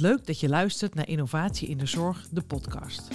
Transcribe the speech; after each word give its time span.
Leuk 0.00 0.26
dat 0.26 0.40
je 0.40 0.48
luistert 0.48 0.94
naar 0.94 1.08
Innovatie 1.08 1.68
in 1.68 1.78
de 1.78 1.86
Zorg, 1.86 2.28
de 2.30 2.42
podcast. 2.42 3.08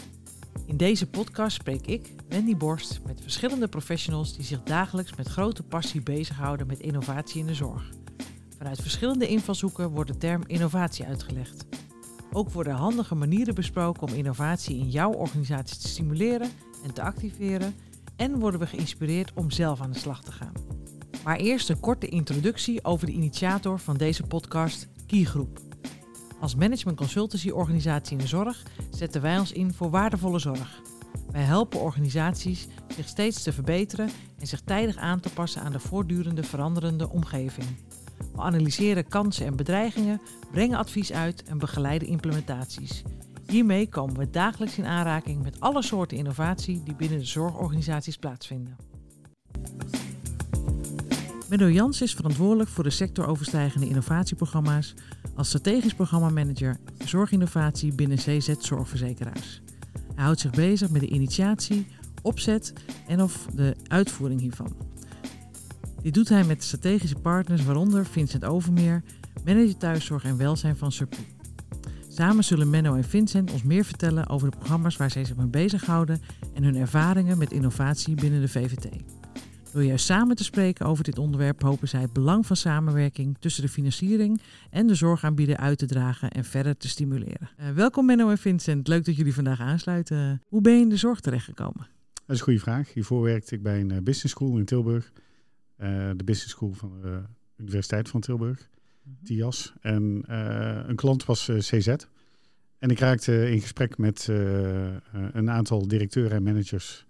In 0.66 0.78
deze 0.78 1.08
podcast 1.08 1.56
spreek 1.56 1.88
ik, 1.88 2.14
Wendy 2.28 2.58
Borst, 2.58 3.02
met 3.06 3.22
verschillende 3.22 3.68
professionals 3.68 4.36
die 4.36 4.46
zich 4.46 4.64
dagelijks 4.64 5.16
met 5.16 5.28
grote 5.28 5.64
passie 5.64 6.02
bezighouden 6.02 6.68
met 6.68 6.80
innovatie 6.80 7.40
in 7.40 7.46
de 7.46 7.54
zorg. 7.54 7.90
Vanuit 8.58 8.82
verschillende 8.82 9.28
invalshoeken 9.28 9.90
wordt 9.90 10.12
de 10.12 10.18
term 10.18 10.44
innovatie 10.48 11.06
uitgelegd. 11.06 11.66
Ook 12.32 12.50
worden 12.52 12.74
handige 12.74 13.16
manieren 13.16 13.56
besproken 13.56 14.08
om 14.08 14.14
innovatie 14.14 14.78
in 14.78 14.90
jouw 14.90 15.12
organisatie 15.12 15.78
te 15.78 15.88
stimuleren 15.88 16.50
en 16.84 16.94
te 16.94 17.02
activeren. 17.02 17.76
En 18.16 18.40
worden 18.40 18.60
we 18.60 18.68
geïnspireerd 18.68 19.32
om 19.34 19.52
zelf 19.52 19.82
aan 19.82 19.92
de 19.92 20.00
slag 20.00 20.24
te 20.24 20.32
gaan. 20.32 20.54
Maar 21.24 21.38
eerst 21.38 21.70
een 21.70 21.80
korte 21.80 22.08
introductie 22.08 22.84
over 22.84 23.06
de 23.06 23.14
initiator 23.14 23.80
van 23.80 23.98
deze 23.98 24.24
podcast, 24.24 24.88
Keygroep. 25.08 25.73
Als 26.44 26.56
management 26.56 26.98
consultancy 26.98 27.50
organisatie 27.50 28.12
in 28.12 28.18
de 28.18 28.28
zorg 28.28 28.64
zetten 28.90 29.22
wij 29.22 29.40
ons 29.40 29.52
in 29.52 29.74
voor 29.74 29.90
waardevolle 29.90 30.40
zorg. 30.40 30.82
Wij 31.32 31.42
helpen 31.42 31.80
organisaties 31.80 32.68
zich 32.96 33.08
steeds 33.08 33.44
te 33.44 33.54
verbeteren 33.54 34.10
en 34.40 34.48
zich 34.48 34.62
tijdig 34.62 34.96
aan 34.96 35.20
te 35.20 35.30
passen 35.30 35.62
aan 35.62 35.72
de 35.72 35.80
voortdurende 35.80 36.44
veranderende 36.44 37.10
omgeving. 37.10 37.68
We 38.34 38.42
analyseren 38.42 39.08
kansen 39.08 39.46
en 39.46 39.56
bedreigingen, 39.56 40.22
brengen 40.52 40.78
advies 40.78 41.12
uit 41.12 41.44
en 41.44 41.58
begeleiden 41.58 42.08
implementaties. 42.08 43.04
Hiermee 43.48 43.90
komen 43.90 44.18
we 44.18 44.30
dagelijks 44.30 44.78
in 44.78 44.86
aanraking 44.86 45.44
met 45.44 45.60
alle 45.60 45.82
soorten 45.82 46.18
innovatie 46.18 46.84
die 46.84 46.96
binnen 46.96 47.20
de 47.20 47.26
zorgorganisaties 47.26 48.18
plaatsvinden. 48.18 48.76
Menno 51.50 51.70
Jans 51.70 52.02
is 52.02 52.14
verantwoordelijk 52.14 52.70
voor 52.70 52.84
de 52.84 52.90
sectoroverstijgende 52.90 53.88
innovatieprogramma's 53.88 54.94
als 55.36 55.48
strategisch 55.48 55.94
programmamanager 55.94 56.78
zorginnovatie 57.06 57.94
binnen 57.94 58.18
CZ 58.18 58.54
Zorgverzekeraars. 58.60 59.62
Hij 60.16 60.24
houdt 60.24 60.40
zich 60.40 60.52
bezig 60.52 60.90
met 60.90 61.02
de 61.02 61.08
initiatie, 61.08 61.88
opzet 62.22 62.74
en 63.08 63.22
of 63.22 63.48
de 63.56 63.76
uitvoering 63.88 64.42
hiervan. 64.42 64.76
Dit 66.02 66.14
doet 66.14 66.30
hij 66.30 66.44
met 66.44 66.64
strategische 66.64 67.16
partners, 67.16 67.64
waaronder 67.64 68.06
Vincent 68.06 68.46
Overmeer, 68.46 69.04
manager 69.46 69.78
thuiszorg 69.78 70.24
en 70.24 70.38
welzijn 70.38 70.78
van 70.78 70.92
Surpu. 70.92 71.22
Samen 72.08 72.44
zullen 72.44 72.70
Menno 72.70 72.96
en 72.96 73.04
Vincent 73.04 73.52
ons 73.52 73.64
meer 73.64 73.86
vertellen 73.86 74.30
over 74.30 74.52
de 74.52 74.58
programma's 74.58 74.98
waar 74.98 75.12
zij 75.12 75.26
zich 75.26 75.36
mee 75.36 75.48
bezighouden 75.48 76.22
en 76.54 76.64
hun 76.64 76.76
ervaringen 76.76 77.38
met 77.38 77.52
innovatie 77.52 78.16
binnen 78.16 78.42
de 78.42 78.48
VVT. 78.48 78.90
Door 79.74 79.84
juist 79.84 80.06
samen 80.06 80.36
te 80.36 80.44
spreken 80.44 80.86
over 80.86 81.04
dit 81.04 81.18
onderwerp 81.18 81.62
hopen 81.62 81.88
zij 81.88 82.02
het 82.02 82.14
belang 82.14 82.46
van 82.46 82.56
samenwerking 82.56 83.38
tussen 83.40 83.64
de 83.64 83.70
financiering 83.70 84.42
en 84.70 84.88
de 84.88 84.96
zorgaanbieder 84.96 85.58
uit 85.58 85.78
te 85.78 85.86
dragen 85.86 86.32
en 86.32 86.44
verder 86.44 86.78
te 86.78 86.88
stimuleren. 86.88 87.50
Uh, 87.60 87.70
welkom 87.70 88.06
Menno 88.06 88.30
en 88.30 88.38
Vincent, 88.38 88.88
leuk 88.88 89.06
dat 89.06 89.16
jullie 89.16 89.34
vandaag 89.34 89.60
aansluiten. 89.60 90.42
Hoe 90.48 90.62
ben 90.62 90.74
je 90.74 90.82
in 90.82 90.90
de 90.90 90.98
zorg 90.98 91.20
terechtgekomen? 91.20 91.88
Dat 92.14 92.22
is 92.28 92.38
een 92.38 92.44
goede 92.44 92.60
vraag. 92.60 92.94
Hiervoor 92.94 93.22
werkte 93.22 93.56
ik 93.56 93.64
bij 93.64 93.80
een 93.80 94.04
business 94.04 94.30
school 94.30 94.58
in 94.58 94.66
Tilburg. 94.66 95.12
Uh, 95.78 96.10
de 96.16 96.24
business 96.24 96.50
school 96.50 96.74
van 96.74 97.02
de 97.02 97.22
Universiteit 97.58 98.10
van 98.10 98.22
Tilburg, 98.22 98.70
mm 99.04 99.18
TIAS. 99.24 99.74
En 99.82 100.24
uh, 100.30 100.80
een 100.88 100.96
klant 100.96 101.26
was 101.26 101.52
CZ. 101.58 101.88
En 102.80 102.90
ik 102.90 103.00
raakte 103.00 103.52
in 103.52 103.62
gesprek 103.62 103.98
met 103.98 104.28
een 105.32 105.50
aantal 105.50 105.88
directeuren 105.88 106.38
en 106.38 106.44
managers 106.44 107.06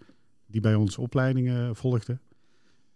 die 0.47 0.61
bij 0.61 0.75
ons 0.75 0.97
opleidingen 0.97 1.75
volgden. 1.75 2.22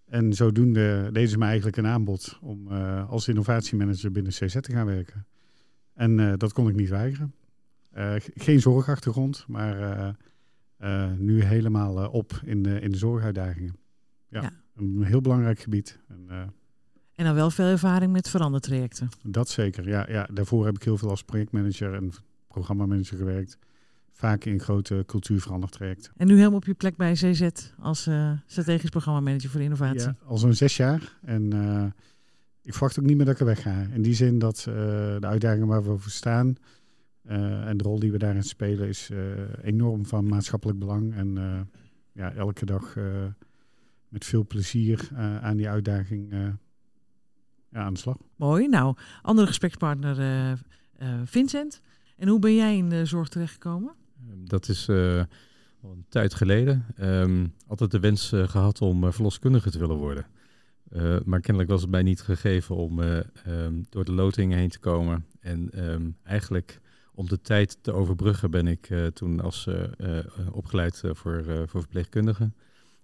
En 0.07 0.33
zodoende 0.33 1.09
deden 1.11 1.29
ze 1.29 1.37
me 1.37 1.45
eigenlijk 1.45 1.77
een 1.77 1.87
aanbod 1.87 2.37
om 2.41 2.71
uh, 2.71 3.09
als 3.09 3.27
innovatiemanager 3.27 4.11
binnen 4.11 4.31
CZ 4.31 4.59
te 4.59 4.71
gaan 4.71 4.85
werken. 4.85 5.25
En 5.93 6.17
uh, 6.17 6.33
dat 6.37 6.53
kon 6.53 6.69
ik 6.69 6.75
niet 6.75 6.89
weigeren. 6.89 7.33
Uh, 7.97 8.13
geen 8.17 8.59
zorgachtergrond, 8.59 9.45
maar 9.47 10.15
nu 11.17 11.43
helemaal 11.43 12.09
op 12.09 12.41
in 12.43 12.63
de, 12.63 12.79
in 12.79 12.91
de 12.91 12.97
zorguitdagingen. 12.97 13.75
Ja, 14.27 14.41
ja, 14.41 14.51
een 14.75 15.03
heel 15.03 15.21
belangrijk 15.21 15.59
gebied. 15.59 15.99
En, 16.07 16.53
en 17.15 17.25
dan 17.25 17.33
wel 17.33 17.51
veel 17.51 17.65
ervaring 17.65 18.11
met 18.11 18.29
verandertrajecten. 18.29 19.09
Dat 19.23 19.49
zeker, 19.49 19.87
ja, 19.87 20.05
ja. 20.09 20.29
Daarvoor 20.33 20.65
heb 20.65 20.75
ik 20.75 20.83
heel 20.83 20.97
veel 20.97 21.09
als 21.09 21.23
projectmanager 21.23 21.93
en 21.93 22.11
programmamanager 22.47 23.17
gewerkt 23.17 23.57
vaak 24.17 24.45
in 24.45 24.59
grote 24.59 25.03
cultuurverandertrajecten. 25.05 26.11
En 26.15 26.27
nu 26.27 26.35
helemaal 26.35 26.57
op 26.57 26.65
je 26.65 26.73
plek 26.73 26.95
bij 26.95 27.13
CZ 27.13 27.47
als 27.79 28.07
uh, 28.07 28.31
strategisch 28.45 28.89
programmamanager 28.89 29.49
voor 29.49 29.61
innovatie? 29.61 29.99
Ja, 29.99 30.15
al 30.25 30.37
zo'n 30.37 30.53
zes 30.53 30.77
jaar. 30.77 31.17
En 31.21 31.53
uh, 31.53 31.83
ik 32.61 32.73
verwacht 32.73 32.99
ook 32.99 33.05
niet 33.05 33.15
meer 33.17 33.25
dat 33.25 33.33
ik 33.33 33.39
er 33.39 33.45
weg 33.45 33.61
ga. 33.61 33.87
In 33.93 34.01
die 34.01 34.13
zin 34.13 34.39
dat 34.39 34.65
uh, 34.69 34.75
de 35.19 35.27
uitdagingen 35.27 35.67
waar 35.67 35.83
we 35.83 35.97
voor 35.97 36.11
staan 36.11 36.55
en 37.23 37.77
de 37.77 37.83
rol 37.83 37.99
die 37.99 38.11
we 38.11 38.17
daarin 38.17 38.43
spelen 38.43 38.87
is 38.87 39.09
enorm 39.61 40.05
van 40.05 40.27
maatschappelijk 40.27 40.79
belang. 40.79 41.15
En 41.15 41.37
ja, 42.11 42.33
elke 42.33 42.65
dag 42.65 42.95
met 44.07 44.25
veel 44.25 44.45
plezier 44.45 45.09
aan 45.41 45.57
die 45.57 45.69
uitdaging 45.69 46.31
ja, 47.69 47.79
aan 47.79 47.93
de 47.93 47.99
slag. 47.99 48.17
Mooi. 48.35 48.67
Nou, 48.67 48.95
andere 49.21 49.47
gesprekspartner 49.47 50.57
Vincent. 51.23 51.81
En 52.17 52.27
hoe 52.27 52.39
ben 52.39 52.55
jij 52.55 52.77
in 52.77 52.89
de 52.89 53.05
zorg 53.05 53.29
terechtgekomen? 53.29 53.95
Ehm, 54.27 54.45
dat 54.45 54.69
is 54.69 54.87
uh, 54.87 55.23
al 55.81 55.91
een 55.91 56.05
tijd 56.09 56.33
geleden. 56.33 56.85
Um, 57.01 57.53
altijd 57.67 57.91
de 57.91 57.99
wens 57.99 58.33
uh, 58.33 58.47
gehad 58.47 58.81
om 58.81 59.03
uh, 59.03 59.11
verloskundige 59.11 59.71
te 59.71 59.79
willen 59.79 59.97
worden. 59.97 60.25
maar 61.25 61.39
kennelijk 61.39 61.69
was 61.69 61.81
het 61.81 61.89
mij 61.89 62.03
niet 62.03 62.21
gegeven 62.21 62.75
om 62.75 62.99
um, 62.99 63.85
door 63.89 64.05
de 64.05 64.11
loting 64.11 64.53
heen 64.53 64.69
te 64.69 64.79
komen. 64.79 65.25
En 65.39 65.71
eigenlijk 66.23 66.81
om 67.13 67.27
de 67.27 67.41
tijd 67.41 67.77
te 67.81 67.91
overbruggen 67.91 68.51
ben 68.51 68.67
ik 68.67 68.89
toen 69.13 69.41
als 69.41 69.67
opgeleid 70.51 71.03
voor, 71.11 71.43
voor 71.67 71.81
verpleegkundigen. 71.81 72.55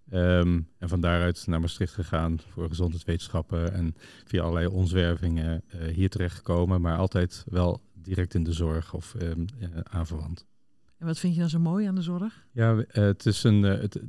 En 0.09 0.67
van 0.79 1.01
daaruit 1.01 1.47
naar 1.47 1.59
Maastricht 1.59 1.93
gegaan 1.93 2.39
voor 2.47 2.67
gezondheidswetenschappen 2.67 3.73
en 3.73 3.95
via 4.25 4.41
allerlei 4.41 4.67
onzwervingen 4.67 5.63
hier 5.93 6.09
terechtgekomen, 6.09 6.81
maar 6.81 6.97
altijd 6.97 7.45
wel 7.49 7.81
direct 7.93 8.33
in 8.33 8.43
de 8.43 8.53
zorg 8.53 8.93
of 8.93 9.15
aanverwant. 9.83 10.45
Wat 11.03 11.19
vind 11.19 11.33
je 11.33 11.39
dan 11.39 11.49
zo 11.49 11.59
mooi 11.59 11.87
aan 11.87 11.95
de 11.95 12.01
zorg? 12.01 12.45
Ja, 12.51 12.73
uh, 12.73 12.83
het 12.91 13.25
is 13.25 13.43
een, 13.43 13.63
uh, 13.63 13.81
het, 13.81 13.99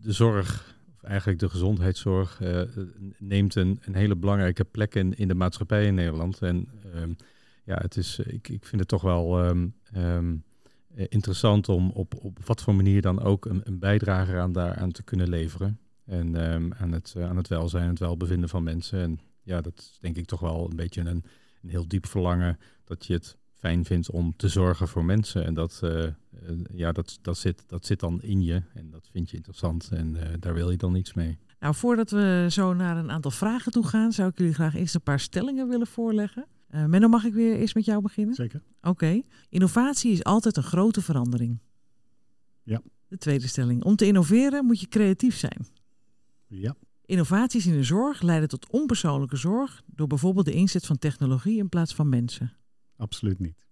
de 0.00 0.12
zorg, 0.12 0.76
of 0.94 1.02
eigenlijk 1.02 1.38
de 1.38 1.48
gezondheidszorg, 1.48 2.40
uh, 2.40 2.60
neemt 3.18 3.54
een, 3.54 3.78
een 3.80 3.94
hele 3.94 4.16
belangrijke 4.16 4.64
plek 4.64 4.94
in, 4.94 5.16
in 5.16 5.28
de 5.28 5.34
maatschappij 5.34 5.86
in 5.86 5.94
Nederland. 5.94 6.42
En 6.42 6.68
um, 6.94 7.16
ja, 7.64 7.76
het 7.76 7.96
is, 7.96 8.18
ik, 8.18 8.48
ik 8.48 8.64
vind 8.64 8.80
het 8.80 8.88
toch 8.88 9.02
wel 9.02 9.46
um, 9.48 9.74
um, 9.96 10.44
interessant 10.94 11.68
om 11.68 11.90
op, 11.90 12.14
op 12.24 12.38
wat 12.44 12.62
voor 12.62 12.74
manier 12.74 13.02
dan 13.02 13.22
ook 13.22 13.44
een, 13.44 13.60
een 13.64 13.78
bijdrage 13.78 14.36
aan 14.36 14.52
daaraan 14.52 14.92
te 14.92 15.02
kunnen 15.02 15.28
leveren. 15.28 15.78
En 16.04 16.36
aan, 16.78 16.92
het, 16.92 17.14
aan 17.18 17.36
het 17.36 17.48
welzijn 17.48 17.82
en 17.82 17.90
het 17.90 17.98
welbevinden 17.98 18.48
van 18.48 18.62
mensen. 18.62 19.00
En 19.00 19.20
ja, 19.42 19.60
dat 19.60 19.78
is 19.78 19.98
denk 20.00 20.16
ik 20.16 20.26
toch 20.26 20.40
wel 20.40 20.70
een 20.70 20.76
beetje 20.76 21.00
een, 21.00 21.24
een 21.62 21.68
heel 21.68 21.88
diep 21.88 22.06
verlangen 22.06 22.58
dat 22.84 23.06
je 23.06 23.12
het 23.12 23.36
fijn 23.66 23.84
vindt 23.84 24.10
om 24.10 24.36
te 24.36 24.48
zorgen 24.48 24.88
voor 24.88 25.04
mensen. 25.04 25.44
En 25.44 25.54
dat, 25.54 25.80
uh, 25.84 26.06
ja, 26.74 26.92
dat, 26.92 27.18
dat, 27.22 27.38
zit, 27.38 27.64
dat 27.66 27.86
zit 27.86 28.00
dan 28.00 28.22
in 28.22 28.42
je 28.42 28.62
en 28.74 28.90
dat 28.90 29.08
vind 29.12 29.30
je 29.30 29.36
interessant 29.36 29.88
en 29.92 30.14
uh, 30.14 30.22
daar 30.40 30.54
wil 30.54 30.70
je 30.70 30.76
dan 30.76 30.94
iets 30.94 31.14
mee. 31.14 31.38
Nou, 31.60 31.74
voordat 31.74 32.10
we 32.10 32.46
zo 32.50 32.74
naar 32.74 32.96
een 32.96 33.10
aantal 33.10 33.30
vragen 33.30 33.72
toe 33.72 33.86
gaan, 33.86 34.12
zou 34.12 34.28
ik 34.28 34.38
jullie 34.38 34.54
graag 34.54 34.74
eerst 34.74 34.94
een 34.94 35.02
paar 35.02 35.20
stellingen 35.20 35.68
willen 35.68 35.86
voorleggen. 35.86 36.46
Uh, 36.70 36.84
Menno, 36.84 37.08
mag 37.08 37.24
ik 37.24 37.34
weer 37.34 37.56
eerst 37.56 37.74
met 37.74 37.84
jou 37.84 38.02
beginnen? 38.02 38.34
Zeker. 38.34 38.62
Oké. 38.78 38.88
Okay. 38.88 39.24
Innovatie 39.48 40.12
is 40.12 40.24
altijd 40.24 40.56
een 40.56 40.62
grote 40.62 41.02
verandering. 41.02 41.58
Ja. 42.62 42.82
De 43.08 43.18
tweede 43.18 43.46
stelling. 43.46 43.84
Om 43.84 43.96
te 43.96 44.06
innoveren 44.06 44.64
moet 44.64 44.80
je 44.80 44.88
creatief 44.88 45.36
zijn. 45.36 45.66
Ja. 46.46 46.76
Innovaties 47.04 47.66
in 47.66 47.72
de 47.72 47.82
zorg 47.82 48.22
leiden 48.22 48.48
tot 48.48 48.70
onpersoonlijke 48.70 49.36
zorg 49.36 49.82
door 49.86 50.06
bijvoorbeeld 50.06 50.46
de 50.46 50.52
inzet 50.52 50.86
van 50.86 50.98
technologie 50.98 51.58
in 51.58 51.68
plaats 51.68 51.94
van 51.94 52.08
mensen. 52.08 52.52
Absoluut 52.96 53.38
niet. 53.38 53.66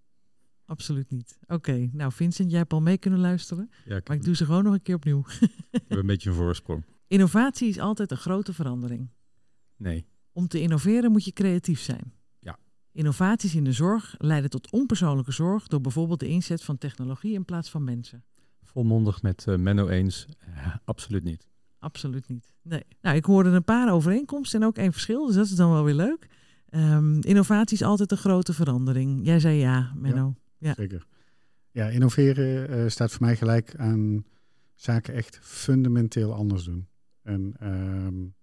Absoluut 0.66 1.10
niet. 1.10 1.38
Oké, 1.46 1.88
nou 1.92 2.12
Vincent, 2.12 2.50
jij 2.50 2.58
hebt 2.58 2.72
al 2.72 2.80
mee 2.80 2.98
kunnen 2.98 3.20
luisteren. 3.20 3.70
Ja, 3.84 3.96
ik 3.96 4.08
maar 4.08 4.16
ik 4.16 4.24
doe 4.24 4.36
ze 4.36 4.44
gewoon 4.44 4.64
nog 4.64 4.72
een 4.72 4.82
keer 4.82 4.94
opnieuw. 4.94 5.24
ik 5.70 5.82
heb 5.88 5.98
een 5.98 6.06
beetje 6.06 6.30
een 6.30 6.36
voorsprong. 6.36 6.84
Innovatie 7.06 7.68
is 7.68 7.78
altijd 7.78 8.10
een 8.10 8.16
grote 8.16 8.52
verandering. 8.52 9.08
Nee. 9.76 10.06
Om 10.32 10.48
te 10.48 10.60
innoveren 10.60 11.12
moet 11.12 11.24
je 11.24 11.32
creatief 11.32 11.80
zijn. 11.80 12.12
Ja. 12.38 12.58
Innovaties 12.92 13.54
in 13.54 13.64
de 13.64 13.72
zorg 13.72 14.14
leiden 14.18 14.50
tot 14.50 14.70
onpersoonlijke 14.70 15.32
zorg 15.32 15.66
door 15.66 15.80
bijvoorbeeld 15.80 16.20
de 16.20 16.28
inzet 16.28 16.62
van 16.62 16.78
technologie 16.78 17.34
in 17.34 17.44
plaats 17.44 17.70
van 17.70 17.84
mensen. 17.84 18.24
Volmondig 18.62 19.22
met 19.22 19.46
uh, 19.48 19.56
Menno 19.56 19.88
eens. 19.88 20.26
Uh, 20.48 20.74
absoluut 20.84 21.24
niet. 21.24 21.48
Absoluut 21.78 22.28
niet. 22.28 22.54
Nee. 22.62 22.82
Nou, 23.00 23.16
ik 23.16 23.24
hoorde 23.24 23.50
een 23.50 23.64
paar 23.64 23.92
overeenkomsten 23.92 24.60
en 24.60 24.66
ook 24.66 24.76
één 24.76 24.92
verschil, 24.92 25.26
dus 25.26 25.34
dat 25.34 25.44
is 25.44 25.54
dan 25.54 25.70
wel 25.70 25.84
weer 25.84 25.94
leuk. 25.94 26.26
Um, 26.76 27.20
innovatie 27.20 27.76
is 27.76 27.82
altijd 27.82 28.10
een 28.10 28.16
grote 28.16 28.52
verandering. 28.52 29.26
Jij 29.26 29.40
zei 29.40 29.58
ja, 29.58 29.92
Menno. 29.96 30.34
Ja, 30.58 30.68
ja. 30.68 30.74
Zeker. 30.74 31.06
Ja, 31.70 31.88
innoveren 31.88 32.70
uh, 32.70 32.88
staat 32.88 33.12
voor 33.12 33.26
mij 33.26 33.36
gelijk 33.36 33.76
aan 33.76 34.24
zaken 34.74 35.14
echt 35.14 35.38
fundamenteel 35.42 36.34
anders 36.34 36.64
doen. 36.64 36.86
En 37.22 37.54
um, 37.62 38.34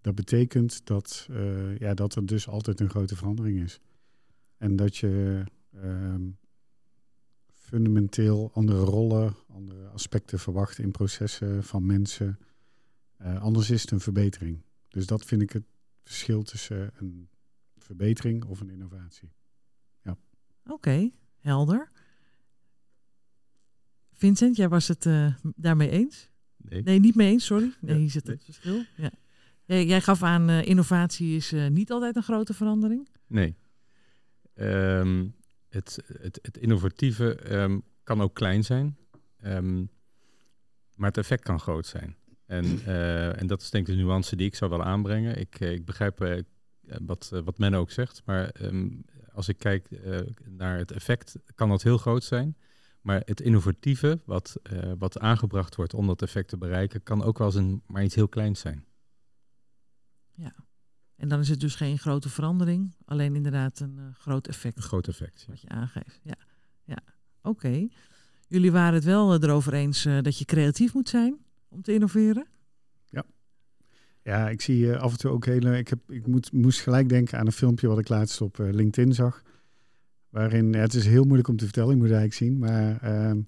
dat 0.00 0.14
betekent 0.14 0.86
dat, 0.86 1.28
uh, 1.30 1.78
ja, 1.78 1.94
dat 1.94 2.14
er 2.14 2.26
dus 2.26 2.48
altijd 2.48 2.80
een 2.80 2.90
grote 2.90 3.16
verandering 3.16 3.62
is. 3.62 3.80
En 4.56 4.76
dat 4.76 4.96
je 4.96 5.44
ehm, 5.72 6.30
fundamenteel 7.52 8.50
andere 8.54 8.80
rollen, 8.80 9.34
andere 9.48 9.86
aspecten 9.86 10.38
verwachten 10.38 10.84
in 10.84 10.90
processen 10.90 11.64
van 11.64 11.86
mensen. 11.86 12.38
Eh, 13.16 13.42
anders 13.42 13.70
is 13.70 13.82
het 13.82 13.90
een 13.90 14.00
verbetering. 14.00 14.62
Dus 14.88 15.06
dat 15.06 15.24
vind 15.24 15.42
ik 15.42 15.50
het 15.50 15.64
verschil 16.02 16.42
tussen 16.42 16.90
een 16.96 17.28
verbetering 17.96 18.44
of 18.44 18.60
een 18.60 18.70
innovatie. 18.70 19.32
Ja. 20.02 20.16
Oké, 20.66 21.10
helder. 21.38 21.90
Vincent, 24.12 24.56
jij 24.56 24.68
was 24.68 24.88
het 24.88 25.04
uh, 25.04 25.34
daarmee 25.56 25.90
eens? 25.90 26.28
Nee. 26.56 26.82
Nee, 26.82 27.00
niet 27.00 27.14
mee 27.14 27.30
eens, 27.30 27.44
sorry. 27.44 27.74
Nee, 27.80 27.98
hier 27.98 28.10
zit 28.10 28.24
nee. 28.24 28.34
het 28.34 28.44
verschil. 28.44 28.84
Ja. 28.96 29.10
Jij, 29.64 29.86
jij 29.86 30.00
gaf 30.00 30.22
aan, 30.22 30.50
uh, 30.50 30.66
innovatie 30.66 31.36
is 31.36 31.52
uh, 31.52 31.68
niet 31.68 31.90
altijd 31.90 32.16
een 32.16 32.22
grote 32.22 32.54
verandering. 32.54 33.08
Nee. 33.26 33.54
Um, 34.54 35.34
het, 35.68 35.98
het, 36.20 36.38
het, 36.42 36.56
innovatieve 36.56 37.52
um, 37.52 37.82
kan 38.02 38.20
ook 38.20 38.34
klein 38.34 38.64
zijn, 38.64 38.96
um, 39.44 39.90
maar 40.94 41.08
het 41.08 41.18
effect 41.18 41.42
kan 41.42 41.60
groot 41.60 41.86
zijn. 41.86 42.16
En, 42.46 42.64
uh, 42.64 43.40
en 43.40 43.46
dat 43.46 43.62
is 43.62 43.70
denk 43.70 43.88
ik 43.88 43.96
de 43.96 44.02
nuance 44.02 44.36
die 44.36 44.46
ik 44.46 44.54
zou 44.54 44.70
willen 44.70 44.86
aanbrengen. 44.86 45.38
Ik, 45.38 45.60
ik 45.60 45.84
begrijp 45.84 46.44
wat, 47.06 47.30
wat 47.44 47.58
men 47.58 47.74
ook 47.74 47.90
zegt, 47.90 48.22
maar 48.24 48.52
als 49.32 49.48
ik 49.48 49.58
kijk 49.58 49.88
naar 50.48 50.78
het 50.78 50.90
effect, 50.90 51.36
kan 51.54 51.68
dat 51.68 51.82
heel 51.82 51.98
groot 51.98 52.24
zijn. 52.24 52.56
Maar 53.02 53.22
het 53.24 53.40
innovatieve, 53.40 54.20
wat, 54.24 54.56
uh, 54.72 54.92
wat 54.98 55.18
aangebracht 55.18 55.74
wordt 55.74 55.94
om 55.94 56.06
dat 56.06 56.22
effect 56.22 56.48
te 56.48 56.56
bereiken, 56.56 57.02
kan 57.02 57.22
ook 57.22 57.38
wel 57.38 57.46
eens 57.46 57.56
een, 57.56 57.82
maar 57.86 58.04
iets 58.04 58.14
heel 58.14 58.28
kleins 58.28 58.60
zijn. 58.60 58.84
Ja, 60.34 60.54
en 61.16 61.28
dan 61.28 61.40
is 61.40 61.48
het 61.48 61.60
dus 61.60 61.74
geen 61.74 61.98
grote 61.98 62.28
verandering, 62.28 62.94
alleen 63.04 63.34
inderdaad 63.34 63.80
een 63.80 63.96
uh, 63.98 64.04
groot 64.14 64.48
effect. 64.48 64.76
Een 64.76 64.82
groot 64.82 65.08
effect, 65.08 65.40
ja. 65.40 65.46
Wat 65.48 65.60
je 65.60 65.68
aangeeft, 65.68 66.20
ja. 66.22 66.36
ja. 66.84 66.98
Oké. 67.42 67.66
Okay. 67.66 67.90
Jullie 68.46 68.72
waren 68.72 68.94
het 68.94 69.04
wel 69.04 69.42
erover 69.42 69.72
eens 69.74 70.02
dat 70.02 70.38
je 70.38 70.44
creatief 70.44 70.94
moet 70.94 71.08
zijn 71.08 71.38
om 71.68 71.82
te 71.82 71.92
innoveren? 71.92 72.46
Ja. 74.22 74.48
Ik 74.48 74.60
zie 74.60 74.96
af 74.96 75.12
en 75.12 75.18
toe 75.18 75.30
ook 75.30 75.44
hele... 75.44 75.78
Ik, 75.78 75.88
heb, 75.88 76.10
ik 76.10 76.26
moet, 76.26 76.52
moest 76.52 76.80
gelijk 76.80 77.08
denken 77.08 77.38
aan 77.38 77.46
een 77.46 77.52
filmpje 77.52 77.88
wat 77.88 77.98
ik 77.98 78.08
laatst 78.08 78.40
op 78.40 78.58
LinkedIn 78.58 79.14
zag 79.14 79.42
waarin, 80.32 80.74
het 80.74 80.94
is 80.94 81.06
heel 81.06 81.24
moeilijk 81.24 81.48
om 81.48 81.56
te 81.56 81.64
vertellen, 81.64 81.90
ik 81.90 81.96
moet 81.96 82.10
eigenlijk 82.10 82.34
zien, 82.34 82.58
maar 82.58 83.04
uh, 83.04 83.42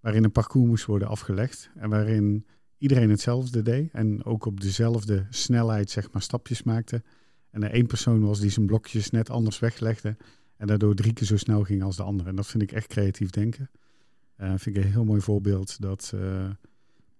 waarin 0.00 0.24
een 0.24 0.32
parcours 0.32 0.68
moest 0.68 0.84
worden 0.84 1.08
afgelegd 1.08 1.70
en 1.74 1.90
waarin 1.90 2.46
iedereen 2.78 3.10
hetzelfde 3.10 3.62
deed 3.62 3.92
en 3.92 4.24
ook 4.24 4.44
op 4.44 4.60
dezelfde 4.60 5.26
snelheid 5.30 5.90
zeg 5.90 6.12
maar 6.12 6.22
stapjes 6.22 6.62
maakte. 6.62 7.02
En 7.50 7.62
er 7.62 7.70
één 7.70 7.86
persoon 7.86 8.20
was 8.20 8.40
die 8.40 8.50
zijn 8.50 8.66
blokjes 8.66 9.10
net 9.10 9.30
anders 9.30 9.58
weglegde 9.58 10.16
en 10.56 10.66
daardoor 10.66 10.94
drie 10.94 11.12
keer 11.12 11.26
zo 11.26 11.36
snel 11.36 11.62
ging 11.62 11.82
als 11.82 11.96
de 11.96 12.02
andere. 12.02 12.28
En 12.28 12.36
dat 12.36 12.46
vind 12.46 12.62
ik 12.62 12.72
echt 12.72 12.86
creatief 12.86 13.30
denken. 13.30 13.70
Uh, 14.40 14.48
vind 14.56 14.76
ik 14.76 14.84
een 14.84 14.90
heel 14.90 15.04
mooi 15.04 15.20
voorbeeld 15.20 15.80
dat 15.80 16.14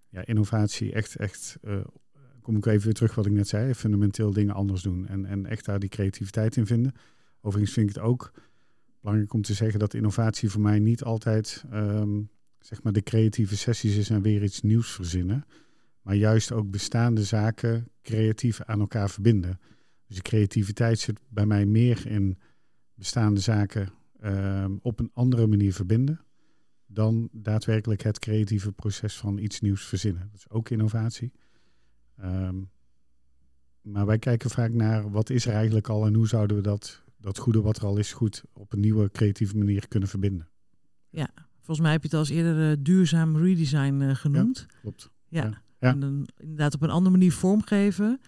ja, 0.08 0.24
innovatie 0.24 0.92
echt, 0.92 1.16
echt 1.16 1.56
kom 2.46 2.56
ik 2.56 2.66
even 2.66 2.84
weer 2.84 2.92
terug 2.92 3.14
wat 3.14 3.26
ik 3.26 3.32
net 3.32 3.48
zei, 3.48 3.74
fundamenteel 3.74 4.32
dingen 4.32 4.54
anders 4.54 4.82
doen 4.82 5.06
en, 5.06 5.24
en 5.24 5.46
echt 5.46 5.64
daar 5.64 5.78
die 5.78 5.88
creativiteit 5.88 6.56
in 6.56 6.66
vinden. 6.66 6.92
Overigens 7.40 7.74
vind 7.74 7.88
ik 7.88 7.94
het 7.94 8.04
ook 8.04 8.32
belangrijk 9.00 9.32
om 9.32 9.42
te 9.42 9.54
zeggen 9.54 9.78
dat 9.78 9.94
innovatie 9.94 10.50
voor 10.50 10.60
mij 10.60 10.78
niet 10.78 11.02
altijd 11.02 11.64
um, 11.72 12.30
zeg 12.58 12.82
maar 12.82 12.92
de 12.92 13.02
creatieve 13.02 13.56
sessies 13.56 13.96
is 13.96 14.10
en 14.10 14.22
weer 14.22 14.42
iets 14.42 14.62
nieuws 14.62 14.90
verzinnen. 14.92 15.44
Maar 16.02 16.14
juist 16.14 16.52
ook 16.52 16.70
bestaande 16.70 17.24
zaken 17.24 17.88
creatief 18.02 18.62
aan 18.62 18.80
elkaar 18.80 19.10
verbinden. 19.10 19.60
Dus 20.06 20.16
de 20.16 20.22
creativiteit 20.22 20.98
zit 20.98 21.20
bij 21.28 21.46
mij 21.46 21.66
meer 21.66 22.06
in 22.06 22.38
bestaande 22.94 23.40
zaken 23.40 23.88
um, 24.24 24.78
op 24.82 25.00
een 25.00 25.10
andere 25.12 25.46
manier 25.46 25.72
verbinden. 25.72 26.20
Dan 26.86 27.28
daadwerkelijk 27.32 28.02
het 28.02 28.18
creatieve 28.18 28.72
proces 28.72 29.16
van 29.16 29.38
iets 29.38 29.60
nieuws 29.60 29.84
verzinnen. 29.84 30.28
Dat 30.30 30.38
is 30.38 30.50
ook 30.50 30.70
innovatie. 30.70 31.32
Um, 32.24 32.70
maar 33.80 34.06
wij 34.06 34.18
kijken 34.18 34.50
vaak 34.50 34.72
naar 34.72 35.10
wat 35.10 35.30
is 35.30 35.46
er 35.46 35.54
eigenlijk 35.54 35.88
al 35.88 36.06
en 36.06 36.14
hoe 36.14 36.28
zouden 36.28 36.56
we 36.56 36.62
dat 36.62 37.04
dat 37.26 37.38
goede 37.38 37.60
wat 37.60 37.76
er 37.76 37.84
al 37.84 37.96
is 37.96 38.12
goed 38.12 38.44
op 38.52 38.72
een 38.72 38.80
nieuwe 38.80 39.10
creatieve 39.10 39.56
manier 39.56 39.88
kunnen 39.88 40.08
verbinden. 40.08 40.48
Ja, 41.10 41.30
volgens 41.54 41.80
mij 41.80 41.92
heb 41.92 42.02
je 42.02 42.08
het 42.08 42.16
als 42.16 42.28
eerder 42.28 42.70
uh, 42.70 42.76
duurzaam 42.80 43.36
redesign 43.36 44.00
uh, 44.00 44.14
genoemd. 44.14 44.66
Ja, 44.68 44.78
klopt. 44.80 45.10
Ja. 45.28 45.42
ja. 45.42 45.62
ja. 45.78 45.90
En 45.90 46.00
dan 46.00 46.28
inderdaad 46.36 46.74
op 46.74 46.82
een 46.82 46.90
andere 46.90 47.10
manier 47.10 47.32
vormgeven. 47.32 48.20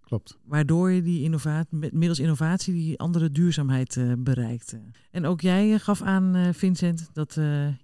Klopt. 0.00 0.38
Waardoor 0.44 0.90
je 0.90 1.02
die 1.02 1.22
innovatie, 1.22 1.78
middels 1.92 2.18
innovatie 2.18 2.74
die 2.74 2.98
andere 2.98 3.30
duurzaamheid 3.30 3.96
uh, 3.96 4.12
bereikt. 4.18 4.76
En 5.10 5.26
ook 5.26 5.40
jij 5.40 5.78
gaf 5.78 6.02
aan, 6.02 6.54
Vincent, 6.54 7.10
dat 7.12 7.34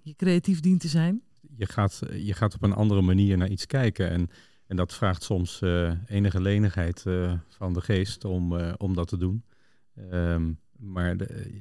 je 0.01 0.13
creatief 0.15 0.59
dient 0.59 0.79
te 0.79 0.87
zijn. 0.87 1.21
Je 1.55 1.65
gaat, 1.65 2.01
je 2.11 2.33
gaat 2.33 2.53
op 2.53 2.63
een 2.63 2.73
andere 2.73 3.01
manier 3.01 3.37
naar 3.37 3.49
iets 3.49 3.65
kijken. 3.65 4.09
En, 4.09 4.29
en 4.67 4.75
dat 4.75 4.93
vraagt 4.93 5.23
soms 5.23 5.61
enige 6.05 6.41
lenigheid 6.41 7.05
van 7.47 7.73
de 7.73 7.81
geest 7.81 8.25
om, 8.25 8.53
om 8.77 8.93
dat 8.93 9.07
te 9.07 9.17
doen. 9.17 9.43
Um, 10.11 10.59
maar 10.77 11.15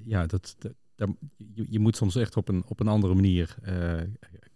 ja, 0.04 0.26
dat, 0.26 0.56
dat, 0.94 1.08
je, 1.36 1.66
je, 1.68 1.78
moet 1.78 1.96
soms 1.96 2.16
echt 2.16 2.36
op 2.36 2.48
een, 2.48 2.64
op 2.66 2.80
een 2.80 2.88
andere 2.88 3.14
manier 3.14 3.56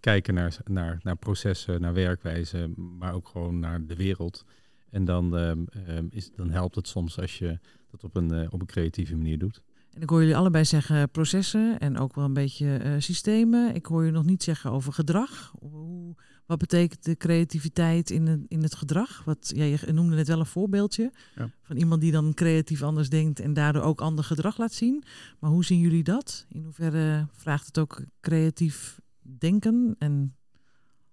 kijken 0.01 0.35
naar, 0.35 0.57
naar, 0.65 1.01
naar 1.03 1.17
processen, 1.17 1.81
naar 1.81 1.93
werkwijze, 1.95 2.73
maar 2.77 3.15
ook 3.15 3.29
gewoon 3.29 3.59
naar 3.59 3.87
de 3.87 3.97
wereld. 3.97 4.45
En 4.91 5.05
dan, 5.05 5.35
um, 5.35 5.67
um, 5.89 6.09
is, 6.11 6.31
dan 6.35 6.51
helpt 6.51 6.75
het 6.75 6.89
soms 6.89 7.21
als 7.21 7.39
je 7.39 7.59
dat 7.91 8.05
op 8.05 8.17
een, 8.17 8.53
op 8.53 8.61
een 8.61 8.67
creatieve 8.67 9.17
manier 9.17 9.39
doet. 9.39 9.63
En 9.91 10.03
ik 10.03 10.11
hoor 10.11 10.21
jullie 10.21 10.37
allebei 10.37 10.65
zeggen 10.65 11.11
processen 11.11 11.79
en 11.79 11.99
ook 11.99 12.15
wel 12.15 12.25
een 12.25 12.33
beetje 12.33 12.97
systemen. 12.99 13.75
Ik 13.75 13.87
hoor 13.87 14.05
je 14.05 14.11
nog 14.11 14.25
niet 14.25 14.43
zeggen 14.43 14.71
over 14.71 14.93
gedrag. 14.93 15.53
Hoe, 15.59 16.15
wat 16.51 16.59
betekent 16.59 17.05
de 17.05 17.17
creativiteit 17.17 18.11
in 18.11 18.27
het, 18.27 18.41
in 18.49 18.63
het 18.63 18.75
gedrag? 18.75 19.25
Wat, 19.25 19.53
ja, 19.55 19.65
je 19.65 19.93
noemde 19.93 20.17
net 20.17 20.29
wel 20.29 20.39
een 20.39 20.47
voorbeeldje 20.47 21.13
ja. 21.35 21.51
van 21.63 21.77
iemand 21.77 22.01
die 22.01 22.13
dan 22.13 22.35
creatief 22.35 22.83
anders 22.83 23.09
denkt 23.09 23.41
en 23.41 23.53
daardoor 23.53 23.83
ook 23.83 24.01
ander 24.01 24.25
gedrag 24.25 24.59
laat 24.59 24.73
zien. 24.73 25.05
Maar 25.39 25.51
hoe 25.51 25.65
zien 25.65 25.79
jullie 25.79 26.03
dat? 26.03 26.47
In 26.49 26.63
hoeverre 26.63 27.27
vraagt 27.33 27.67
het 27.67 27.79
ook 27.79 28.05
creatief 28.21 29.01
denken 29.21 29.97
en 29.99 30.37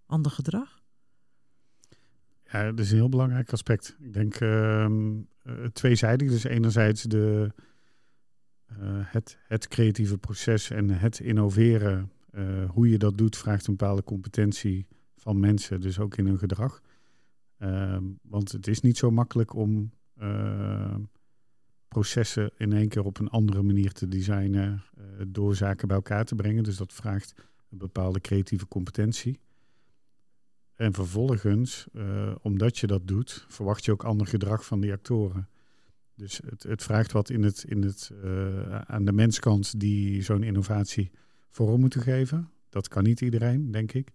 ander 0.06 0.32
gedrag? 0.32 0.82
Ja, 2.51 2.63
dat 2.63 2.79
is 2.79 2.91
een 2.91 2.98
heel 2.98 3.10
belangrijk 3.10 3.51
aspect. 3.51 3.96
Ik 4.00 4.13
denk 4.13 4.39
uh, 4.39 4.86
tweezijdig. 5.74 6.29
Dus 6.29 6.44
enerzijds 6.44 7.03
de, 7.03 7.51
uh, 8.72 8.77
het, 8.89 9.38
het 9.48 9.67
creatieve 9.67 10.17
proces 10.17 10.70
en 10.70 10.89
het 10.89 11.20
innoveren. 11.20 12.12
Uh, 12.32 12.70
hoe 12.70 12.89
je 12.89 12.98
dat 12.98 13.17
doet, 13.17 13.38
vraagt 13.38 13.67
een 13.67 13.75
bepaalde 13.75 14.03
competentie 14.03 14.88
van 15.18 15.40
mensen, 15.40 15.82
dus 15.82 16.00
ook 16.00 16.18
in 16.18 16.26
hun 16.26 16.38
gedrag. 16.38 16.82
Uh, 17.60 17.98
want 18.22 18.52
het 18.52 18.68
is 18.68 18.82
niet 18.82 18.98
zo 18.98 19.12
makkelijk 19.12 19.54
om 19.54 19.92
uh, 20.22 20.96
processen 21.88 22.52
in 22.58 22.74
één 22.74 22.88
keer 22.88 23.04
op 23.04 23.20
een 23.20 23.30
andere 23.30 23.64
manier 23.64 23.92
te 23.92 24.08
designen 24.08 24.84
uh, 24.98 25.04
door 25.28 25.56
zaken 25.56 25.88
bij 25.88 25.98
elkaar 25.98 26.26
te 26.26 26.36
brengen. 26.36 26.64
Dus 26.64 26.78
dat 26.78 26.94
vraagt 26.94 27.34
een 27.70 27.78
bepaalde 27.78 28.22
creatieve 28.22 28.68
competentie. 28.68 29.40
En 30.76 30.94
vervolgens, 30.94 31.88
eh, 31.94 32.36
omdat 32.42 32.78
je 32.78 32.88
dat 32.88 33.08
doet, 33.08 33.46
verwacht 33.48 33.86
je 33.86 33.92
ook 33.92 34.04
ander 34.04 34.28
gedrag 34.28 34.66
van 34.66 34.80
die 34.80 34.92
actoren. 34.92 35.50
Dus 36.16 36.42
het, 36.46 36.64
het 36.64 36.84
vraagt 36.84 37.12
wat 37.12 37.30
in 37.30 37.44
het, 37.44 37.64
in 37.64 37.84
het, 37.84 38.12
aan 38.86 39.06
de 39.06 39.12
menskant 39.12 39.80
die 39.80 40.22
zo'n 40.22 40.44
innovatie 40.44 41.12
vorm 41.50 41.80
moeten 41.80 42.02
geven. 42.02 42.50
Dat 42.70 42.88
kan 42.88 43.04
niet 43.04 43.22
iedereen, 43.22 43.72
denk 43.72 43.92
ik. 43.94 44.12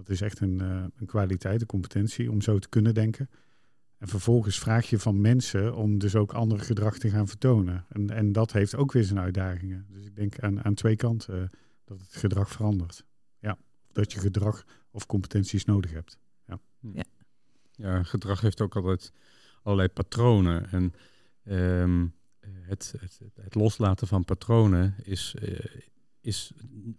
Dat 0.00 0.08
is 0.08 0.20
echt 0.20 0.40
een, 0.40 0.62
uh, 0.62 0.84
een 0.96 1.06
kwaliteit, 1.06 1.60
een 1.60 1.66
competentie 1.66 2.30
om 2.30 2.40
zo 2.40 2.58
te 2.58 2.68
kunnen 2.68 2.94
denken. 2.94 3.30
En 3.98 4.08
vervolgens 4.08 4.58
vraag 4.58 4.90
je 4.90 4.98
van 4.98 5.20
mensen 5.20 5.74
om 5.74 5.98
dus 5.98 6.14
ook 6.14 6.32
andere 6.32 6.64
gedrag 6.64 6.98
te 6.98 7.10
gaan 7.10 7.28
vertonen. 7.28 7.84
En, 7.88 8.10
en 8.10 8.32
dat 8.32 8.52
heeft 8.52 8.74
ook 8.76 8.92
weer 8.92 9.04
zijn 9.04 9.18
uitdagingen. 9.18 9.86
Dus 9.88 10.04
ik 10.04 10.16
denk 10.16 10.38
aan, 10.38 10.64
aan 10.64 10.74
twee 10.74 10.96
kanten 10.96 11.42
uh, 11.42 11.48
dat 11.84 12.00
het 12.00 12.16
gedrag 12.16 12.50
verandert. 12.50 13.04
Ja, 13.38 13.58
dat 13.92 14.12
je 14.12 14.20
gedrag 14.20 14.64
of 14.90 15.06
competenties 15.06 15.64
nodig 15.64 15.92
hebt. 15.92 16.18
Ja, 16.46 16.60
ja. 16.80 17.04
ja 17.72 18.02
gedrag 18.02 18.40
heeft 18.40 18.60
ook 18.60 18.76
altijd 18.76 19.12
allerlei 19.62 19.88
patronen. 19.88 20.70
En 20.70 20.94
um, 21.44 22.14
het, 22.40 22.94
het, 22.98 23.20
het, 23.34 23.54
loslaten 23.54 24.06
van 24.06 24.24
patronen 24.24 24.94
is, 25.02 25.34
uh, 25.42 25.58
is 26.20 26.52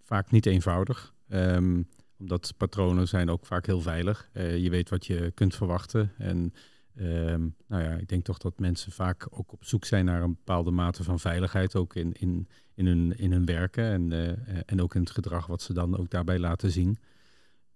vaak 0.03 0.31
niet 0.31 0.46
eenvoudig. 0.46 1.13
Um, 1.29 1.88
omdat 2.22 2.54
patronen 2.58 3.08
zijn 3.08 3.30
ook 3.30 3.46
vaak 3.46 3.66
heel 3.66 3.82
veilig. 3.82 4.30
Uh, 4.34 4.58
je 4.58 4.70
weet 4.70 4.90
wat 4.90 5.06
je 5.06 5.32
kunt 5.32 5.56
verwachten. 5.56 6.12
En 6.18 6.54
um, 6.96 7.56
nou 7.68 7.84
ja, 7.84 7.92
ik 7.92 8.08
denk 8.08 8.24
toch 8.24 8.38
dat 8.38 8.60
mensen 8.60 8.92
vaak 8.92 9.28
ook 9.30 9.51
op 9.51 9.66
zoek 9.66 9.86
zijn 9.86 10.06
naar 10.06 10.22
een 10.22 10.34
bepaalde 10.34 10.72
mate 10.72 11.04
van 11.04 11.20
veiligheid. 11.20 11.75
Ook 11.75 11.96
in, 11.96 12.13
in, 12.13 12.48
in, 12.74 12.86
hun, 12.86 13.18
in 13.18 13.32
hun 13.32 13.46
werken 13.46 13.84
en, 13.84 14.12
uh, 14.12 14.62
en 14.66 14.82
ook 14.82 14.96
in 14.96 15.01
het 15.01 15.12
gedrag 15.12 15.46
wat 15.46 15.62
ze 15.62 15.74
dan 15.74 15.98
ook 15.98 16.10
daarbij 16.10 16.40
laten 16.40 16.72
zien. 16.72 16.98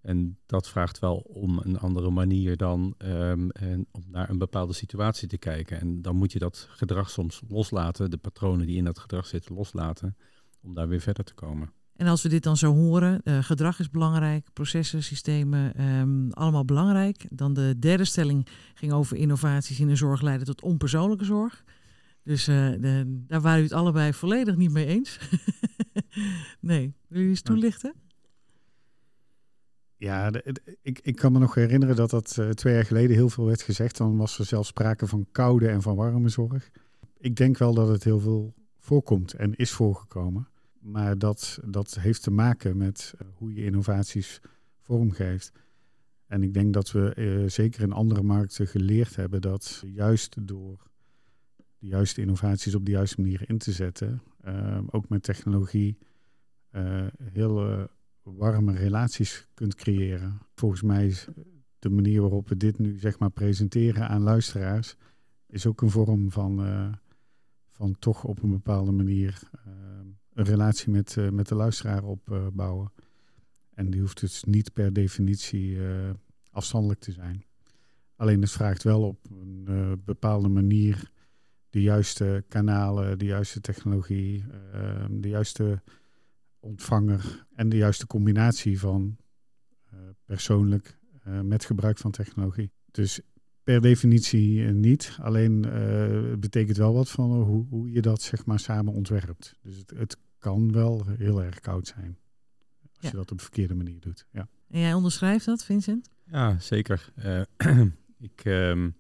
En 0.02 0.38
dat 0.46 0.70
vraagt 0.70 1.00
wel 1.00 1.16
om 1.18 1.60
een 1.60 1.80
andere 1.80 2.10
manier 2.10 2.58
dan 2.58 2.96
um, 2.98 3.52
en 3.52 3.88
om 3.92 4.04
naar 4.08 4.30
een 4.30 4.38
bepaalde 4.38 4.74
situatie 4.74 5.28
te 5.28 5.38
kijken. 5.38 5.80
En 5.80 6.02
dan 6.02 6.16
moet 6.16 6.32
je 6.32 6.40
dat 6.40 6.68
gedrag 6.70 7.10
soms 7.10 7.42
loslaten, 7.48 8.10
de 8.10 8.18
patronen 8.18 8.66
die 8.66 8.78
in 8.78 8.86
dat 8.86 9.00
gedrag 9.00 9.26
zitten 9.26 9.56
loslaten 9.56 10.18
om 10.62 10.74
daar 10.74 10.88
weer 10.88 11.02
verder 11.02 11.24
te 11.24 11.34
komen. 11.34 11.74
En 11.96 12.08
als 12.08 12.24
we 12.24 12.30
dit 12.30 12.44
dan 12.44 12.58
zo 12.58 12.74
horen, 12.74 13.22
uh, 13.24 13.44
gedrag 13.44 13.80
is 13.80 13.90
belangrijk, 13.90 14.48
processen, 14.54 15.04
systemen, 15.04 15.82
um, 15.82 16.32
allemaal 16.32 16.66
belangrijk. 16.66 17.26
Dan 17.30 17.54
de 17.54 17.76
derde 17.80 18.06
stelling 18.06 18.48
ging 18.74 18.92
over 18.92 19.18
innovaties 19.18 19.80
in 19.80 19.88
de 19.88 19.96
zorg 19.96 20.22
leiden 20.22 20.46
tot 20.46 20.62
onpersoonlijke 20.62 21.26
zorg. 21.26 21.64
Dus 22.24 22.48
uh, 22.48 22.72
de, 22.80 23.24
daar 23.28 23.42
waren 23.42 23.60
u 23.60 23.64
het 23.64 23.74
allebei 23.74 24.14
volledig 24.14 24.56
niet 24.56 24.72
mee 24.72 24.86
eens. 24.86 25.20
nee, 26.60 26.80
willen 26.82 26.96
jullie 27.08 27.30
eens 27.30 27.42
toelichten? 27.42 27.94
Ja, 29.98 30.32
ik, 30.82 31.00
ik 31.04 31.16
kan 31.16 31.32
me 31.32 31.40
nog 31.40 31.56
herinneren 31.56 31.96
dat 31.96 32.10
dat 32.10 32.38
uh, 32.40 32.50
twee 32.50 32.74
jaar 32.74 32.86
geleden 32.86 33.16
heel 33.16 33.30
veel 33.30 33.46
werd 33.46 33.62
gezegd. 33.62 33.98
Dan 33.98 34.18
was 34.18 34.40
er 34.40 34.46
zelfs 34.46 34.68
sprake 34.68 35.08
van 35.08 35.28
koude 35.32 35.68
en 35.68 35.82
van 35.82 35.96
warme 35.96 36.30
zorg. 36.30 36.70
Ik 37.18 37.36
denk 37.36 37.58
wel 37.58 37.74
dat 37.74 37.88
het 37.88 38.04
heel 38.04 38.20
veel 38.20 38.54
voorkomt 38.80 39.34
en 39.34 39.56
is 39.56 39.72
voorgekomen. 39.72 40.48
Maar 40.86 41.18
dat, 41.18 41.60
dat 41.66 41.96
heeft 42.00 42.24
te 42.24 42.32
maken 42.32 42.78
met 42.78 43.14
uh, 43.22 43.28
hoe 43.34 43.54
je 43.54 43.64
innovaties 43.64 44.42
vormgeeft. 44.80 45.52
En 46.28 46.44
ik 46.44 46.54
denk 46.54 46.74
dat 46.74 46.92
we 46.92 47.14
uh, 47.16 47.50
zeker 47.50 47.82
in 47.82 47.92
andere 47.92 48.24
markten 48.24 48.68
geleerd 48.68 49.16
hebben 49.16 49.42
dat 49.42 49.84
juist 49.86 50.48
door 50.48 50.88
de 51.78 51.88
juiste 51.88 52.22
innovaties 52.22 52.76
op 52.76 52.86
de 52.86 52.92
juiste 52.92 53.22
manier 53.22 53.50
in 53.50 53.58
te 53.58 53.72
zetten, 53.72 54.22
ook 54.90 55.10
met 55.10 55.24
technologie, 55.24 55.98
heel 57.24 57.88
warme 58.22 58.74
relaties 58.74 59.48
kunt 59.54 59.76
creëren. 59.76 60.40
Volgens 60.56 60.82
mij 60.82 61.06
is 61.08 61.28
de 61.80 61.90
manier 61.90 62.22
waarop 62.22 62.50
we 62.50 62.58
dit 62.58 62.80
nu 62.80 63.00
zeg 63.00 63.20
maar 63.20 63.32
presenteren 63.32 64.08
aan 64.08 64.22
luisteraars, 64.22 64.96
is 65.48 65.66
ook 65.66 65.82
een 65.82 65.90
vorm 65.90 66.32
van, 66.32 66.66
van 67.70 67.96
toch 68.00 68.24
op 68.24 68.44
een 68.44 68.52
bepaalde 68.52 68.92
manier 68.92 69.40
een 70.36 70.46
relatie 70.46 70.92
met, 70.92 71.16
uh, 71.16 71.30
met 71.30 71.48
de 71.48 71.56
luisteraar 71.56 72.04
opbouwen. 72.04 72.92
en 73.74 73.90
die 73.90 74.02
hoeft 74.02 74.20
dus 74.20 74.44
niet 74.44 74.74
per 74.74 74.94
definitie 74.94 75.78
afstandelijk 76.52 77.00
te 77.00 77.12
zijn. 77.12 77.44
Alleen 78.16 78.42
het 78.42 78.52
vraagt 78.52 78.84
wel 78.84 79.02
op 79.02 79.18
een 79.32 80.02
bepaalde 80.06 80.48
manier 80.48 81.10
de 81.70 81.82
juiste 81.82 82.44
kanalen, 82.48 83.20
de 83.20 83.26
juiste 83.26 83.62
technologie, 83.62 84.44
de 85.10 85.28
juiste 85.28 85.82
ontvanger 86.60 87.46
en 87.56 87.70
de 87.70 87.78
juiste 87.78 88.08
combinatie 88.08 88.80
van 88.80 89.18
persoonlijk 90.26 90.98
met 91.44 91.66
gebruik 91.66 91.98
van 91.98 92.12
technologie. 92.12 92.72
Dus 92.92 93.20
per 93.64 93.82
definitie 93.82 94.64
niet. 94.64 95.18
Alleen 95.22 95.64
het 95.64 96.40
betekent 96.40 96.78
wel 96.78 96.94
wat 96.94 97.10
van 97.10 97.42
hoe, 97.42 97.66
hoe 97.70 97.92
je 97.92 98.02
dat 98.02 98.22
zeg 98.22 98.46
maar 98.46 98.60
samen 98.60 98.94
ontwerpt. 98.94 99.56
Dus 99.62 99.78
het, 99.78 99.90
het 99.96 100.18
kan 100.46 100.72
wel 100.72 101.06
heel 101.18 101.44
erg 101.44 101.60
koud 101.60 101.88
zijn. 101.88 102.18
Als 102.82 102.90
ja. 103.00 103.10
je 103.10 103.16
dat 103.16 103.32
op 103.32 103.38
de 103.38 103.44
verkeerde 103.44 103.76
manier 103.76 104.00
doet. 104.00 104.26
Ja. 104.32 104.48
En 104.70 104.80
jij 104.80 104.94
onderschrijft 104.94 105.46
dat, 105.46 105.64
Vincent? 105.64 106.10
Ja, 106.26 106.60
zeker. 106.60 107.12
ik, 108.30 108.46
um, 108.46 108.96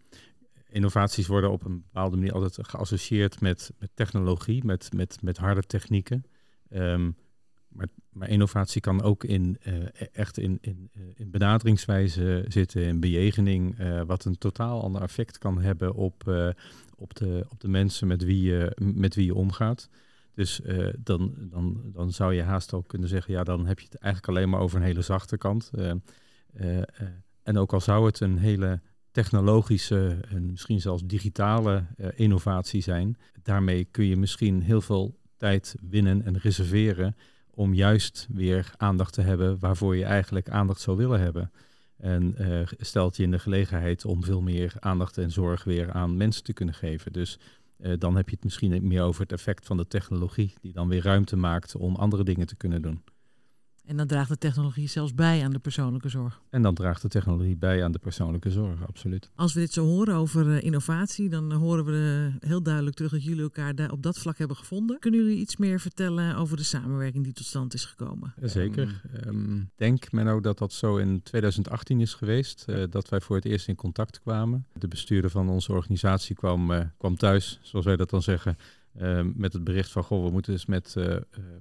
innovaties 0.69 1.27
worden 1.27 1.51
op 1.51 1.65
een 1.65 1.81
bepaalde 1.81 2.15
manier 2.15 2.33
altijd 2.33 2.67
geassocieerd 2.67 3.41
met, 3.41 3.71
met 3.79 3.89
technologie, 3.93 4.63
met, 4.63 4.93
met, 4.93 5.21
met 5.21 5.37
harde 5.37 5.61
technieken. 5.61 6.25
Um, 6.69 7.15
maar, 7.67 7.87
maar, 8.09 8.29
innovatie 8.29 8.81
kan 8.81 9.01
ook 9.01 9.23
in, 9.23 9.57
uh, 9.67 9.85
echt 10.11 10.37
in, 10.37 10.57
in, 10.61 10.89
eh, 10.93 11.01
in 11.15 11.31
benaderingswijze 11.31 12.45
zitten, 12.47 12.81
in 12.81 12.99
bejegening, 12.99 13.79
uh, 13.79 14.01
wat 14.01 14.25
een 14.25 14.37
totaal 14.37 14.81
ander 14.81 15.01
effect 15.01 15.37
kan 15.37 15.61
hebben 15.61 15.93
op, 15.93 16.23
uh, 16.27 16.49
op, 16.95 17.15
de, 17.15 17.45
op 17.49 17.59
de 17.59 17.67
mensen 17.67 18.07
met 18.07 18.23
wie 18.23 18.41
je, 18.41 18.77
met 18.93 19.15
wie 19.15 19.25
je 19.25 19.35
omgaat. 19.35 19.89
Dus 20.35 20.61
dan, 20.99 21.33
dan, 21.39 21.81
dan 21.93 22.11
zou 22.11 22.33
je 22.33 22.41
haast 22.41 22.73
ook 22.73 22.87
kunnen 22.87 23.09
zeggen, 23.09 23.33
ja, 23.33 23.43
dan 23.43 23.65
heb 23.65 23.79
je 23.79 23.85
het 23.89 23.97
eigenlijk 23.97 24.37
alleen 24.37 24.49
maar 24.49 24.59
over 24.59 24.77
een 24.77 24.85
hele 24.85 25.01
zachte 25.01 25.37
kant. 25.37 25.71
en 27.43 27.57
ook 27.57 27.73
al 27.73 27.81
zou 27.81 28.05
het 28.05 28.19
een 28.19 28.37
hele 28.37 28.81
technologische 29.11 30.17
en 30.29 30.51
misschien 30.51 30.81
zelfs 30.81 31.03
digitale 31.05 31.85
innovatie 32.15 32.81
zijn, 32.81 33.17
daarmee 33.43 33.85
kun 33.85 34.05
je 34.05 34.17
misschien 34.17 34.61
heel 34.61 34.81
veel 34.81 35.19
tijd 35.37 35.75
winnen 35.89 36.25
en 36.25 36.37
reserveren 36.37 37.15
om 37.51 37.73
juist 37.73 38.27
weer 38.33 38.73
aandacht 38.77 39.13
te 39.13 39.21
hebben 39.21 39.59
waarvoor 39.59 39.95
je 39.95 40.05
eigenlijk 40.05 40.49
aandacht 40.49 40.81
zou 40.81 40.97
willen 40.97 41.19
hebben. 41.19 41.51
En 41.97 42.35
stelt 42.77 43.17
je 43.17 43.23
in 43.23 43.31
de 43.31 43.39
gelegenheid 43.39 44.05
om 44.05 44.23
veel 44.23 44.41
meer 44.41 44.73
aandacht 44.79 45.17
en 45.17 45.31
zorg 45.31 45.63
weer 45.63 45.91
aan 45.91 46.17
mensen 46.17 46.43
te 46.43 46.53
kunnen 46.53 46.75
geven. 46.75 47.13
Dus 47.13 47.39
dan 47.97 48.15
heb 48.15 48.29
je 48.29 48.35
het 48.35 48.43
misschien 48.43 48.87
meer 48.87 49.01
over 49.01 49.21
het 49.21 49.31
effect 49.31 49.65
van 49.65 49.77
de 49.77 49.87
technologie, 49.87 50.53
die 50.61 50.73
dan 50.73 50.87
weer 50.87 51.03
ruimte 51.03 51.35
maakt 51.35 51.75
om 51.75 51.95
andere 51.95 52.23
dingen 52.23 52.47
te 52.47 52.55
kunnen 52.55 52.81
doen. 52.81 53.03
En 53.85 53.97
dan 53.97 54.07
draagt 54.07 54.29
de 54.29 54.37
technologie 54.37 54.87
zelfs 54.87 55.13
bij 55.13 55.43
aan 55.43 55.51
de 55.51 55.59
persoonlijke 55.59 56.09
zorg. 56.09 56.41
En 56.49 56.61
dan 56.61 56.73
draagt 56.73 57.01
de 57.01 57.07
technologie 57.07 57.55
bij 57.55 57.83
aan 57.83 57.91
de 57.91 57.99
persoonlijke 57.99 58.51
zorg, 58.51 58.87
absoluut. 58.87 59.31
Als 59.35 59.53
we 59.53 59.59
dit 59.59 59.73
zo 59.73 59.85
horen 59.85 60.15
over 60.15 60.47
uh, 60.47 60.63
innovatie, 60.63 61.29
dan 61.29 61.51
horen 61.51 61.85
we 61.85 62.31
uh, 62.41 62.49
heel 62.49 62.63
duidelijk 62.63 62.95
terug 62.95 63.11
dat 63.11 63.23
jullie 63.23 63.41
elkaar 63.41 63.75
daar 63.75 63.91
op 63.91 64.03
dat 64.03 64.17
vlak 64.17 64.37
hebben 64.37 64.57
gevonden. 64.57 64.99
Kunnen 64.99 65.19
jullie 65.19 65.37
iets 65.37 65.57
meer 65.57 65.79
vertellen 65.79 66.35
over 66.35 66.57
de 66.57 66.63
samenwerking 66.63 67.23
die 67.23 67.33
tot 67.33 67.45
stand 67.45 67.73
is 67.73 67.85
gekomen? 67.85 68.33
Zeker. 68.41 69.01
Ik 69.13 69.25
um, 69.25 69.69
denk, 69.75 70.11
Menno, 70.11 70.39
dat 70.39 70.57
dat 70.57 70.73
zo 70.73 70.97
in 70.97 71.23
2018 71.23 72.01
is 72.01 72.13
geweest, 72.13 72.65
uh, 72.69 72.83
dat 72.89 73.09
wij 73.09 73.21
voor 73.21 73.35
het 73.35 73.45
eerst 73.45 73.67
in 73.67 73.75
contact 73.75 74.19
kwamen. 74.19 74.65
De 74.73 74.87
bestuurder 74.87 75.29
van 75.29 75.49
onze 75.49 75.71
organisatie 75.71 76.35
kwam, 76.35 76.91
kwam 76.97 77.17
thuis, 77.17 77.59
zoals 77.61 77.85
wij 77.85 77.95
dat 77.95 78.09
dan 78.09 78.21
zeggen, 78.21 78.57
met 79.33 79.53
het 79.53 79.63
bericht 79.63 79.91
van, 79.91 80.03
goh, 80.03 80.25
we 80.25 80.31
moeten 80.31 80.53
eens 80.53 80.65
met, 80.65 80.95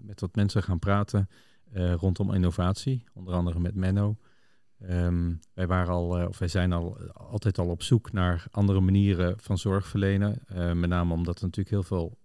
met 0.01 0.21
wat 0.21 0.35
mensen 0.35 0.63
gaan 0.63 0.79
praten. 0.79 1.29
Uh, 1.75 1.95
rondom 1.95 2.33
innovatie, 2.33 3.05
onder 3.13 3.35
andere 3.35 3.59
met 3.59 3.75
Menno. 3.75 4.17
Um, 4.91 5.41
wij, 5.55 5.67
waren 5.67 5.93
al, 5.93 6.21
uh, 6.21 6.29
of 6.29 6.39
wij 6.39 6.49
zijn 6.49 6.73
al, 6.73 6.99
altijd 7.13 7.59
al 7.59 7.69
op 7.69 7.83
zoek 7.83 8.13
naar 8.13 8.47
andere 8.51 8.81
manieren 8.81 9.35
van 9.39 9.59
zorg 9.59 9.87
verlenen. 9.87 10.43
Met 10.55 10.87
name 10.89 11.13
omdat 11.13 11.37
er 11.39 11.45
natuurlijk 11.45 11.75
heel 11.75 11.83
veel 11.83 12.19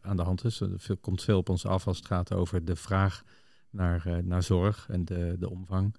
aan 0.00 0.16
de 0.16 0.22
hand 0.22 0.44
is. 0.44 0.60
Er 0.60 0.96
komt 1.00 1.22
veel 1.22 1.38
op 1.38 1.48
ons 1.48 1.66
af 1.66 1.86
als 1.86 1.96
het 1.96 2.06
gaat 2.06 2.32
over 2.32 2.64
de 2.64 2.76
vraag 2.76 3.22
naar, 3.70 4.20
naar 4.24 4.42
zorg 4.42 4.86
en 4.88 5.04
de, 5.04 5.36
de 5.38 5.50
omvang. 5.50 5.96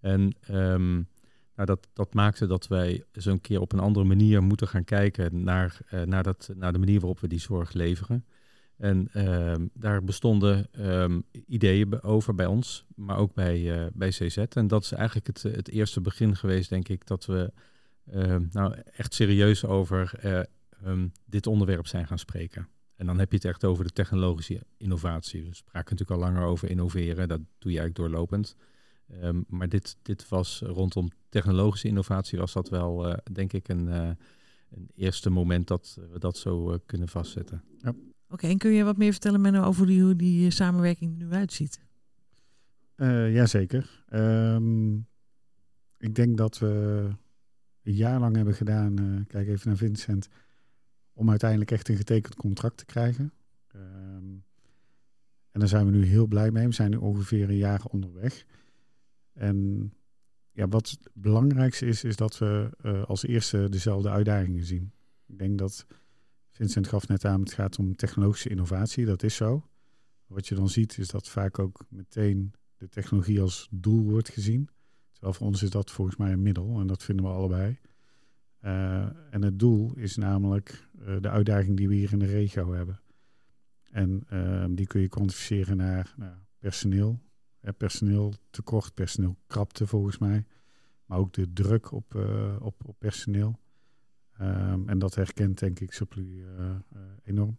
En 0.00 0.34
um, 0.50 1.08
nou, 1.54 1.66
dat, 1.66 1.88
dat 1.92 2.14
maakte 2.14 2.46
dat 2.46 2.66
wij 2.66 3.04
zo'n 3.12 3.40
keer 3.40 3.60
op 3.60 3.72
een 3.72 3.80
andere 3.80 4.06
manier 4.06 4.42
moeten 4.42 4.68
gaan 4.68 4.84
kijken 4.84 5.42
naar, 5.42 5.78
naar, 6.04 6.22
dat, 6.22 6.50
naar 6.54 6.72
de 6.72 6.78
manier 6.78 7.00
waarop 7.00 7.20
we 7.20 7.28
die 7.28 7.40
zorg 7.40 7.72
leveren. 7.72 8.24
En 8.76 9.08
uh, 9.14 9.54
daar 9.72 10.04
bestonden 10.04 10.68
um, 10.78 11.24
ideeën 11.46 12.02
over 12.02 12.34
bij 12.34 12.46
ons, 12.46 12.86
maar 12.94 13.16
ook 13.16 13.34
bij, 13.34 13.60
uh, 13.60 13.86
bij 13.92 14.08
CZ. 14.08 14.36
En 14.36 14.66
dat 14.66 14.82
is 14.82 14.92
eigenlijk 14.92 15.26
het, 15.26 15.42
het 15.42 15.68
eerste 15.68 16.00
begin 16.00 16.36
geweest, 16.36 16.68
denk 16.68 16.88
ik, 16.88 17.06
dat 17.06 17.26
we 17.26 17.52
uh, 18.12 18.36
nou 18.50 18.74
echt 18.92 19.14
serieus 19.14 19.64
over 19.64 20.20
um, 20.84 21.12
dit 21.24 21.46
onderwerp 21.46 21.86
zijn 21.86 22.06
gaan 22.06 22.18
spreken. 22.18 22.68
En 22.96 23.06
dan 23.06 23.18
heb 23.18 23.30
je 23.30 23.36
het 23.36 23.44
echt 23.44 23.64
over 23.64 23.84
de 23.84 23.92
technologische 23.92 24.62
innovatie. 24.76 25.44
We 25.44 25.54
spraken 25.54 25.96
natuurlijk 25.96 26.20
al 26.20 26.32
langer 26.32 26.48
over 26.48 26.70
innoveren, 26.70 27.28
dat 27.28 27.40
doe 27.58 27.72
je 27.72 27.78
eigenlijk 27.78 27.96
doorlopend. 27.96 28.56
Maar 29.48 29.68
dit, 29.68 29.96
dit 30.02 30.28
was 30.28 30.60
rondom 30.64 31.10
technologische 31.28 31.88
innovatie, 31.88 32.38
was 32.38 32.52
dat 32.52 32.68
wel, 32.68 33.16
denk 33.32 33.52
ik, 33.52 33.68
een, 33.68 33.86
een 33.86 34.90
eerste 34.94 35.30
moment 35.30 35.66
dat 35.66 35.98
we 36.12 36.18
dat 36.18 36.36
zo 36.36 36.78
kunnen 36.86 37.08
vastzetten. 37.08 37.62
Ja. 37.82 37.94
Oké, 38.28 38.46
en 38.46 38.58
kun 38.58 38.70
je 38.70 38.84
wat 38.84 38.96
meer 38.96 39.12
vertellen 39.12 39.40
Menno, 39.40 39.62
over 39.62 40.00
hoe 40.00 40.16
die 40.16 40.46
eh, 40.46 40.50
samenwerking 40.50 41.20
er 41.20 41.26
nu 41.26 41.32
uitziet? 41.32 41.80
Uh, 42.96 43.34
Jazeker. 43.34 44.04
Um, 44.12 45.06
ik 45.98 46.14
denk 46.14 46.36
dat 46.36 46.58
we 46.58 47.08
een 47.82 47.94
jaar 47.94 48.20
lang 48.20 48.36
hebben 48.36 48.54
gedaan, 48.54 49.00
uh, 49.00 49.20
kijk 49.26 49.48
even 49.48 49.68
naar 49.68 49.76
Vincent, 49.76 50.28
om 51.12 51.30
uiteindelijk 51.30 51.70
echt 51.70 51.88
een 51.88 51.96
getekend 51.96 52.34
contract 52.34 52.76
te 52.76 52.84
krijgen. 52.84 53.32
Um, 53.74 54.44
en 55.50 55.60
daar 55.60 55.68
zijn 55.68 55.86
we 55.86 55.92
nu 55.92 56.04
heel 56.04 56.26
blij 56.26 56.50
mee. 56.50 56.66
We 56.66 56.74
zijn 56.74 56.90
nu 56.90 56.96
ongeveer 56.96 57.48
een 57.48 57.56
jaar 57.56 57.84
onderweg. 57.84 58.44
En 59.32 59.92
ja, 60.52 60.68
wat 60.68 60.90
het 60.90 61.10
belangrijkste 61.12 61.86
is, 61.86 62.04
is 62.04 62.16
dat 62.16 62.38
we 62.38 62.70
als 63.06 63.26
eerste 63.26 63.68
dezelfde 63.68 64.10
uitdagingen 64.10 64.64
zien. 64.64 64.92
Ik 65.26 65.38
denk 65.38 65.58
dat 65.58 65.86
Vincent 66.56 66.88
gaf 66.88 67.08
net 67.08 67.24
aan, 67.24 67.40
het 67.40 67.52
gaat 67.52 67.78
om 67.78 67.96
technologische 67.96 68.48
innovatie, 68.48 69.04
dat 69.04 69.22
is 69.22 69.34
zo. 69.34 69.68
Wat 70.26 70.48
je 70.48 70.54
dan 70.54 70.68
ziet 70.68 70.98
is 70.98 71.08
dat 71.08 71.28
vaak 71.28 71.58
ook 71.58 71.84
meteen 71.88 72.52
de 72.76 72.88
technologie 72.88 73.40
als 73.40 73.68
doel 73.70 74.02
wordt 74.02 74.28
gezien. 74.28 74.68
Terwijl 75.12 75.34
voor 75.34 75.46
ons 75.46 75.62
is 75.62 75.70
dat 75.70 75.90
volgens 75.90 76.16
mij 76.16 76.32
een 76.32 76.42
middel 76.42 76.80
en 76.80 76.86
dat 76.86 77.02
vinden 77.02 77.24
we 77.24 77.30
allebei. 77.30 77.78
Uh, 78.60 79.06
en 79.30 79.42
het 79.42 79.58
doel 79.58 79.92
is 79.96 80.16
namelijk 80.16 80.88
uh, 80.98 81.16
de 81.20 81.28
uitdaging 81.28 81.76
die 81.76 81.88
we 81.88 81.94
hier 81.94 82.12
in 82.12 82.18
de 82.18 82.26
regio 82.26 82.72
hebben. 82.72 83.00
En 83.90 84.26
uh, 84.32 84.64
die 84.70 84.86
kun 84.86 85.00
je 85.00 85.08
kwantificeren 85.08 85.76
naar 85.76 86.14
nou, 86.16 86.34
personeel. 86.58 87.20
Hè, 87.60 87.72
personeel 87.72 88.34
tekort, 88.50 88.94
personeel 88.94 89.36
krapte 89.46 89.86
volgens 89.86 90.18
mij. 90.18 90.46
Maar 91.06 91.18
ook 91.18 91.32
de 91.32 91.52
druk 91.52 91.92
op, 91.92 92.14
op, 92.60 92.82
op 92.86 92.96
personeel. 92.98 93.58
Um, 94.40 94.88
en 94.88 94.98
dat 94.98 95.14
herkent 95.14 95.58
denk 95.58 95.80
ik 95.80 95.92
Supplu 95.92 96.22
uh, 96.22 96.44
uh, 96.58 97.00
enorm. 97.24 97.56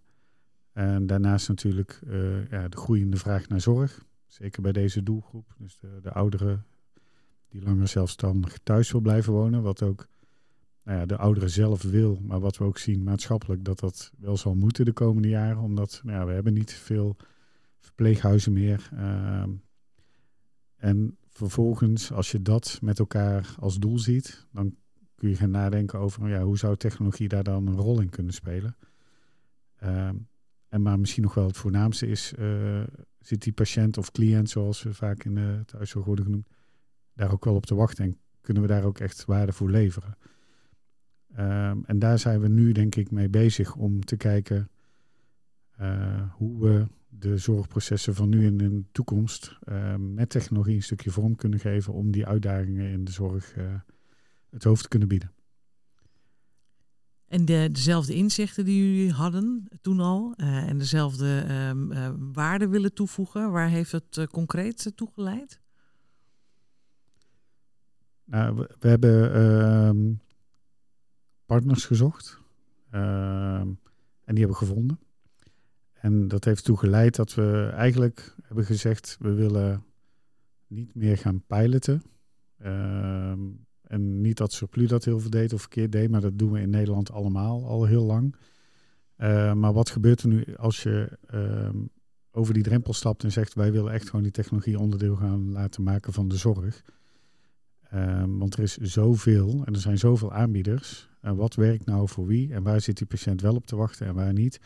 En 0.71 1.07
daarnaast 1.07 1.47
natuurlijk 1.47 1.99
ja, 2.49 2.67
de 2.67 2.77
groeiende 2.77 3.17
vraag 3.17 3.47
naar 3.47 3.61
zorg. 3.61 4.05
Zeker 4.27 4.61
bij 4.61 4.71
deze 4.71 5.03
doelgroep. 5.03 5.55
Dus 5.57 5.79
de, 5.79 5.99
de 6.01 6.11
ouderen 6.11 6.65
die 7.49 7.61
langer 7.61 7.87
zelfstandig 7.87 8.57
thuis 8.63 8.91
wil 8.91 9.01
blijven 9.01 9.33
wonen. 9.33 9.61
Wat 9.61 9.81
ook 9.81 10.07
nou 10.83 10.99
ja, 10.99 11.05
de 11.05 11.17
ouderen 11.17 11.49
zelf 11.49 11.81
wil. 11.81 12.21
Maar 12.21 12.39
wat 12.39 12.57
we 12.57 12.63
ook 12.63 12.77
zien 12.77 13.03
maatschappelijk 13.03 13.63
dat 13.63 13.79
dat 13.79 14.11
wel 14.17 14.37
zal 14.37 14.55
moeten 14.55 14.85
de 14.85 14.93
komende 14.93 15.27
jaren. 15.27 15.61
Omdat 15.61 16.01
nou 16.03 16.19
ja, 16.19 16.25
we 16.25 16.33
hebben 16.33 16.53
niet 16.53 16.73
veel 16.73 17.17
verpleeghuizen 17.79 18.53
meer. 18.53 18.89
Uh, 18.93 19.43
en 20.77 21.17
vervolgens, 21.29 22.11
als 22.11 22.31
je 22.31 22.41
dat 22.41 22.79
met 22.81 22.99
elkaar 22.99 23.55
als 23.59 23.79
doel 23.79 23.99
ziet, 23.99 24.47
dan 24.51 24.75
kun 25.17 25.29
je 25.29 25.35
gaan 25.35 25.51
nadenken 25.51 25.99
over 25.99 26.29
ja, 26.29 26.41
hoe 26.41 26.57
zou 26.57 26.77
technologie 26.77 27.27
daar 27.27 27.43
dan 27.43 27.67
een 27.67 27.75
rol 27.75 28.01
in 28.01 28.09
kunnen 28.09 28.33
spelen. 28.33 28.75
Uh, 29.83 30.09
en 30.67 30.81
maar 30.81 30.99
misschien 30.99 31.23
nog 31.23 31.33
wel 31.33 31.47
het 31.47 31.57
voornaamste 31.57 32.07
is, 32.07 32.33
uh, 32.39 32.83
zit 33.19 33.41
die 33.41 33.53
patiënt 33.53 33.97
of 33.97 34.11
cliënt, 34.11 34.49
zoals 34.49 34.83
we 34.83 34.93
vaak 34.93 35.23
in 35.23 35.35
de 35.35 35.61
thuiszorg 35.65 36.05
worden 36.05 36.25
genoemd, 36.25 36.47
daar 37.13 37.31
ook 37.31 37.45
wel 37.45 37.55
op 37.55 37.65
te 37.65 37.75
wachten 37.75 38.05
en 38.05 38.17
kunnen 38.41 38.63
we 38.63 38.69
daar 38.69 38.83
ook 38.83 38.99
echt 38.99 39.25
waarde 39.25 39.51
voor 39.51 39.69
leveren. 39.69 40.17
Um, 41.39 41.83
en 41.85 41.99
daar 41.99 42.19
zijn 42.19 42.39
we 42.39 42.47
nu 42.47 42.71
denk 42.71 42.95
ik 42.95 43.11
mee 43.11 43.29
bezig 43.29 43.75
om 43.75 44.05
te 44.05 44.17
kijken 44.17 44.69
uh, 45.81 46.31
hoe 46.33 46.61
we 46.61 46.87
de 47.09 47.37
zorgprocessen 47.37 48.15
van 48.15 48.29
nu 48.29 48.45
en 48.45 48.59
in 48.59 48.75
de 48.75 48.85
toekomst 48.91 49.57
uh, 49.69 49.95
met 49.95 50.29
technologie 50.29 50.75
een 50.75 50.83
stukje 50.83 51.11
vorm 51.11 51.35
kunnen 51.35 51.59
geven 51.59 51.93
om 51.93 52.11
die 52.11 52.25
uitdagingen 52.25 52.91
in 52.91 53.03
de 53.03 53.11
zorg 53.11 53.57
uh, 53.57 53.73
het 54.49 54.63
hoofd 54.63 54.81
te 54.81 54.87
kunnen 54.87 55.07
bieden. 55.07 55.31
En 57.27 57.45
de, 57.45 57.69
dezelfde 57.71 58.13
inzichten 58.13 58.65
die 58.65 58.95
jullie 58.95 59.11
hadden 59.11 59.67
toen 59.81 59.99
al 59.99 60.33
uh, 60.37 60.69
en 60.69 60.77
dezelfde 60.77 61.45
um, 61.69 62.33
waarden 62.33 62.69
willen 62.69 62.93
toevoegen, 62.93 63.51
waar 63.51 63.69
heeft 63.69 63.91
het 63.91 64.27
concreet 64.31 64.91
toe 64.95 65.09
geleid? 65.13 65.61
Nou, 68.23 68.55
we, 68.55 68.75
we 68.79 68.87
hebben 68.87 69.33
ehm, 69.33 70.13
partners 71.45 71.85
gezocht 71.85 72.41
ehm, 72.89 73.67
en 74.23 74.35
die 74.35 74.43
hebben 74.45 74.59
we 74.59 74.65
gevonden. 74.65 74.99
En 75.93 76.27
dat 76.27 76.43
heeft 76.43 76.63
toe 76.63 76.77
geleid 76.77 77.15
dat 77.15 77.33
we 77.33 77.71
eigenlijk 77.73 78.35
hebben 78.43 78.65
gezegd, 78.65 79.17
we 79.19 79.33
willen 79.33 79.83
niet 80.67 80.95
meer 80.95 81.17
gaan 81.17 81.43
piloten. 81.47 82.01
Ehm, 82.57 83.39
en 83.87 84.21
niet 84.21 84.37
dat 84.37 84.53
Surplus 84.53 84.89
dat 84.89 85.05
heel 85.05 85.19
veel 85.19 85.29
deed 85.29 85.53
of 85.53 85.61
verkeerd 85.61 85.91
deed, 85.91 86.09
maar 86.09 86.21
dat 86.21 86.39
doen 86.39 86.51
we 86.51 86.59
in 86.59 86.69
Nederland 86.69 87.11
allemaal 87.11 87.65
al 87.65 87.85
heel 87.85 88.03
lang. 88.03 88.35
Uh, 89.17 89.53
maar 89.53 89.73
wat 89.73 89.89
gebeurt 89.89 90.21
er 90.21 90.27
nu 90.27 90.55
als 90.55 90.83
je 90.83 91.17
um, 91.33 91.89
over 92.31 92.53
die 92.53 92.63
drempel 92.63 92.93
stapt 92.93 93.23
en 93.23 93.31
zegt, 93.31 93.53
wij 93.53 93.71
willen 93.71 93.93
echt 93.93 94.05
gewoon 94.09 94.23
die 94.23 94.31
technologie 94.31 94.79
onderdeel 94.79 95.15
gaan 95.15 95.51
laten 95.51 95.83
maken 95.83 96.13
van 96.13 96.27
de 96.27 96.37
zorg. 96.37 96.83
Um, 97.93 98.37
want 98.37 98.53
er 98.53 98.63
is 98.63 98.77
zoveel 98.77 99.61
en 99.65 99.73
er 99.73 99.79
zijn 99.79 99.97
zoveel 99.97 100.33
aanbieders. 100.33 101.09
En 101.21 101.35
wat 101.35 101.55
werkt 101.55 101.85
nou 101.85 102.07
voor 102.07 102.25
wie 102.25 102.53
en 102.53 102.63
waar 102.63 102.81
zit 102.81 102.97
die 102.97 103.07
patiënt 103.07 103.41
wel 103.41 103.55
op 103.55 103.65
te 103.65 103.75
wachten 103.75 104.07
en 104.07 104.13
waar 104.13 104.33
niet? 104.33 104.59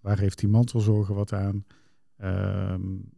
Waar 0.00 0.18
heeft 0.18 0.38
die 0.38 0.48
mantelzorger 0.48 1.14
wat 1.14 1.32
aan? 1.32 1.64
Um, 2.22 3.10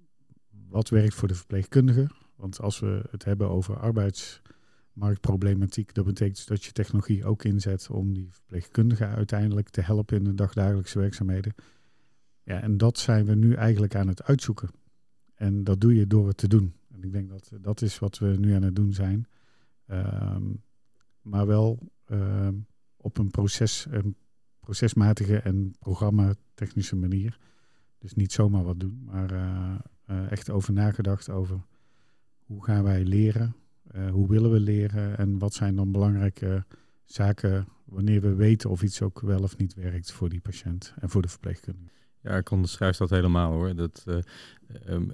wat 0.69 0.89
werkt 0.89 1.15
voor 1.15 1.29
de 1.29 1.35
verpleegkundige? 1.35 2.11
Want 2.37 2.61
als 2.61 2.81
we 2.81 3.03
het 3.11 3.25
hebben 3.25 3.49
over 3.49 3.79
arbeidsmarktproblematiek, 5.01 5.95
dat 5.95 6.05
betekent 6.05 6.47
dat 6.47 6.65
je 6.65 6.73
technologie 6.73 7.25
ook 7.25 7.45
inzet 7.45 7.91
om 7.91 8.15
die 8.15 8.29
verpleegkundige 8.31 9.07
uiteindelijk 9.07 9.69
te 9.69 9.81
helpen 9.81 10.17
in 10.17 10.25
de 10.25 10.35
dagdagelijkse 10.35 10.99
werkzaamheden. 10.99 11.55
Ja, 12.43 12.61
en 12.61 12.77
dat 12.77 12.99
zijn 12.99 13.25
we 13.25 13.35
nu 13.35 13.55
eigenlijk 13.55 13.95
aan 13.95 14.09
het 14.09 14.23
uitzoeken. 14.23 14.69
En 15.35 15.65
dat 15.65 15.81
doe 15.81 15.95
je 15.95 16.07
door 16.07 16.27
het 16.27 16.37
te 16.37 16.49
doen. 16.49 16.75
En 16.89 17.03
ik 17.03 17.13
denk 17.13 17.29
dat 17.29 17.51
dat 17.61 17.83
is 17.83 17.99
wat 17.99 18.19
we 18.19 18.27
nu 18.27 18.53
aan 18.53 18.63
het 18.63 18.77
doen 18.77 18.93
zijn. 18.93 19.27
Um, 19.87 20.63
maar 21.23 21.47
wel 21.47 21.79
um, 22.11 22.67
op 22.97 23.19
een, 23.19 23.31
proces, 23.31 23.87
een 23.91 24.17
procesmatige 24.61 25.39
en 25.39 25.75
programmatechnische 25.79 26.97
manier. 26.97 27.39
Dus 27.99 28.15
niet 28.15 28.33
zomaar 28.33 28.65
wat 28.65 28.81
doen, 28.81 29.03
maar 29.05 29.33
uh, 29.33 29.75
uh, 30.11 30.31
echt 30.33 30.51
over 30.51 30.73
nagedacht 30.73 31.31
over 31.31 31.61
hoe 32.45 32.65
gaan 32.65 32.83
wij 32.83 33.05
leren, 33.05 33.55
uh, 33.95 34.11
hoe 34.11 34.29
willen 34.29 34.51
we 34.51 34.61
leren 34.61 35.19
en 35.19 35.39
wat 35.39 35.55
zijn 35.55 35.77
dan 35.77 35.93
belangrijke 35.93 36.65
zaken 37.05 37.69
wanneer 37.85 38.21
we 38.21 38.35
weten 38.35 38.71
of 38.71 38.83
iets 38.83 39.03
ook 39.03 39.21
wel 39.21 39.43
of 39.43 39.57
niet 39.57 39.75
werkt 39.75 40.13
voor 40.13 40.29
die 40.29 40.41
patiënt 40.41 40.95
en 41.01 41.09
voor 41.09 41.23
de 41.23 41.29
verpleegkundige. 41.29 41.97
Ja, 42.23 42.37
ik 42.37 42.51
onderschrijf 42.51 42.97
dat 42.97 43.11
helemaal 43.11 43.53
hoor. 43.53 43.75
Dat, 43.75 44.05
um, 44.87 45.13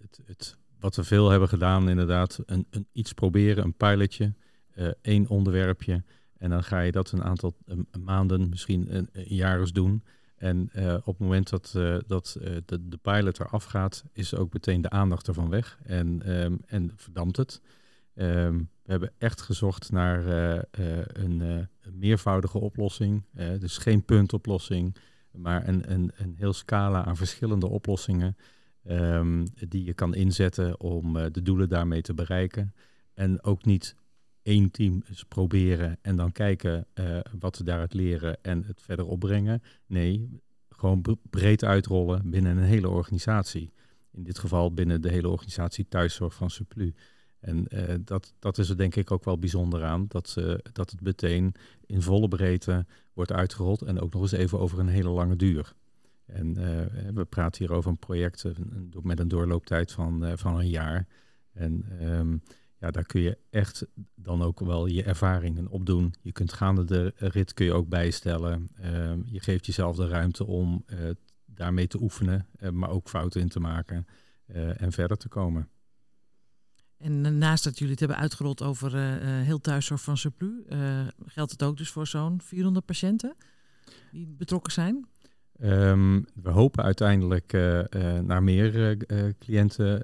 het, 0.00 0.20
het 0.24 0.56
wat 0.80 0.96
we 0.96 1.04
veel 1.04 1.30
hebben 1.30 1.48
gedaan, 1.48 1.88
inderdaad, 1.88 2.42
een, 2.46 2.66
een 2.70 2.86
iets 2.92 3.12
proberen, 3.12 3.64
een 3.64 3.74
pilotje, 3.74 4.32
uh, 4.76 4.90
één 5.02 5.28
onderwerpje. 5.28 6.02
En 6.38 6.50
dan 6.50 6.64
ga 6.64 6.80
je 6.80 6.92
dat 6.92 7.12
een 7.12 7.22
aantal 7.22 7.56
um, 7.66 7.86
maanden, 8.04 8.48
misschien 8.48 8.96
een, 8.96 9.08
jaar 9.12 9.60
eens 9.60 9.72
doen. 9.72 10.02
En 10.36 10.70
op 10.96 11.06
het 11.06 11.18
moment 11.18 11.50
dat, 11.50 11.70
dat 12.06 12.36
de, 12.64 12.88
de, 12.88 12.96
pilot 12.96 13.40
eraf 13.40 13.64
gaat, 13.64 14.04
is 14.12 14.34
ook 14.34 14.52
meteen 14.52 14.80
de 14.80 14.90
aandacht 14.90 15.28
ervan 15.28 15.48
weg 15.48 15.78
en, 15.82 16.32
um, 16.42 16.60
en 16.66 16.92
verdampt 16.96 17.36
het. 17.36 17.60
Um, 18.14 18.70
we 18.82 18.90
hebben 18.90 19.12
echt 19.18 19.40
gezocht 19.40 19.92
naar 19.92 20.26
een, 20.26 21.40
een, 21.40 21.68
meervoudige 21.92 22.58
oplossing. 22.58 23.24
dus 23.58 23.78
geen 23.78 24.04
puntoplossing, 24.04 24.96
maar 25.30 25.68
een, 25.68 25.92
een, 25.92 26.12
een 26.16 26.34
heel 26.36 26.52
scala 26.52 27.04
aan 27.04 27.16
verschillende 27.16 27.68
oplossingen. 27.68 28.36
Um, 28.88 29.44
die 29.68 29.84
je 29.84 29.94
kan 29.94 30.14
inzetten 30.14 30.80
om 30.80 31.12
de 31.12 31.42
doelen 31.42 31.68
daarmee 31.68 32.02
te 32.02 32.14
bereiken. 32.14 32.74
En 33.14 33.42
ook 33.42 33.64
niet 33.64 33.96
één 34.42 34.70
team 34.70 35.02
eens 35.08 35.24
proberen 35.24 35.98
en 36.02 36.16
dan 36.16 36.32
kijken 36.32 36.86
wat 37.38 37.56
ze 37.56 37.64
daaruit 37.64 37.94
leren 37.94 38.38
en 38.42 38.64
het 38.64 38.82
verder 38.82 39.06
opbrengen. 39.06 39.62
Nee, 39.86 40.40
gewoon 40.82 41.18
breed 41.30 41.64
uitrollen 41.64 42.30
binnen 42.30 42.56
een 42.56 42.64
hele 42.64 42.88
organisatie. 42.88 43.72
In 44.12 44.22
dit 44.22 44.38
geval 44.38 44.72
binnen 44.72 45.00
de 45.00 45.10
hele 45.10 45.28
organisatie 45.28 45.88
thuiszorg 45.88 46.34
van 46.34 46.50
Suplu. 46.50 46.94
En 47.42 47.66
uh, 47.68 47.94
dat, 48.04 48.34
dat 48.38 48.58
is 48.58 48.68
er 48.68 48.76
denk 48.76 48.96
ik 48.96 49.10
ook 49.10 49.24
wel 49.24 49.38
bijzonder 49.38 49.84
aan, 49.84 50.04
dat, 50.08 50.36
dat 50.72 50.90
het 50.90 51.00
meteen 51.00 51.54
in 51.86 52.02
volle 52.02 52.28
breedte 52.28 52.86
wordt 53.12 53.32
uitgerold 53.32 53.82
en 53.82 54.00
ook 54.00 54.12
nog 54.12 54.22
eens 54.22 54.32
even 54.32 54.58
over 54.58 54.78
een 54.78 54.88
hele 54.88 55.08
lange 55.08 55.36
duur. 55.36 55.74
En 56.26 56.58
uh, 56.58 57.12
we 57.14 57.24
praten 57.24 57.64
hier 57.64 57.76
over 57.76 57.90
een 57.90 57.98
project 57.98 58.44
met 59.02 59.20
een 59.20 59.28
doorlooptijd 59.28 59.92
van, 59.92 60.24
uh, 60.24 60.32
van 60.34 60.58
een 60.58 60.68
jaar. 60.68 61.06
En 61.52 61.84
um, 62.02 62.42
ja, 62.78 62.90
daar 62.90 63.06
kun 63.06 63.20
je 63.20 63.38
echt 63.50 63.86
dan 64.14 64.42
ook 64.42 64.60
wel 64.60 64.86
je 64.86 65.02
ervaringen 65.02 65.68
opdoen. 65.68 66.14
Je 66.20 66.32
kunt 66.32 66.52
gaande 66.52 66.84
de 66.84 67.12
rit 67.16 67.54
kun 67.54 67.64
je 67.64 67.72
ook 67.72 67.88
bijstellen. 67.88 68.68
Uh, 68.80 69.12
je 69.24 69.40
geeft 69.40 69.66
jezelf 69.66 69.96
de 69.96 70.08
ruimte 70.08 70.46
om 70.46 70.84
daarmee 71.44 71.86
te 71.86 72.02
oefenen, 72.02 72.46
maar 72.72 72.90
ook 72.90 73.08
fouten 73.08 73.40
in 73.40 73.48
te 73.48 73.60
maken 73.60 74.06
en 74.76 74.92
verder 74.92 75.16
te 75.16 75.28
komen. 75.28 75.68
En 77.02 77.38
naast 77.38 77.64
dat 77.64 77.74
jullie 77.74 77.90
het 77.90 78.00
hebben 78.00 78.18
uitgerold 78.18 78.62
over 78.62 78.96
heel 79.24 79.60
thuiszorg 79.60 80.02
van 80.02 80.16
Surplus, 80.16 80.52
geldt 81.26 81.50
het 81.52 81.62
ook 81.62 81.76
dus 81.76 81.90
voor 81.90 82.06
zo'n 82.06 82.40
400 82.42 82.84
patiënten 82.84 83.34
die 84.10 84.26
betrokken 84.26 84.72
zijn? 84.72 85.06
Um, 85.62 86.26
we 86.34 86.50
hopen 86.50 86.84
uiteindelijk 86.84 87.52
naar 88.22 88.42
meer 88.42 88.96
cliënten 89.38 90.00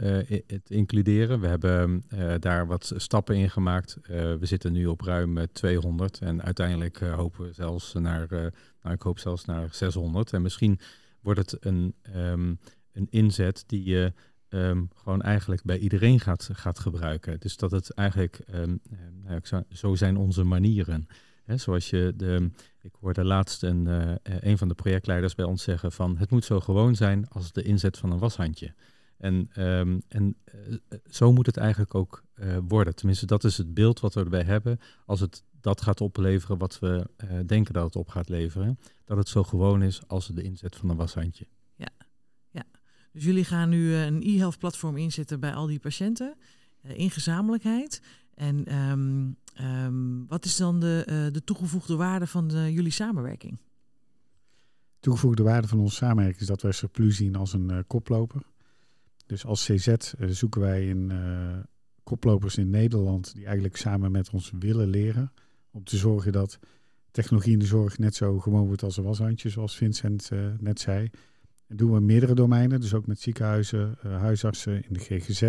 te 0.64 0.74
includeren. 0.74 1.40
We 1.40 1.46
hebben 1.46 2.04
daar 2.40 2.66
wat 2.66 2.92
stappen 2.96 3.36
in 3.36 3.50
gemaakt. 3.50 3.98
we 4.06 4.38
zitten 4.40 4.72
nu 4.72 4.86
op 4.86 5.00
ruim 5.00 5.46
200 5.52 6.18
en 6.18 6.42
uiteindelijk 6.42 6.98
hopen 6.98 7.44
we 7.44 7.52
zelfs 7.52 7.92
naar, 7.92 8.26
nou, 8.82 8.94
ik 8.94 9.02
hoop 9.02 9.18
zelfs 9.18 9.44
naar 9.44 9.68
600. 9.70 10.32
En 10.32 10.42
misschien 10.42 10.78
wordt 11.20 11.40
het 11.40 11.64
een, 11.64 11.94
um, 12.16 12.58
een 12.92 13.06
inzet 13.10 13.64
die 13.66 14.12
um, 14.48 14.88
gewoon 14.94 15.22
eigenlijk 15.22 15.62
bij 15.62 15.78
iedereen 15.78 16.20
gaat, 16.20 16.48
gaat 16.52 16.78
gebruiken. 16.78 17.40
Dus 17.40 17.56
dat 17.56 17.70
het 17.70 17.94
eigenlijk, 17.94 18.44
nou, 19.24 19.64
zo 19.70 19.94
zijn 19.94 20.16
onze 20.16 20.44
manieren. 20.44 21.06
Zoals 21.54 21.90
je 21.90 22.12
de, 22.16 22.50
ik 22.80 22.94
hoorde 23.00 23.24
laatst 23.24 23.62
een, 23.62 23.86
uh, 23.86 24.12
een 24.22 24.58
van 24.58 24.68
de 24.68 24.74
projectleiders 24.74 25.34
bij 25.34 25.44
ons 25.44 25.62
zeggen 25.62 25.92
van 25.92 26.16
het 26.16 26.30
moet 26.30 26.44
zo 26.44 26.60
gewoon 26.60 26.94
zijn 26.94 27.28
als 27.28 27.52
de 27.52 27.62
inzet 27.62 27.98
van 27.98 28.10
een 28.10 28.18
washandje. 28.18 28.74
En, 29.18 29.50
um, 29.58 30.02
en 30.08 30.36
uh, 30.54 30.74
zo 31.10 31.32
moet 31.32 31.46
het 31.46 31.56
eigenlijk 31.56 31.94
ook 31.94 32.22
worden. 32.68 32.94
Tenminste, 32.94 33.26
dat 33.26 33.44
is 33.44 33.58
het 33.58 33.74
beeld 33.74 34.00
wat 34.00 34.14
we 34.14 34.20
erbij 34.20 34.42
hebben. 34.42 34.80
Als 35.06 35.20
het 35.20 35.42
dat 35.60 35.80
gaat 35.80 36.00
opleveren 36.00 36.58
wat 36.58 36.78
we 36.78 37.06
denken 37.46 37.74
dat 37.74 37.84
het 37.84 37.96
op 37.96 38.08
gaat 38.08 38.28
leveren. 38.28 38.78
Dat 39.04 39.16
het 39.16 39.28
zo 39.28 39.42
gewoon 39.42 39.82
is 39.82 40.00
als 40.06 40.26
de 40.26 40.42
inzet 40.42 40.76
van 40.76 40.88
een 40.88 40.96
washandje. 40.96 41.46
Dus 43.12 43.24
jullie 43.24 43.44
gaan 43.44 43.68
nu 43.68 43.94
een 43.94 44.22
e-health 44.22 44.58
platform 44.58 44.96
inzetten 44.96 45.40
bij 45.40 45.54
al 45.54 45.66
die 45.66 45.78
patiënten. 45.78 46.34
in 46.82 47.10
gezamenlijkheid. 47.10 48.02
En 48.34 48.74
um, 48.74 49.36
um, 49.60 50.26
wat 50.26 50.44
is 50.44 50.56
dan 50.56 50.80
de, 50.80 51.06
uh, 51.08 51.32
de 51.32 51.44
toegevoegde 51.44 51.96
waarde 51.96 52.26
van 52.26 52.48
de, 52.48 52.72
jullie 52.72 52.92
samenwerking? 52.92 53.58
toegevoegde 55.00 55.42
waarde 55.42 55.68
van 55.68 55.78
onze 55.78 55.94
samenwerking 55.94 56.40
is 56.40 56.46
dat 56.46 56.62
wij 56.62 56.72
Surplus 56.72 57.16
zien 57.16 57.36
als 57.36 57.52
een 57.52 57.84
koploper. 57.86 58.42
Dus 59.26 59.44
als 59.44 59.64
CZ 59.64 59.94
zoeken 60.28 60.60
wij 60.60 60.86
in 60.86 61.12
koplopers 62.02 62.56
in 62.56 62.70
Nederland 62.70 63.34
die 63.34 63.44
eigenlijk 63.44 63.76
samen 63.76 64.10
met 64.10 64.30
ons 64.30 64.52
willen 64.58 64.88
leren. 64.88 65.32
Om 65.70 65.84
te 65.84 65.96
zorgen 65.96 66.32
dat 66.32 66.58
technologie 67.10 67.52
in 67.52 67.58
de 67.58 67.66
zorg 67.66 67.98
net 67.98 68.14
zo 68.14 68.38
gewoon 68.38 68.66
wordt 68.66 68.82
als 68.82 68.96
een 68.96 69.04
washandje, 69.04 69.48
zoals 69.48 69.76
Vincent 69.76 70.30
net 70.58 70.80
zei. 70.80 71.10
En 71.68 71.76
doen 71.76 71.92
we 71.92 72.00
meerdere 72.00 72.34
domeinen, 72.34 72.80
dus 72.80 72.94
ook 72.94 73.06
met 73.06 73.20
ziekenhuizen, 73.20 73.96
huisartsen 74.02 74.84
in 74.84 74.92
de 74.92 75.00
GGZ, 75.00 75.42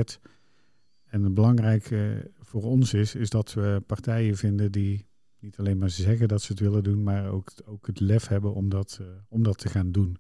en 1.10 1.24
het 1.24 1.34
belangrijke 1.34 2.32
voor 2.40 2.64
ons 2.64 2.94
is, 2.94 3.16
is 3.16 3.30
dat 3.30 3.54
we 3.54 3.84
partijen 3.86 4.36
vinden 4.38 4.72
die 4.72 5.08
niet 5.40 5.58
alleen 5.58 5.78
maar 5.78 5.90
zeggen 5.90 6.28
dat 6.28 6.42
ze 6.42 6.52
het 6.52 6.62
willen 6.62 6.84
doen, 6.84 7.04
maar 7.04 7.30
ook, 7.30 7.52
ook 7.66 7.88
het 7.88 8.00
lef 8.00 8.28
hebben 8.28 8.54
om 8.54 8.70
dat, 8.70 9.00
uh, 9.02 9.08
om 9.28 9.44
dat 9.44 9.58
te 9.58 9.70
gaan 9.70 9.92
doen. 9.92 10.18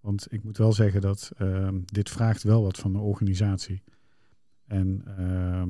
Want 0.00 0.26
ik 0.32 0.44
moet 0.44 0.58
wel 0.58 0.72
zeggen 0.72 1.00
dat 1.00 1.32
uh, 1.38 1.68
dit 1.84 2.10
vraagt 2.10 2.42
wel 2.42 2.62
wat 2.62 2.78
van 2.78 2.92
de 2.92 2.98
organisatie. 2.98 3.82
En 4.66 5.04
uh, 5.18 5.62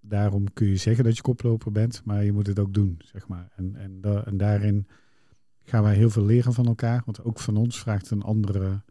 daarom 0.00 0.52
kun 0.52 0.66
je 0.66 0.76
zeggen 0.76 1.04
dat 1.04 1.16
je 1.16 1.22
koploper 1.22 1.72
bent, 1.72 2.04
maar 2.04 2.24
je 2.24 2.32
moet 2.32 2.46
het 2.46 2.58
ook 2.58 2.74
doen, 2.74 3.00
zeg 3.04 3.28
maar. 3.28 3.52
En, 3.56 3.76
en 4.24 4.36
daarin 4.36 4.86
gaan 5.64 5.82
wij 5.82 5.94
heel 5.94 6.10
veel 6.10 6.24
leren 6.24 6.52
van 6.52 6.66
elkaar, 6.66 7.02
want 7.04 7.24
ook 7.24 7.40
van 7.40 7.56
ons 7.56 7.78
vraagt 7.78 8.10
een 8.10 8.22
andere 8.22 8.82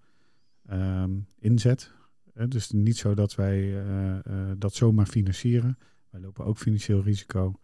ehm, 0.65 1.11
inzet 1.39 1.91
dus 2.33 2.71
niet 2.71 2.97
zo 2.97 3.13
dat 3.13 3.35
wij 3.35 3.59
uh, 3.61 4.15
uh, 4.27 4.51
dat 4.57 4.73
zomaar 4.73 5.05
financieren. 5.05 5.77
Wij 6.09 6.21
lopen 6.21 6.45
ook 6.45 6.57
financieel 6.57 7.01
risico. 7.01 7.59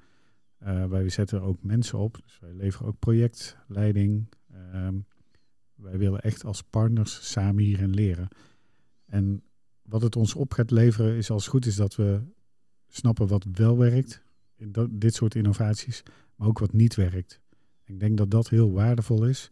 Uh, 0.63 0.85
wij 0.85 1.09
zetten 1.09 1.41
ook 1.41 1.63
mensen 1.63 1.97
op. 1.97 2.19
Dus 2.23 2.39
wij 2.39 2.53
leveren 2.53 2.87
ook 2.87 2.99
projectleiding. 2.99 4.27
Um, 4.75 5.05
wij 5.75 5.97
willen 5.97 6.21
echt 6.21 6.45
als 6.45 6.63
partners 6.63 7.31
samen 7.31 7.63
hierin 7.63 7.93
leren. 7.93 8.27
En 9.05 9.43
wat 9.81 10.01
het 10.01 10.15
ons 10.15 10.35
op 10.35 10.53
gaat 10.53 10.71
leveren 10.71 11.15
is 11.15 11.29
als 11.29 11.41
het 11.41 11.51
goed 11.51 11.65
is 11.65 11.75
dat 11.75 11.95
we 11.95 12.21
snappen 12.87 13.27
wat 13.27 13.45
wel 13.51 13.77
werkt 13.77 14.23
in 14.55 14.89
dit 14.91 15.13
soort 15.13 15.35
innovaties, 15.35 16.03
maar 16.35 16.47
ook 16.47 16.59
wat 16.59 16.73
niet 16.73 16.95
werkt. 16.95 17.41
Ik 17.89 17.99
denk 17.99 18.17
dat 18.17 18.31
dat 18.31 18.49
heel 18.49 18.71
waardevol 18.71 19.25
is. 19.25 19.51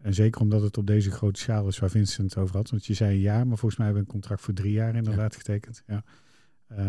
En 0.00 0.14
zeker 0.14 0.40
omdat 0.40 0.62
het 0.62 0.78
op 0.78 0.86
deze 0.86 1.10
grote 1.10 1.40
schaal 1.40 1.68
is 1.68 1.78
waar 1.78 1.90
Vincent 1.90 2.34
het 2.34 2.42
over 2.42 2.56
had. 2.56 2.70
Want 2.70 2.86
je 2.86 2.94
zei 2.94 3.14
een 3.14 3.20
jaar, 3.20 3.46
maar 3.46 3.58
volgens 3.58 3.76
mij 3.76 3.86
hebben 3.86 4.04
we 4.04 4.10
een 4.10 4.20
contract 4.20 4.42
voor 4.42 4.54
drie 4.54 4.72
jaar 4.72 4.96
inderdaad 4.96 5.36
getekend. 5.36 5.82
Ja. 5.86 6.04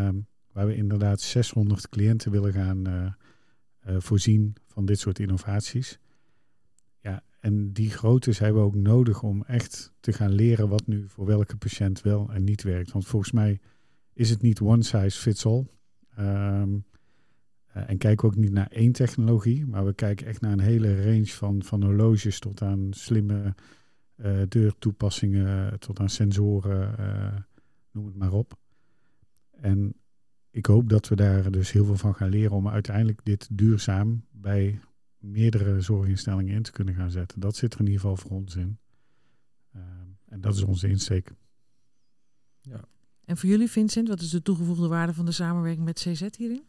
Um, 0.08 0.28
waar 0.52 0.68
we 0.68 0.76
inderdaad 0.76 1.22
600 1.22 1.90
cliënten 1.90 2.32
willen 2.32 2.54
gaan 2.54 2.88
uh, 2.88 3.12
uh, 3.88 3.96
voorzien 4.00 4.56
van 4.68 4.86
dit 4.86 5.00
soort 5.00 5.20
innovaties. 5.20 6.00
Ja, 7.02 7.24
en 7.40 7.74
die 7.74 7.90
grootte 7.90 8.32
hebben 8.32 8.62
we 8.62 8.68
ook 8.68 8.76
nodig 8.76 9.24
om 9.24 9.44
echt 9.44 9.92
te 10.00 10.14
gaan 10.14 10.32
leren 10.32 10.70
wat 10.70 10.88
nu 10.88 11.08
voor 11.08 11.26
welke 11.26 11.58
patiënt 11.58 12.02
wel 12.02 12.32
en 12.32 12.44
niet 12.44 12.64
werkt. 12.64 12.92
Want 12.92 13.08
volgens 13.08 13.32
mij 13.32 13.60
is 14.14 14.30
het 14.30 14.42
niet 14.42 14.62
one 14.62 14.84
size 14.84 15.20
fits 15.20 15.46
all. 15.46 15.66
Um, 16.20 16.86
en 17.74 17.98
kijken 17.98 18.30
we 18.30 18.36
ook 18.36 18.42
niet 18.42 18.52
naar 18.52 18.68
één 18.68 18.92
technologie, 18.92 19.66
maar 19.66 19.86
we 19.86 19.94
kijken 19.94 20.28
echt 20.28 20.42
naar 20.42 20.52
een 20.52 20.60
hele 20.60 21.04
range 21.04 21.28
van, 21.28 21.64
van 21.64 21.84
horloges 21.84 22.40
tot 22.40 22.62
aan 22.62 22.88
slimme 22.90 23.56
uh, 24.16 24.42
deurtoepassingen, 24.48 25.80
tot 25.80 26.00
aan 26.00 26.10
sensoren, 26.10 26.96
uh, 27.00 27.40
noem 27.92 28.06
het 28.06 28.16
maar 28.16 28.32
op. 28.32 28.58
En 29.52 29.94
ik 30.52 30.66
hoop 30.66 30.90
dat 30.90 31.08
we 31.08 31.16
daar 31.16 31.52
dus 31.52 31.72
heel 31.72 31.86
veel 31.86 31.98
van 31.98 32.16
gaan 32.16 32.30
leren 32.30 32.56
om 32.56 32.68
uiteindelijk 32.68 33.20
dit 33.24 33.48
duurzaam 33.52 34.26
bij 34.32 34.80
meerdere 35.18 35.82
zorginstellingen 35.82 36.56
in 36.56 36.64
te 36.64 36.72
kunnen 36.72 36.96
gaan 36.96 37.12
zetten. 37.12 37.40
Dat 37.40 37.56
zit 37.56 37.74
er 37.74 37.80
in 37.80 37.86
ieder 37.86 38.02
geval 38.02 38.18
voor 38.18 38.32
ons 38.32 38.56
in. 38.56 38.78
en 40.26 40.42
dat 40.42 40.56
is 40.56 40.64
onze 40.64 40.88
insteek. 40.88 41.32
Ja. 42.62 42.80
En 43.26 43.38
voor 43.38 43.50
jullie, 43.50 43.70
Vincent, 43.70 44.08
wat 44.08 44.22
is 44.22 44.30
de 44.30 44.42
toegevoegde 44.42 44.88
waarde 44.88 45.14
van 45.14 45.26
de 45.26 45.32
samenwerking 45.32 45.86
met 45.86 46.00
CZ 46.00 46.28
hierin? 46.38 46.64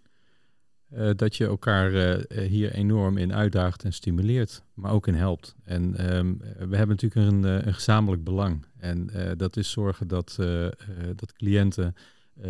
Uh, 0.94 1.10
dat 1.16 1.36
je 1.36 1.46
elkaar 1.46 1.92
uh, 1.92 2.48
hier 2.48 2.72
enorm 2.72 3.16
in 3.16 3.34
uitdaagt 3.34 3.84
en 3.84 3.92
stimuleert, 3.92 4.64
maar 4.74 4.92
ook 4.92 5.06
in 5.06 5.14
helpt. 5.14 5.54
En 5.64 6.14
um, 6.16 6.38
we 6.68 6.76
hebben 6.76 6.96
natuurlijk 6.96 7.32
een, 7.32 7.42
een 7.66 7.74
gezamenlijk 7.74 8.24
belang. 8.24 8.66
En 8.76 9.10
dat 9.36 9.56
is 9.56 9.70
zorgen 9.70 10.08
dat, 10.08 10.38
dat 11.16 11.32
cliënten 11.32 11.94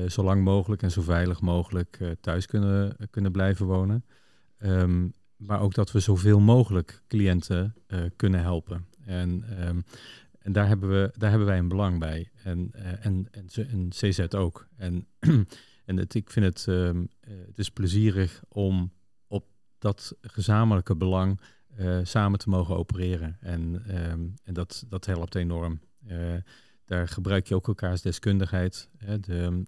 zo 0.09 0.22
lang 0.22 0.44
mogelijk 0.44 0.83
en 0.83 0.90
zo 0.90 1.03
veilig 1.03 1.40
mogelijk 1.40 1.98
thuis 2.20 2.46
kunnen, 2.46 2.96
kunnen 3.11 3.33
blijven 3.33 3.66
wonen. 3.66 4.05
Um, 4.59 5.12
maar 5.37 5.61
ook 5.61 5.74
dat 5.74 5.92
we 5.92 6.00
zoveel 6.00 6.40
mogelijk 6.40 7.03
cliënten 7.09 7.74
kunnen 8.16 8.40
helpen. 8.40 8.87
En, 9.05 9.44
um, 9.68 9.85
en 10.38 10.53
daar, 10.53 10.66
hebben 10.66 10.88
we, 10.88 11.12
daar 11.16 11.31
hebben 11.31 11.48
wij 11.48 11.59
een 11.59 11.68
belang 11.68 11.98
bij. 11.98 12.31
En, 12.44 12.70
en, 13.00 13.29
en, 13.31 13.48
en 13.70 13.88
CZ 13.88 14.20
ook. 14.20 14.66
En 14.76 15.07
En 15.90 15.96
het, 15.96 16.14
ik 16.14 16.31
vind 16.31 16.46
het, 16.46 16.66
um, 16.66 17.09
het 17.46 17.59
is 17.59 17.70
plezierig 17.70 18.42
om 18.48 18.92
op 19.26 19.44
dat 19.79 20.16
gezamenlijke 20.20 20.96
belang 20.96 21.40
uh, 21.79 21.98
samen 22.03 22.38
te 22.38 22.48
mogen 22.48 22.76
opereren. 22.76 23.37
En, 23.40 23.61
um, 24.11 24.35
en 24.44 24.55
dat, 24.55 24.85
dat 24.88 25.07
helpt 25.07 25.35
enorm. 25.35 25.81
Uh, 26.09 26.35
daar 26.85 27.09
gebruik 27.09 27.46
je 27.46 27.55
ook 27.55 27.66
elkaars 27.66 28.03
deskundigheid. 28.03 28.88
Hè. 28.96 29.20
De, 29.20 29.64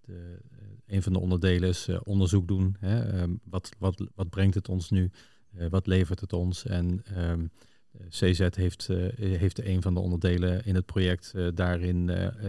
de, 0.00 0.40
een 0.86 1.02
van 1.02 1.12
de 1.12 1.18
onderdelen 1.18 1.68
is 1.68 1.88
onderzoek 2.04 2.48
doen. 2.48 2.76
Hè. 2.80 3.22
Um, 3.22 3.40
wat, 3.44 3.70
wat, 3.78 4.06
wat 4.14 4.30
brengt 4.30 4.54
het 4.54 4.68
ons 4.68 4.90
nu? 4.90 5.10
wat 5.70 5.86
levert 5.86 6.20
het 6.20 6.32
ons? 6.32 6.66
En 6.66 7.04
CZ 8.08 8.48
heeft, 8.50 8.88
heeft 9.16 9.64
een 9.64 9.82
van 9.82 9.94
de 9.94 10.00
onderdelen 10.00 10.64
in 10.64 10.74
het 10.74 10.86
project 10.86 11.34
daarin 11.54 12.04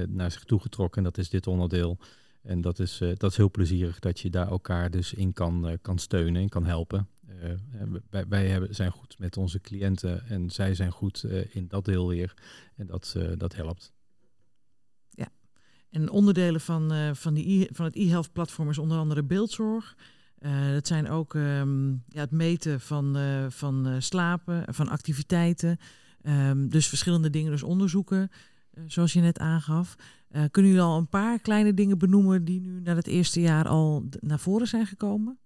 naar 0.10 0.32
zich 0.32 0.44
toe 0.44 0.60
getrokken. 0.60 1.04
Dat 1.04 1.18
is 1.18 1.30
dit 1.30 1.48
onderdeel. 1.48 2.00
En 2.44 2.62
dat 2.62 2.80
is, 2.80 3.02
uh, 3.02 3.12
dat 3.16 3.32
is 3.32 3.38
heel 3.38 3.52
plezierig 3.52 4.00
dat 4.00 4.20
je 4.20 4.30
daar 4.30 4.48
elkaar 4.48 4.92
dus 4.92 5.14
in 5.14 5.34
kan, 5.34 5.70
uh, 5.70 5.74
kan 5.82 5.98
steunen 5.98 6.42
en 6.42 6.50
kan 6.50 6.66
helpen. 6.66 7.08
Uh, 7.44 8.22
wij 8.30 8.48
hebben, 8.48 8.76
zijn 8.76 8.92
goed 8.92 9.20
met 9.20 9.38
onze 9.38 9.60
cliënten 9.60 10.28
en 10.28 10.50
zij 10.50 10.76
zijn 10.76 10.92
goed 10.92 11.24
in 11.50 11.68
dat 11.68 11.86
deel 11.86 12.08
weer. 12.08 12.34
En 12.76 12.88
dat, 12.88 13.18
dat 13.38 13.56
helpt. 13.56 13.94
Ja, 15.10 15.28
en 15.90 16.10
onderdelen 16.10 16.62
van, 16.62 17.16
van, 17.16 17.34
die 17.34 17.70
van 17.72 17.86
het 17.86 17.96
e-health 17.96 18.32
platform 18.32 18.70
is 18.70 18.78
onder 18.78 18.98
andere 18.98 19.24
beeldzorg. 19.24 19.96
dat 20.74 20.88
zijn 20.88 21.10
ook 21.10 21.34
um, 21.34 22.04
ja, 22.08 22.20
het 22.20 22.32
meten 22.32 22.80
van, 22.80 23.18
van 23.52 24.02
slapen, 24.02 24.74
van 24.74 24.90
activiteiten. 24.90 25.78
Um, 26.24 26.70
dus 26.70 26.88
verschillende 26.88 27.30
dingen, 27.30 27.52
dus 27.52 27.64
onderzoeken, 27.64 28.32
zoals 28.88 29.14
je 29.14 29.22
net 29.22 29.40
aangaf. 29.40 29.96
Uh, 30.36 30.44
kunnen 30.52 30.72
jullie 30.72 30.86
al 30.86 30.98
een 30.98 31.10
paar 31.10 31.40
kleine 31.40 31.74
dingen 31.74 31.98
benoemen 31.98 32.46
die 32.46 32.62
nu 32.62 32.82
na 32.82 32.96
het 32.96 33.08
eerste 33.08 33.42
jaar 33.42 33.68
al 33.68 34.10
naar 34.20 34.40
voren 34.40 34.68
zijn 34.68 34.86
gekomen? 34.86 35.38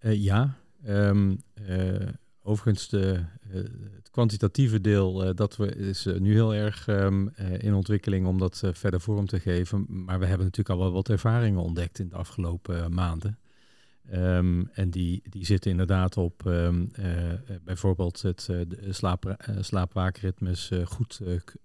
Uh, 0.00 0.22
ja, 0.22 0.56
um, 0.86 1.38
uh, 1.68 2.08
overigens 2.42 2.88
de, 2.88 3.24
het 3.94 4.10
kwantitatieve 4.10 4.80
deel 4.80 5.34
dat 5.34 5.56
we, 5.56 5.74
is 5.74 6.04
nu 6.04 6.32
heel 6.32 6.54
erg 6.54 6.86
um, 6.86 7.28
in 7.58 7.74
ontwikkeling 7.74 8.26
om 8.26 8.38
dat 8.38 8.62
verder 8.72 9.00
vorm 9.00 9.26
te 9.26 9.40
geven. 9.40 9.86
Maar 9.88 10.18
we 10.18 10.26
hebben 10.26 10.46
natuurlijk 10.46 10.78
al 10.78 10.84
wel 10.84 10.92
wat 10.92 11.08
ervaringen 11.08 11.62
ontdekt 11.62 11.98
in 11.98 12.08
de 12.08 12.16
afgelopen 12.16 12.94
maanden. 12.94 13.38
Um, 14.12 14.68
en 14.72 14.90
die, 14.90 15.22
die 15.28 15.44
zitten 15.44 15.70
inderdaad 15.70 16.16
op 16.16 16.42
uh, 16.46 16.68
bijvoorbeeld 17.64 18.22
het 18.22 18.48
uh, 18.50 18.60
slaap, 18.90 19.36
slaapwaakritmes 19.60 20.70
goed 20.84 21.20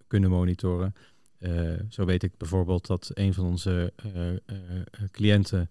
kunnen 0.08 0.30
monitoren. 0.30 0.94
Uh, 1.40 1.80
zo 1.90 2.06
weet 2.06 2.24
ik 2.24 2.38
bijvoorbeeld 2.38 2.88
dat 2.88 3.12
een 3.14 3.34
van 3.34 3.46
onze 3.46 3.94
uh, 4.16 4.32
uh, 4.32 4.38
cliënten 5.12 5.70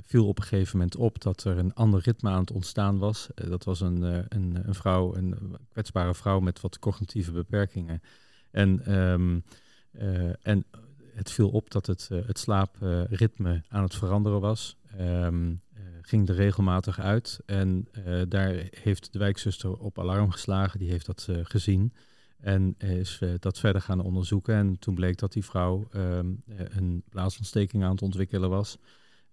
viel 0.00 0.26
op 0.26 0.38
een 0.38 0.44
gegeven 0.44 0.76
moment 0.78 0.96
op 0.96 1.22
dat 1.22 1.44
er 1.44 1.58
een 1.58 1.74
ander 1.74 2.00
ritme 2.00 2.30
aan 2.30 2.40
het 2.40 2.50
ontstaan 2.50 2.98
was. 2.98 3.28
dat 3.34 3.64
was 3.64 3.80
een, 3.80 4.02
een, 4.02 4.62
een, 4.66 4.74
vrouw, 4.74 5.14
een 5.14 5.56
kwetsbare 5.68 6.14
vrouw 6.14 6.40
met 6.40 6.60
wat 6.60 6.78
cognitieve 6.78 7.32
beperkingen. 7.32 8.02
En, 8.50 8.94
um, 8.98 9.44
en 10.42 10.64
het 11.14 11.30
viel 11.30 11.48
op 11.48 11.70
dat 11.70 11.86
het, 11.86 12.08
het 12.08 12.38
slaapritme 12.38 13.62
aan 13.68 13.82
het 13.82 13.94
veranderen 13.94 14.40
was. 14.40 14.76
Um, 15.00 15.60
ging 16.02 16.28
er 16.28 16.34
regelmatig 16.34 17.00
uit 17.00 17.40
en 17.46 17.88
daar 18.28 18.68
heeft 18.70 19.12
de 19.12 19.18
wijkzuster 19.18 19.76
op 19.78 19.98
alarm 19.98 20.30
geslagen. 20.30 20.78
Die 20.78 20.90
heeft 20.90 21.06
dat 21.06 21.28
gezien. 21.42 21.92
En 22.40 22.74
is 22.78 23.20
uh, 23.22 23.34
dat 23.38 23.58
verder 23.58 23.82
gaan 23.82 24.00
onderzoeken. 24.00 24.54
En 24.54 24.78
toen 24.78 24.94
bleek 24.94 25.18
dat 25.18 25.32
die 25.32 25.44
vrouw 25.44 25.88
um, 25.94 26.42
een 26.46 27.02
blaasontsteking 27.08 27.84
aan 27.84 27.90
het 27.90 28.02
ontwikkelen 28.02 28.50
was. 28.50 28.78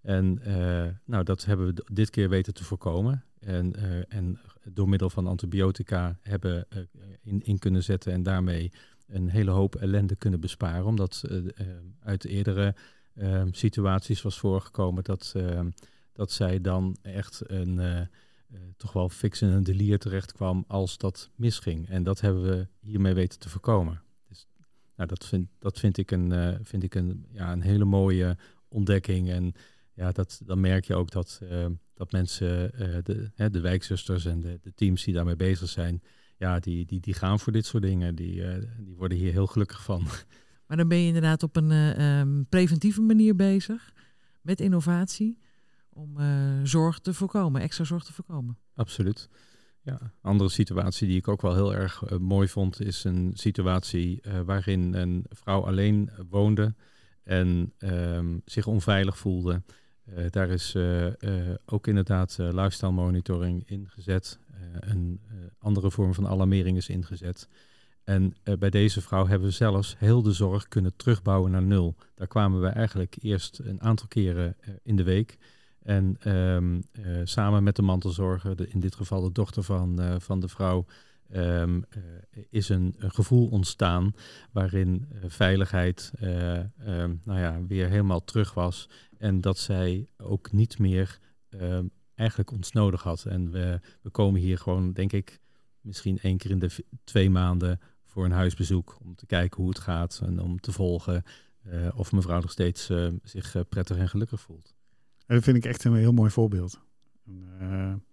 En 0.00 0.38
uh, 0.46 0.86
nou, 1.04 1.24
dat 1.24 1.44
hebben 1.44 1.66
we 1.66 1.84
dit 1.92 2.10
keer 2.10 2.28
weten 2.28 2.54
te 2.54 2.64
voorkomen. 2.64 3.24
En, 3.40 3.72
uh, 3.78 4.02
en 4.08 4.40
door 4.64 4.88
middel 4.88 5.10
van 5.10 5.26
antibiotica 5.26 6.18
hebben 6.22 6.66
in, 7.22 7.42
in 7.42 7.58
kunnen 7.58 7.82
zetten 7.82 8.12
en 8.12 8.22
daarmee 8.22 8.72
een 9.06 9.28
hele 9.28 9.50
hoop 9.50 9.74
ellende 9.74 10.16
kunnen 10.16 10.40
besparen. 10.40 10.84
Omdat 10.84 11.24
uit 12.00 12.24
eerdere 12.24 12.74
ehm, 13.14 13.48
situaties 13.52 14.22
was 14.22 14.38
voorgekomen 14.38 15.04
dat, 15.04 15.32
ehm, 15.36 15.70
dat 16.12 16.32
zij 16.32 16.60
dan 16.60 16.96
echt 17.02 17.42
een 17.46 18.08
toch 18.76 18.92
wel 18.92 19.08
fix 19.08 19.42
in 19.42 19.48
een 19.48 19.62
delier 19.62 19.98
terecht 19.98 20.32
kwam 20.32 20.64
als 20.66 20.98
dat 20.98 21.30
misging. 21.34 21.88
En 21.88 22.02
dat 22.02 22.20
hebben 22.20 22.42
we 22.42 22.66
hiermee 22.80 23.14
weten 23.14 23.38
te 23.38 23.48
voorkomen. 23.48 24.02
Dus 24.28 24.46
nou, 24.96 25.08
dat, 25.08 25.26
vind, 25.26 25.48
dat 25.58 25.78
vind 25.78 25.98
ik, 25.98 26.10
een, 26.10 26.58
vind 26.62 26.82
ik 26.82 26.94
een, 26.94 27.26
ja, 27.32 27.52
een 27.52 27.62
hele 27.62 27.84
mooie 27.84 28.36
ontdekking. 28.68 29.30
En 29.30 29.52
ja, 29.94 30.12
dat, 30.12 30.40
dan 30.44 30.60
merk 30.60 30.84
je 30.84 30.94
ook 30.94 31.10
dat, 31.10 31.40
dat 31.94 32.12
mensen, 32.12 32.72
de, 33.04 33.30
hè, 33.34 33.50
de 33.50 33.60
wijkzusters 33.60 34.24
en 34.24 34.40
de, 34.40 34.58
de 34.62 34.74
teams 34.74 35.04
die 35.04 35.14
daarmee 35.14 35.36
bezig 35.36 35.68
zijn, 35.68 36.02
ja, 36.36 36.58
die, 36.58 36.86
die, 36.86 37.00
die 37.00 37.14
gaan 37.14 37.40
voor 37.40 37.52
dit 37.52 37.66
soort 37.66 37.82
dingen. 37.82 38.14
Die, 38.14 38.42
die 38.78 38.96
worden 38.96 39.18
hier 39.18 39.32
heel 39.32 39.46
gelukkig 39.46 39.82
van. 39.82 40.06
Maar 40.66 40.80
dan 40.80 40.90
ben 40.90 40.98
je 40.98 41.06
inderdaad 41.06 41.42
op 41.42 41.56
een 41.56 41.70
uh, 41.70 42.44
preventieve 42.48 43.00
manier 43.00 43.36
bezig 43.36 43.92
met 44.40 44.60
innovatie 44.60 45.38
om 45.94 46.20
uh, 46.20 46.60
zorg 46.62 46.98
te 46.98 47.14
voorkomen, 47.14 47.60
extra 47.60 47.84
zorg 47.84 48.04
te 48.04 48.12
voorkomen. 48.12 48.58
Absoluut. 48.74 49.28
Ja, 49.82 50.12
andere 50.20 50.50
situatie 50.50 51.06
die 51.08 51.16
ik 51.16 51.28
ook 51.28 51.42
wel 51.42 51.54
heel 51.54 51.74
erg 51.74 52.02
uh, 52.10 52.18
mooi 52.18 52.48
vond, 52.48 52.80
is 52.80 53.04
een 53.04 53.30
situatie 53.34 54.22
waarin 54.44 54.94
een 54.94 55.26
vrouw 55.28 55.66
alleen 55.66 56.10
woonde 56.30 56.74
en 57.24 57.72
um, 57.78 58.42
zich 58.44 58.66
onveilig 58.66 59.18
voelde. 59.18 59.62
daar 60.30 60.48
is 60.48 60.76
ook 61.64 61.86
inderdaad 61.86 62.36
lifestyle 62.38 62.92
monitoring 62.92 63.68
ingezet. 63.68 64.38
een 64.80 65.20
andere 65.58 65.90
vorm 65.90 66.14
van 66.14 66.28
alarmering 66.28 66.76
is 66.76 66.88
ingezet. 66.88 67.48
En 68.04 68.34
bij 68.58 68.70
deze 68.70 69.00
vrouw 69.00 69.26
hebben 69.26 69.48
we 69.48 69.54
zelfs 69.54 69.94
heel 69.98 70.22
de 70.22 70.32
zorg 70.32 70.68
kunnen 70.68 70.96
terugbouwen 70.96 71.50
naar 71.50 71.62
nul. 71.62 71.96
Daar 72.14 72.26
kwamen 72.26 72.60
we 72.60 72.68
eigenlijk 72.68 73.16
eerst 73.20 73.58
een 73.58 73.80
aantal 73.80 74.06
keren 74.06 74.56
in 74.82 74.96
de 74.96 75.02
week. 75.02 75.38
En 75.82 76.32
um, 76.32 76.82
uh, 76.92 77.20
samen 77.24 77.62
met 77.62 77.76
de 77.76 77.82
mantelzorger, 77.82 78.56
de, 78.56 78.68
in 78.68 78.80
dit 78.80 78.94
geval 78.94 79.22
de 79.22 79.32
dochter 79.32 79.62
van, 79.62 80.20
van 80.20 80.40
de 80.40 80.48
vrouw, 80.48 80.84
um, 81.34 81.84
is 82.50 82.68
een, 82.68 82.94
gevoel 82.98 83.48
ontstaan 83.48 84.14
waarin 84.52 85.08
veiligheid 85.26 86.12
um, 86.20 87.20
nou 87.24 87.38
ja, 87.38 87.66
weer 87.66 87.88
helemaal 87.88 88.24
terug 88.24 88.54
was. 88.54 88.88
En 89.18 89.40
dat 89.40 89.58
zij 89.58 90.06
ook 90.16 90.52
niet 90.52 90.78
meer 90.78 91.18
eigenlijk 92.14 92.50
ons 92.50 92.72
nodig 92.72 93.02
had. 93.02 93.24
En 93.24 93.50
we, 93.50 93.80
we 94.02 94.10
komen 94.10 94.40
hier 94.40 94.58
gewoon, 94.58 94.92
denk 94.92 95.12
ik, 95.12 95.40
misschien 95.80 96.18
één 96.18 96.36
keer 96.36 96.50
in 96.50 96.58
de 96.58 96.70
twee 97.04 97.30
maanden 97.30 97.80
voor 98.04 98.24
een 98.24 98.32
huisbezoek. 98.32 98.98
Om 99.04 99.14
te 99.14 99.26
kijken 99.26 99.60
hoe 99.60 99.68
het 99.68 99.78
gaat 99.78 100.20
en 100.24 100.40
om 100.40 100.60
te 100.60 100.72
volgen 100.72 101.22
of 101.94 102.12
mevrouw 102.12 102.40
nog 102.40 102.50
steeds 102.50 102.90
zich 103.22 103.68
prettig 103.68 103.96
en 103.96 104.08
gelukkig 104.08 104.40
voelt. 104.40 104.74
En 105.32 105.38
dat 105.38 105.46
vind 105.46 105.56
ik 105.56 105.64
echt 105.64 105.84
een 105.84 105.94
heel 105.94 106.12
mooi 106.12 106.30
voorbeeld. 106.30 106.80
En, 107.26 108.04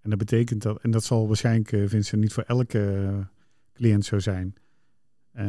en 0.00 0.10
dat 0.10 0.18
betekent 0.18 0.62
dat, 0.62 0.82
en 0.82 0.90
dat 0.90 1.04
zal 1.04 1.26
waarschijnlijk, 1.26 1.68
Vincent, 1.68 2.22
niet 2.22 2.32
voor 2.32 2.42
elke 2.42 3.26
cliënt 3.72 4.04
zo 4.04 4.18
zijn. 4.18 4.54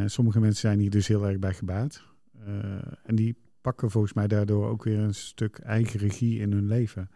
sommige 0.06 0.40
mensen 0.40 0.62
zijn 0.62 0.80
hier 0.80 0.90
dus 0.90 1.08
heel 1.08 1.28
erg 1.28 1.40
bij 1.40 1.54
gebaat. 1.54 2.06
en 3.04 3.16
die 3.16 3.36
pakken 3.62 3.92
volgens 3.92 4.14
mij 4.14 4.28
daardoor 4.28 4.68
ook 4.68 4.84
weer 4.84 5.00
een 5.00 5.14
stuk 5.14 5.58
eigen 5.58 6.00
regie 6.00 6.40
in 6.40 6.52
hun 6.52 6.68
leven. 6.68 7.10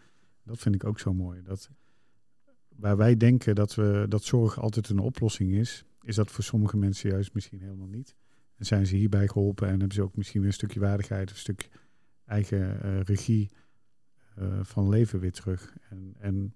Dat 0.43 0.59
vind 0.59 0.75
ik 0.75 0.83
ook 0.83 0.99
zo 0.99 1.13
mooi. 1.13 1.41
Dat, 1.41 1.69
waar 2.69 2.97
wij 2.97 3.17
denken 3.17 3.55
dat, 3.55 3.75
we, 3.75 4.05
dat 4.09 4.23
zorg 4.23 4.59
altijd 4.59 4.89
een 4.89 4.99
oplossing 4.99 5.51
is, 5.51 5.85
is 6.01 6.15
dat 6.15 6.31
voor 6.31 6.43
sommige 6.43 6.77
mensen 6.77 7.09
juist 7.09 7.33
misschien 7.33 7.61
helemaal 7.61 7.87
niet. 7.87 8.15
En 8.57 8.65
zijn 8.65 8.85
ze 8.85 8.95
hierbij 8.95 9.27
geholpen 9.27 9.67
en 9.67 9.79
hebben 9.79 9.95
ze 9.95 10.01
ook 10.01 10.15
misschien 10.15 10.39
weer 10.39 10.49
een 10.49 10.55
stukje 10.55 10.79
waardigheid, 10.79 11.29
een 11.29 11.35
stuk 11.35 11.69
eigen 12.25 12.85
uh, 12.85 13.01
regie 13.01 13.51
uh, 14.39 14.63
van 14.63 14.89
leven 14.89 15.19
weer 15.19 15.31
terug. 15.31 15.75
En, 15.89 16.15
en 16.19 16.55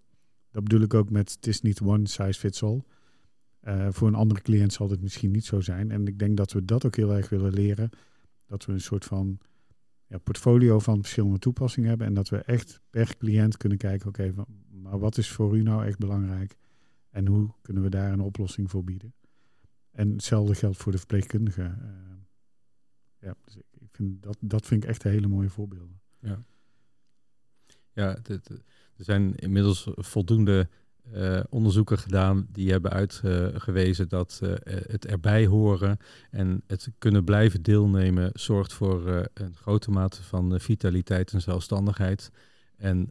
dat 0.51 0.63
bedoel 0.63 0.81
ik 0.81 0.93
ook 0.93 1.09
met, 1.09 1.31
het 1.31 1.47
is 1.47 1.61
niet 1.61 1.81
one 1.81 2.07
size 2.07 2.39
fits 2.39 2.63
all. 2.63 2.83
Uh, 3.63 3.87
voor 3.91 4.07
een 4.07 4.15
andere 4.15 4.41
cliënt 4.41 4.73
zal 4.73 4.87
dit 4.87 5.01
misschien 5.01 5.31
niet 5.31 5.45
zo 5.45 5.61
zijn. 5.61 5.91
En 5.91 6.07
ik 6.07 6.19
denk 6.19 6.37
dat 6.37 6.51
we 6.51 6.65
dat 6.65 6.85
ook 6.85 6.95
heel 6.95 7.13
erg 7.13 7.29
willen 7.29 7.53
leren. 7.53 7.89
Dat 8.45 8.65
we 8.65 8.73
een 8.73 8.81
soort 8.81 9.05
van 9.05 9.39
ja, 10.07 10.17
portfolio 10.17 10.79
van 10.79 11.01
verschillende 11.01 11.39
toepassingen 11.39 11.89
hebben. 11.89 12.07
En 12.07 12.13
dat 12.13 12.29
we 12.29 12.37
echt 12.37 12.81
per 12.89 13.17
cliënt 13.17 13.57
kunnen 13.57 13.77
kijken, 13.77 14.07
oké, 14.07 14.33
maar 14.69 14.99
wat 14.99 15.17
is 15.17 15.31
voor 15.31 15.57
u 15.57 15.61
nou 15.61 15.85
echt 15.85 15.97
belangrijk? 15.97 16.57
En 17.09 17.27
hoe 17.27 17.49
kunnen 17.61 17.83
we 17.83 17.89
daar 17.89 18.13
een 18.13 18.19
oplossing 18.19 18.69
voor 18.69 18.83
bieden? 18.83 19.13
En 19.91 20.11
hetzelfde 20.11 20.55
geldt 20.55 20.77
voor 20.77 20.91
de 20.91 20.97
verpleegkundige. 20.97 21.75
Ja, 23.19 23.35
dus 23.45 23.55
ik 23.55 23.63
dat, 23.99 24.37
dat 24.39 24.65
vind 24.65 24.83
ik 24.83 24.89
echt 24.89 25.03
hele 25.03 25.27
mooie 25.27 25.49
voorbeelden. 25.49 25.99
Ja, 26.19 26.43
ja 27.93 28.17
er 28.97 29.03
zijn 29.03 29.35
inmiddels 29.35 29.87
voldoende 29.95 30.69
uh, 31.13 31.39
onderzoeken 31.49 31.97
gedaan 31.97 32.47
die 32.51 32.71
hebben 32.71 32.91
uitgewezen 32.91 34.09
dat 34.09 34.39
uh, 34.43 34.53
het 34.65 35.05
erbij 35.05 35.45
horen 35.45 35.97
en 36.31 36.63
het 36.67 36.89
kunnen 36.97 37.23
blijven 37.23 37.61
deelnemen 37.61 38.29
zorgt 38.33 38.73
voor 38.73 39.29
een 39.33 39.55
grote 39.55 39.91
mate 39.91 40.23
van 40.23 40.59
vitaliteit 40.59 41.33
en 41.33 41.41
zelfstandigheid. 41.41 42.31
En 42.77 43.09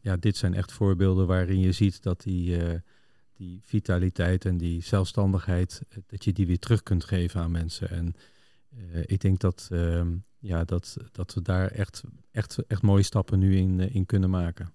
ja, 0.00 0.16
dit 0.16 0.36
zijn 0.36 0.54
echt 0.54 0.72
voorbeelden 0.72 1.26
waarin 1.26 1.60
je 1.60 1.72
ziet 1.72 2.02
dat 2.02 2.20
die 2.22 2.80
die 3.42 3.60
vitaliteit 3.64 4.44
en 4.44 4.58
die 4.58 4.82
zelfstandigheid, 4.82 5.82
eh, 5.88 5.98
dat 6.06 6.24
je 6.24 6.32
die 6.32 6.46
weer 6.46 6.58
terug 6.58 6.82
kunt 6.82 7.04
geven 7.04 7.40
aan 7.40 7.50
mensen. 7.50 7.90
En 7.90 8.14
uh, 8.76 9.02
ik 9.06 9.20
denk 9.20 9.40
dat, 9.40 9.68
uh, 9.72 10.02
ja, 10.38 10.64
dat, 10.64 10.96
dat 11.12 11.34
we 11.34 11.42
daar 11.42 11.68
echt, 11.68 12.02
echt, 12.30 12.58
echt 12.66 12.82
mooie 12.82 13.02
stappen 13.02 13.38
nu 13.38 13.56
in, 13.56 13.78
uh, 13.78 13.94
in 13.94 14.06
kunnen 14.06 14.30
maken. 14.30 14.72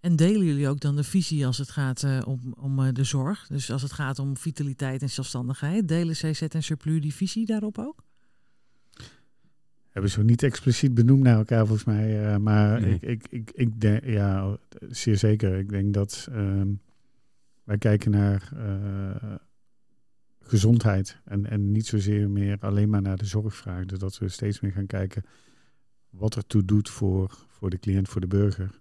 En 0.00 0.16
delen 0.16 0.46
jullie 0.46 0.68
ook 0.68 0.80
dan 0.80 0.96
de 0.96 1.04
visie 1.04 1.46
als 1.46 1.58
het 1.58 1.70
gaat 1.70 2.02
uh, 2.02 2.20
om, 2.26 2.54
om 2.58 2.92
de 2.92 3.04
zorg? 3.04 3.46
Dus 3.46 3.70
als 3.70 3.82
het 3.82 3.92
gaat 3.92 4.18
om 4.18 4.36
vitaliteit 4.36 5.02
en 5.02 5.10
zelfstandigheid, 5.10 5.88
delen 5.88 6.14
CZ 6.14 6.42
en 6.42 6.62
Surplus 6.62 7.00
die 7.00 7.14
visie 7.14 7.46
daarop 7.46 7.78
ook? 7.78 8.02
Hebben 9.90 10.10
ze 10.10 10.24
niet 10.24 10.42
expliciet 10.42 10.94
benoemd 10.94 11.22
naar 11.22 11.36
elkaar 11.36 11.66
volgens 11.66 11.84
mij. 11.84 12.38
maar 12.38 12.80
nee. 12.80 12.94
ik, 12.94 13.02
ik, 13.02 13.26
ik, 13.30 13.50
ik 13.54 13.80
denk, 13.80 14.04
ja, 14.04 14.58
zeer 14.88 15.16
zeker. 15.16 15.58
Ik 15.58 15.68
denk 15.68 15.94
dat 15.94 16.28
ehm, 16.32 16.68
wij 17.64 17.78
kijken 17.78 18.10
naar 18.10 18.50
uh, 18.54 19.34
gezondheid 20.50 21.20
en, 21.24 21.46
en 21.46 21.72
niet 21.72 21.86
zozeer 21.86 22.30
meer 22.30 22.56
alleen 22.60 22.90
maar 22.90 23.02
naar 23.02 23.16
de 23.16 23.24
zorgvraag. 23.24 23.84
Dus 23.84 23.98
dat 23.98 24.18
we 24.18 24.28
steeds 24.28 24.60
meer 24.60 24.72
gaan 24.72 24.86
kijken 24.86 25.24
wat 26.10 26.34
er 26.34 26.46
toe 26.46 26.64
doet 26.64 26.90
voor, 26.90 27.46
voor 27.48 27.70
de 27.70 27.78
cliënt, 27.78 28.08
voor 28.08 28.20
de 28.20 28.26
burger. 28.26 28.80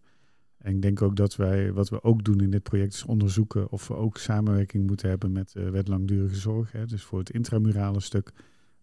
En 0.57 0.75
ik 0.75 0.81
denk 0.81 1.01
ook 1.01 1.15
dat 1.15 1.35
wij, 1.35 1.73
wat 1.73 1.89
we 1.89 2.03
ook 2.03 2.23
doen 2.23 2.39
in 2.39 2.49
dit 2.49 2.63
project, 2.63 2.93
is 2.93 3.03
onderzoeken 3.03 3.71
of 3.71 3.87
we 3.87 3.93
ook 3.95 4.17
samenwerking 4.17 4.87
moeten 4.87 5.09
hebben 5.09 5.31
met 5.31 5.51
de 5.51 5.69
wet 5.69 5.87
langdurige 5.87 6.35
zorg. 6.35 6.71
Hè. 6.71 6.85
Dus 6.85 7.03
voor 7.03 7.19
het 7.19 7.29
intramurale 7.29 7.99
stuk, 7.99 8.31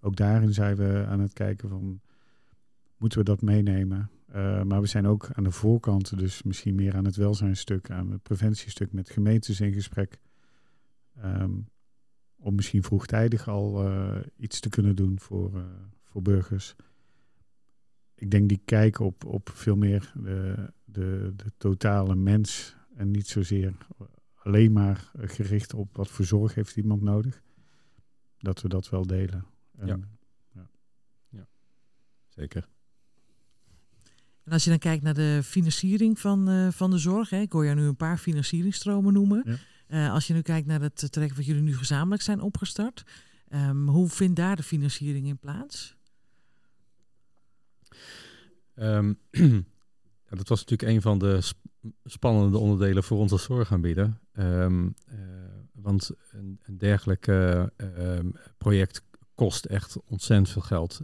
ook 0.01 0.17
daarin 0.17 0.53
zijn 0.53 0.77
we 0.77 1.05
aan 1.09 1.21
het 1.21 1.33
kijken 1.33 1.69
van, 1.69 2.01
moeten 2.97 3.19
we 3.19 3.25
dat 3.25 3.43
meenemen? 3.43 4.11
Uh, 4.35 4.63
maar 4.63 4.81
we 4.81 4.87
zijn 4.87 5.07
ook 5.07 5.29
aan 5.33 5.45
de 5.45 5.51
voorkant, 5.51 6.19
dus 6.19 6.43
misschien 6.43 6.75
meer 6.75 6.95
aan 6.95 7.05
het 7.05 7.17
welzijnstuk, 7.17 7.91
aan 7.91 8.11
het 8.11 8.23
preventiestuk 8.23 8.93
met 8.93 9.11
gemeentes 9.11 9.61
in 9.61 9.73
gesprek. 9.73 10.19
Um, 11.25 11.69
om 12.37 12.55
misschien 12.55 12.83
vroegtijdig 12.83 13.49
al 13.49 13.89
uh, 13.89 14.17
iets 14.37 14.61
te 14.61 14.69
kunnen 14.69 14.97
doen 14.97 15.21
voor, 15.21 15.55
uh, 15.55 15.63
voor 16.03 16.23
burgers. 16.23 16.75
Ik 18.15 18.31
denk 18.31 18.49
die 18.49 18.61
kijken 18.65 19.05
op, 19.05 19.25
op 19.25 19.51
veel 19.55 19.77
meer 19.77 20.13
de, 20.15 20.71
de, 20.85 21.33
de 21.37 21.53
totale 21.57 22.15
mens 22.15 22.77
en 22.95 23.11
niet 23.11 23.29
zozeer 23.29 23.75
alleen 24.35 24.73
maar 24.73 25.11
gericht 25.17 25.75
op 25.75 25.97
wat 25.97 26.09
voor 26.09 26.25
zorg 26.25 26.55
heeft 26.55 26.77
iemand 26.77 27.03
nodig. 27.03 27.43
Dat 28.39 28.63
we 28.63 28.69
dat 28.69 28.89
wel 28.89 29.07
delen. 29.07 29.45
En, 29.79 29.87
ja. 29.87 29.99
ja. 30.55 30.69
ja, 31.29 31.47
zeker. 32.29 32.69
En 34.45 34.53
als 34.53 34.65
je 34.65 34.71
dan 34.71 34.79
kijkt 34.79 35.03
naar 35.03 35.15
de 35.15 35.41
financiering 35.45 36.19
van, 36.19 36.51
uh, 36.51 36.71
van 36.71 36.91
de 36.91 36.99
zorg, 36.99 37.31
hè, 37.31 37.41
ik 37.41 37.53
hoor 37.53 37.65
jou 37.65 37.77
nu 37.77 37.83
een 37.83 37.97
paar 37.97 38.19
financieringstromen 38.19 39.13
noemen. 39.13 39.43
Ja. 39.45 39.57
Uh, 39.89 40.13
als 40.13 40.27
je 40.27 40.35
nu 40.35 40.43
kijkt 40.43 40.67
naar 40.67 40.81
het 40.81 41.13
traject 41.13 41.37
wat 41.37 41.47
jullie 41.47 41.63
nu 41.63 41.77
gezamenlijk 41.77 42.23
zijn 42.23 42.41
opgestart, 42.41 43.05
um, 43.49 43.89
hoe 43.89 44.09
vindt 44.09 44.37
daar 44.37 44.57
de 44.57 44.63
financiering 44.63 45.27
in 45.27 45.39
plaats? 45.39 45.97
Um, 48.75 49.19
ja, 50.29 50.37
dat 50.37 50.49
was 50.49 50.65
natuurlijk 50.65 50.91
een 50.91 51.03
van 51.03 51.19
de 51.19 51.41
sp 51.41 51.59
spannende 52.05 52.59
onderdelen 52.59 53.05
voor 53.05 53.19
ons 53.19 53.33
als 53.33 53.43
zorgaanbieder. 53.43 54.19
Um, 54.39 54.95
uh, 55.09 55.19
want 55.73 56.11
een, 56.31 56.59
een 56.63 56.79
dergelijk 56.79 57.27
project 58.59 59.03
kost 59.35 59.65
echt 59.65 59.97
ontzettend 60.05 60.49
veel 60.49 60.63
geld. 60.63 61.01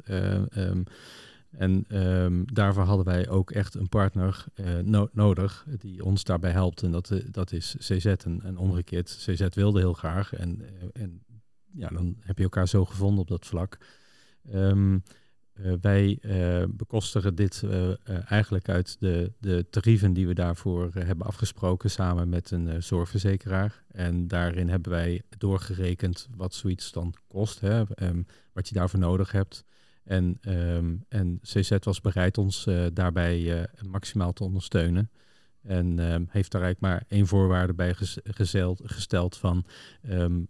En 1.52 1.84
um, 1.98 2.44
daarvoor 2.52 2.82
hadden 2.82 3.04
wij 3.04 3.28
ook 3.28 3.50
echt 3.50 3.74
een 3.74 3.88
partner 3.88 4.44
no 4.84 5.08
nodig 5.12 5.66
die 5.78 6.04
ons 6.04 6.24
daarbij 6.24 6.50
helpt. 6.50 6.82
En 6.82 6.90
dat, 6.90 7.10
uh, 7.10 7.24
dat 7.30 7.52
is 7.52 7.76
CZ. 7.78 8.06
En, 8.06 8.42
en, 8.42 8.56
omgekeerd, 8.56 9.16
CZ 9.18 9.46
wilde 9.54 9.78
heel 9.78 9.92
graag. 9.92 10.34
En, 10.34 10.60
uh, 10.60 11.02
en 11.02 11.22
ja, 11.72 11.88
dan 11.88 12.16
heb 12.20 12.36
je 12.36 12.42
elkaar 12.42 12.68
zo 12.68 12.84
gevonden 12.84 13.20
op 13.20 13.28
dat 13.28 13.46
vlak. 13.46 13.78
Uh, 14.54 14.98
wij 15.80 16.18
bekostigen 16.68 17.34
dit 17.34 17.64
eigenlijk 18.24 18.68
uit 18.68 18.96
de, 19.00 19.32
de 19.38 19.66
tarieven 19.70 20.12
die 20.12 20.26
we 20.26 20.34
daarvoor 20.34 20.90
hebben 20.94 21.26
afgesproken 21.26 21.90
samen 21.90 22.28
met 22.28 22.50
een 22.50 22.82
zorgverzekeraar. 22.82 23.84
En 23.88 24.28
daarin 24.28 24.68
hebben 24.68 24.92
wij 24.92 25.22
doorgerekend 25.38 26.28
wat 26.36 26.54
zoiets 26.54 26.92
dan 26.92 27.14
kost, 27.28 27.60
hè, 27.60 27.82
um, 27.96 28.26
wat 28.52 28.68
je 28.68 28.74
daarvoor 28.74 29.00
nodig 29.00 29.32
hebt. 29.32 29.64
En, 30.04 30.38
um, 30.48 31.04
en 31.08 31.38
CZ 31.42 31.76
was 31.80 32.00
bereid 32.00 32.38
ons 32.38 32.68
daarbij 32.92 33.68
maximaal 33.86 34.32
te 34.32 34.44
ondersteunen. 34.44 35.10
En 35.62 35.98
um, 35.98 36.26
heeft 36.30 36.52
daar 36.52 36.62
eigenlijk 36.62 36.80
maar 36.80 37.04
één 37.08 37.26
voorwaarde 37.26 37.74
bij 37.74 37.94
gesteld, 38.24 38.80
gesteld 38.84 39.36
van 39.36 39.64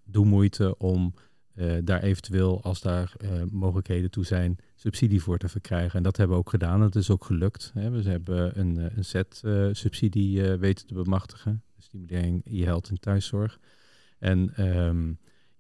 doe 0.04 0.26
moeite 0.26 0.78
om 0.78 1.14
uh, 1.54 1.74
daar 1.84 2.02
eventueel, 2.02 2.62
als 2.62 2.80
daar 2.80 3.12
mogelijkheden 3.50 4.10
toe 4.10 4.24
zijn, 4.24 4.58
subsidie 4.74 5.22
voor 5.22 5.38
te 5.38 5.48
verkrijgen. 5.48 5.96
En 5.96 6.02
dat 6.02 6.16
hebben 6.16 6.36
we 6.36 6.42
ook 6.42 6.50
gedaan. 6.50 6.80
Dat 6.80 6.96
is 6.96 7.10
ook 7.10 7.24
gelukt. 7.24 7.70
Hè. 7.74 7.90
We 7.90 8.10
hebben 8.10 8.58
een, 8.58 8.78
eh, 8.78 8.96
een 8.96 9.04
set 9.04 9.42
uh, 9.44 9.68
subsidie 9.72 10.42
weten 10.42 10.86
te 10.86 10.94
bemachtigen. 10.94 11.62
Stimulering 11.78 12.42
e-health 12.44 12.88
in 12.90 12.98
thuiszorg. 12.98 13.58
En, 14.18 14.54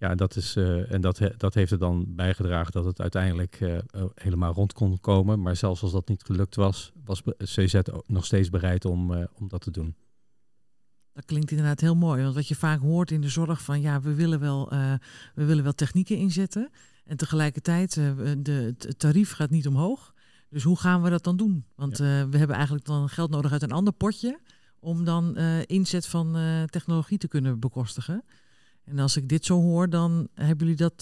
ja, 0.02 0.14
dat, 0.14 0.36
is, 0.36 0.56
en 0.88 1.00
dat, 1.00 1.20
dat 1.36 1.54
heeft 1.54 1.72
er 1.72 1.78
dan 1.78 2.14
bijgedragen 2.14 2.72
dat 2.72 2.84
het 2.84 3.00
uiteindelijk 3.00 3.82
helemaal 4.14 4.52
rond 4.52 4.72
kon 4.72 5.00
komen. 5.00 5.42
Maar 5.42 5.56
zelfs 5.56 5.82
als 5.82 5.92
dat 5.92 6.08
niet 6.08 6.22
gelukt 6.22 6.54
was, 6.54 6.92
was 7.04 7.22
CZ 7.38 7.80
nog 8.06 8.24
steeds 8.24 8.50
bereid 8.50 8.84
om, 8.84 9.10
om 9.34 9.48
dat 9.48 9.60
te 9.60 9.70
doen. 9.70 9.94
Dat 11.12 11.24
klinkt 11.24 11.50
inderdaad 11.50 11.80
heel 11.80 11.94
mooi. 11.94 12.22
Want 12.22 12.34
wat 12.34 12.48
je 12.48 12.54
vaak 12.54 12.80
hoort 12.80 13.10
in 13.10 13.20
de 13.20 13.28
zorg 13.28 13.62
van 13.62 13.80
ja, 13.80 14.00
we 14.00 14.14
willen 14.14 14.40
wel, 14.40 14.68
we 15.34 15.44
willen 15.44 15.64
wel 15.64 15.72
technieken 15.72 16.16
inzetten. 16.16 16.70
En 17.04 17.16
tegelijkertijd, 17.16 17.94
de, 17.94 18.74
het 18.78 18.98
tarief 18.98 19.32
gaat 19.32 19.50
niet 19.50 19.66
omhoog. 19.66 20.14
Dus 20.48 20.62
hoe 20.62 20.78
gaan 20.78 21.02
we 21.02 21.10
dat 21.10 21.24
dan 21.24 21.36
doen? 21.36 21.64
Want 21.74 21.98
ja. 21.98 22.28
we 22.28 22.38
hebben 22.38 22.56
eigenlijk 22.56 22.86
dan 22.86 23.08
geld 23.08 23.30
nodig 23.30 23.52
uit 23.52 23.62
een 23.62 23.72
ander 23.72 23.92
potje. 23.92 24.40
Om 24.78 25.04
dan 25.04 25.36
inzet 25.66 26.06
van 26.06 26.36
technologie 26.70 27.18
te 27.18 27.28
kunnen 27.28 27.60
bekostigen. 27.60 28.24
En 28.84 28.98
als 28.98 29.16
ik 29.16 29.28
dit 29.28 29.44
zo 29.44 29.60
hoor, 29.60 29.90
dan 29.90 30.28
hebben 30.34 30.58
jullie 30.58 30.76
dat 30.76 31.00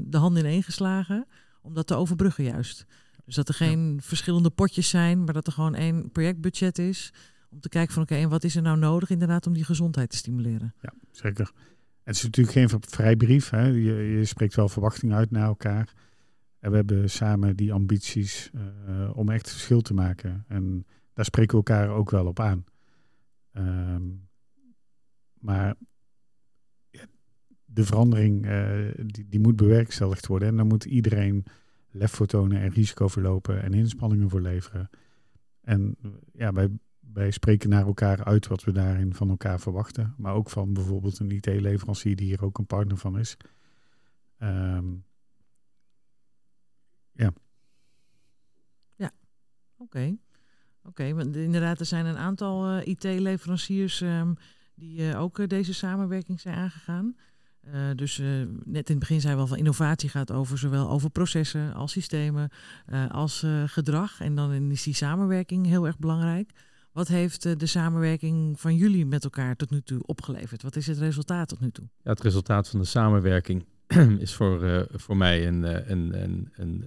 de 0.00 0.16
handen 0.16 0.44
ineen 0.44 0.62
geslagen. 0.62 1.26
Om 1.62 1.74
dat 1.74 1.86
te 1.86 1.94
overbruggen 1.94 2.44
juist. 2.44 2.86
Dus 3.24 3.34
dat 3.34 3.48
er 3.48 3.54
geen 3.54 3.94
ja. 3.94 4.00
verschillende 4.00 4.50
potjes 4.50 4.88
zijn, 4.88 5.24
maar 5.24 5.34
dat 5.34 5.46
er 5.46 5.52
gewoon 5.52 5.74
één 5.74 6.10
projectbudget 6.10 6.78
is 6.78 7.12
om 7.50 7.60
te 7.60 7.68
kijken 7.68 7.94
van 7.94 8.02
oké, 8.02 8.12
okay, 8.12 8.24
en 8.24 8.30
wat 8.30 8.44
is 8.44 8.56
er 8.56 8.62
nou 8.62 8.78
nodig 8.78 9.10
inderdaad 9.10 9.46
om 9.46 9.52
die 9.52 9.64
gezondheid 9.64 10.10
te 10.10 10.16
stimuleren? 10.16 10.74
Ja, 10.80 10.92
zeker. 11.10 11.50
Het 12.02 12.16
is 12.16 12.22
natuurlijk 12.22 12.56
geen 12.56 12.80
vrijbrief. 12.80 13.50
Hè. 13.50 13.66
Je, 13.66 13.94
je 13.94 14.24
spreekt 14.24 14.54
wel 14.54 14.68
verwachtingen 14.68 15.16
uit 15.16 15.30
naar 15.30 15.46
elkaar. 15.46 15.92
En 16.58 16.70
we 16.70 16.76
hebben 16.76 17.10
samen 17.10 17.56
die 17.56 17.72
ambities 17.72 18.50
uh, 18.54 19.16
om 19.16 19.28
echt 19.30 19.50
verschil 19.50 19.80
te 19.80 19.94
maken. 19.94 20.44
En 20.48 20.86
daar 21.12 21.24
spreken 21.24 21.58
we 21.58 21.64
elkaar 21.64 21.88
ook 21.88 22.10
wel 22.10 22.26
op 22.26 22.40
aan. 22.40 22.64
Um, 23.52 24.28
maar 25.38 25.74
de 27.74 27.84
verandering 27.84 28.46
uh, 28.46 28.90
die, 29.06 29.28
die, 29.28 29.40
moet 29.40 29.56
bewerkstelligd 29.56 30.26
worden. 30.26 30.48
En 30.48 30.56
dan 30.56 30.66
moet 30.66 30.84
iedereen 30.84 31.44
lef 31.90 32.12
voor 32.12 32.26
tonen 32.26 32.60
en 32.60 32.70
risico 32.70 33.08
verlopen 33.08 33.62
en 33.62 33.74
inspanningen 33.74 34.30
voor 34.30 34.40
leveren. 34.40 34.90
En 35.60 35.96
ja, 36.32 36.52
wij 36.52 36.68
wij 37.14 37.30
spreken 37.30 37.68
naar 37.68 37.86
elkaar 37.86 38.24
uit 38.24 38.46
wat 38.46 38.64
we 38.64 38.72
daarin 38.72 39.14
van 39.14 39.30
elkaar 39.30 39.60
verwachten. 39.60 40.14
Maar 40.16 40.34
ook 40.34 40.50
van 40.50 40.72
bijvoorbeeld 40.72 41.18
een 41.18 41.30
IT-leverancier 41.30 42.16
die 42.16 42.26
hier 42.26 42.44
ook 42.44 42.58
een 42.58 42.66
partner 42.66 42.96
van 42.96 43.18
is. 43.18 43.36
Um, 44.38 45.04
ja. 47.12 47.32
Ja, 48.94 49.10
oké. 49.76 50.16
Oké, 50.82 51.14
want 51.14 51.36
inderdaad, 51.36 51.80
er 51.80 51.86
zijn 51.86 52.06
een 52.06 52.16
aantal 52.16 52.76
uh, 52.76 52.86
IT-leveranciers 52.86 54.00
um, 54.00 54.36
die 54.74 55.00
uh, 55.00 55.20
ook 55.20 55.48
deze 55.48 55.74
samenwerking 55.74 56.40
zijn 56.40 56.54
aangegaan. 56.54 57.16
Dus 57.94 58.18
net 58.64 58.88
in 58.88 58.94
het 58.94 58.98
begin 58.98 59.20
zei 59.20 59.34
we 59.34 59.40
al 59.40 59.46
van 59.46 59.58
innovatie 59.58 60.08
gaat 60.08 60.32
over 60.32 60.58
zowel 60.58 60.90
over 60.90 61.10
processen 61.10 61.74
als 61.74 61.92
systemen 61.92 62.50
als 63.10 63.46
gedrag. 63.66 64.20
En 64.20 64.34
dan 64.34 64.52
is 64.52 64.82
die 64.82 64.94
samenwerking 64.94 65.66
heel 65.66 65.86
erg 65.86 65.98
belangrijk. 65.98 66.52
Wat 66.94 67.08
heeft 67.08 67.44
eh, 67.44 67.52
de 67.56 67.66
samenwerking 67.66 68.60
van 68.60 68.76
jullie 68.76 69.06
met 69.06 69.24
elkaar 69.24 69.56
tot 69.56 69.70
nu 69.70 69.80
toe 69.80 70.06
opgeleverd? 70.06 70.62
Wat 70.62 70.76
is 70.76 70.86
het 70.86 70.98
resultaat 70.98 71.48
tot 71.48 71.60
nu 71.60 71.70
toe? 71.70 71.84
Ja, 72.02 72.10
het 72.10 72.20
resultaat 72.20 72.68
van 72.68 72.80
de 72.80 72.86
samenwerking 72.86 73.64
is 74.18 74.34
voor, 74.34 74.86
voor 74.92 75.16
mij 75.16 75.46
een, 75.46 75.64
eh, 75.64 75.90
een, 75.90 76.22
een, 76.22 76.48
een, 76.52 76.84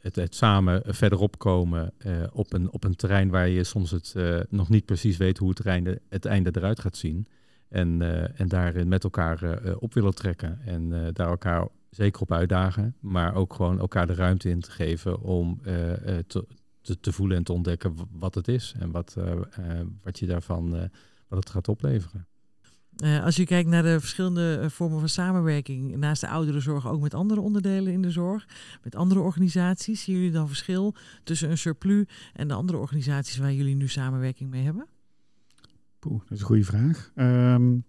het, 0.00 0.16
het, 0.16 0.34
samen 0.34 0.82
verderop 0.86 1.38
komen 1.38 1.92
op, 2.32 2.52
een, 2.52 2.70
op 2.70 2.84
een 2.84 2.96
terrein 2.96 3.30
waar 3.30 3.48
je 3.48 3.64
soms 3.64 3.90
het 3.90 4.14
nog 4.50 4.68
niet 4.68 4.84
precies 4.84 5.16
weet 5.16 5.38
hoe 5.38 5.52
het, 5.54 6.00
het 6.08 6.24
einde 6.24 6.50
eruit 6.52 6.80
gaat 6.80 6.96
zien. 6.96 7.26
En, 7.68 8.02
en 8.36 8.48
daarin 8.48 8.88
met 8.88 9.04
elkaar 9.04 9.60
op 9.78 9.94
willen 9.94 10.14
trekken. 10.14 10.60
En 10.64 11.12
daar 11.12 11.28
elkaar 11.28 11.68
zeker 11.90 12.20
op 12.20 12.32
uitdagen, 12.32 12.96
maar 13.00 13.34
ook 13.34 13.54
gewoon 13.54 13.78
elkaar 13.78 14.06
de 14.06 14.14
ruimte 14.14 14.48
in 14.48 14.60
te 14.60 14.70
geven 14.70 15.20
om 15.20 15.60
te, 15.62 16.46
te, 16.82 17.00
te, 17.00 17.12
voelen 17.12 17.36
en 17.36 17.44
te 17.44 17.52
ontdekken 17.52 17.94
wat 18.10 18.34
het 18.34 18.48
is. 18.48 18.74
En 18.78 18.90
wat, 18.90 19.16
wat 20.02 20.18
je 20.18 20.26
daarvan, 20.26 20.90
wat 21.28 21.38
het 21.38 21.50
gaat 21.50 21.68
opleveren. 21.68 22.26
als 23.22 23.36
je 23.36 23.44
kijkt 23.44 23.68
naar 23.68 23.82
de 23.82 24.00
verschillende 24.00 24.70
vormen 24.70 24.98
van 24.98 25.08
samenwerking. 25.08 25.96
Naast 25.96 26.20
de 26.20 26.28
ouderenzorg, 26.28 26.88
ook 26.88 27.00
met 27.00 27.14
andere 27.14 27.40
onderdelen 27.40 27.92
in 27.92 28.02
de 28.02 28.10
zorg, 28.10 28.46
met 28.82 28.94
andere 28.94 29.20
organisaties, 29.20 30.02
zien 30.02 30.16
jullie 30.16 30.30
dan 30.30 30.48
verschil 30.48 30.94
tussen 31.24 31.50
een 31.50 31.58
surplus 31.58 32.06
en 32.32 32.48
de 32.48 32.54
andere 32.54 32.78
organisaties 32.78 33.36
waar 33.36 33.52
jullie 33.52 33.76
nu 33.76 33.88
samenwerking 33.88 34.50
mee 34.50 34.62
hebben? 34.64 34.86
Poeh, 36.04 36.20
dat 36.20 36.30
is 36.30 36.40
een 36.40 36.46
goede 36.46 36.64
vraag. 36.64 37.12
Um, 37.14 37.84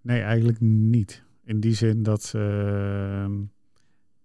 nee, 0.00 0.20
eigenlijk 0.20 0.60
niet. 0.60 1.22
In 1.44 1.60
die 1.60 1.74
zin 1.74 2.02
dat 2.02 2.32
uh, 2.36 3.28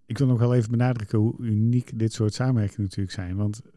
ik 0.05 0.17
wil 0.17 0.27
nog 0.27 0.39
wel 0.39 0.53
even 0.53 0.71
benadrukken 0.71 1.19
hoe 1.19 1.35
uniek 1.39 1.99
dit 1.99 2.13
soort 2.13 2.33
samenwerkingen 2.33 2.81
natuurlijk 2.81 3.15
zijn. 3.15 3.35
Want 3.35 3.61
eh, 3.61 3.71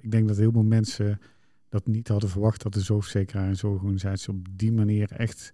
ik 0.00 0.10
denk 0.10 0.28
dat 0.28 0.36
heel 0.36 0.52
veel 0.52 0.62
mensen 0.62 1.20
dat 1.68 1.86
niet 1.86 2.08
hadden 2.08 2.30
verwacht 2.30 2.62
dat 2.62 2.72
de 2.72 2.80
zorgverzekeraar 2.80 3.46
en 3.46 3.56
zorgorganisaties 3.56 4.28
op 4.28 4.46
die 4.50 4.72
manier 4.72 5.12
echt 5.12 5.52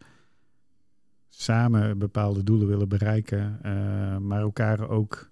samen 1.29 1.99
bepaalde 1.99 2.43
doelen 2.43 2.69
willen 2.69 2.89
bereiken, 2.89 3.59
uh, 3.65 4.17
maar 4.17 4.41
elkaar 4.41 4.89
ook 4.89 5.31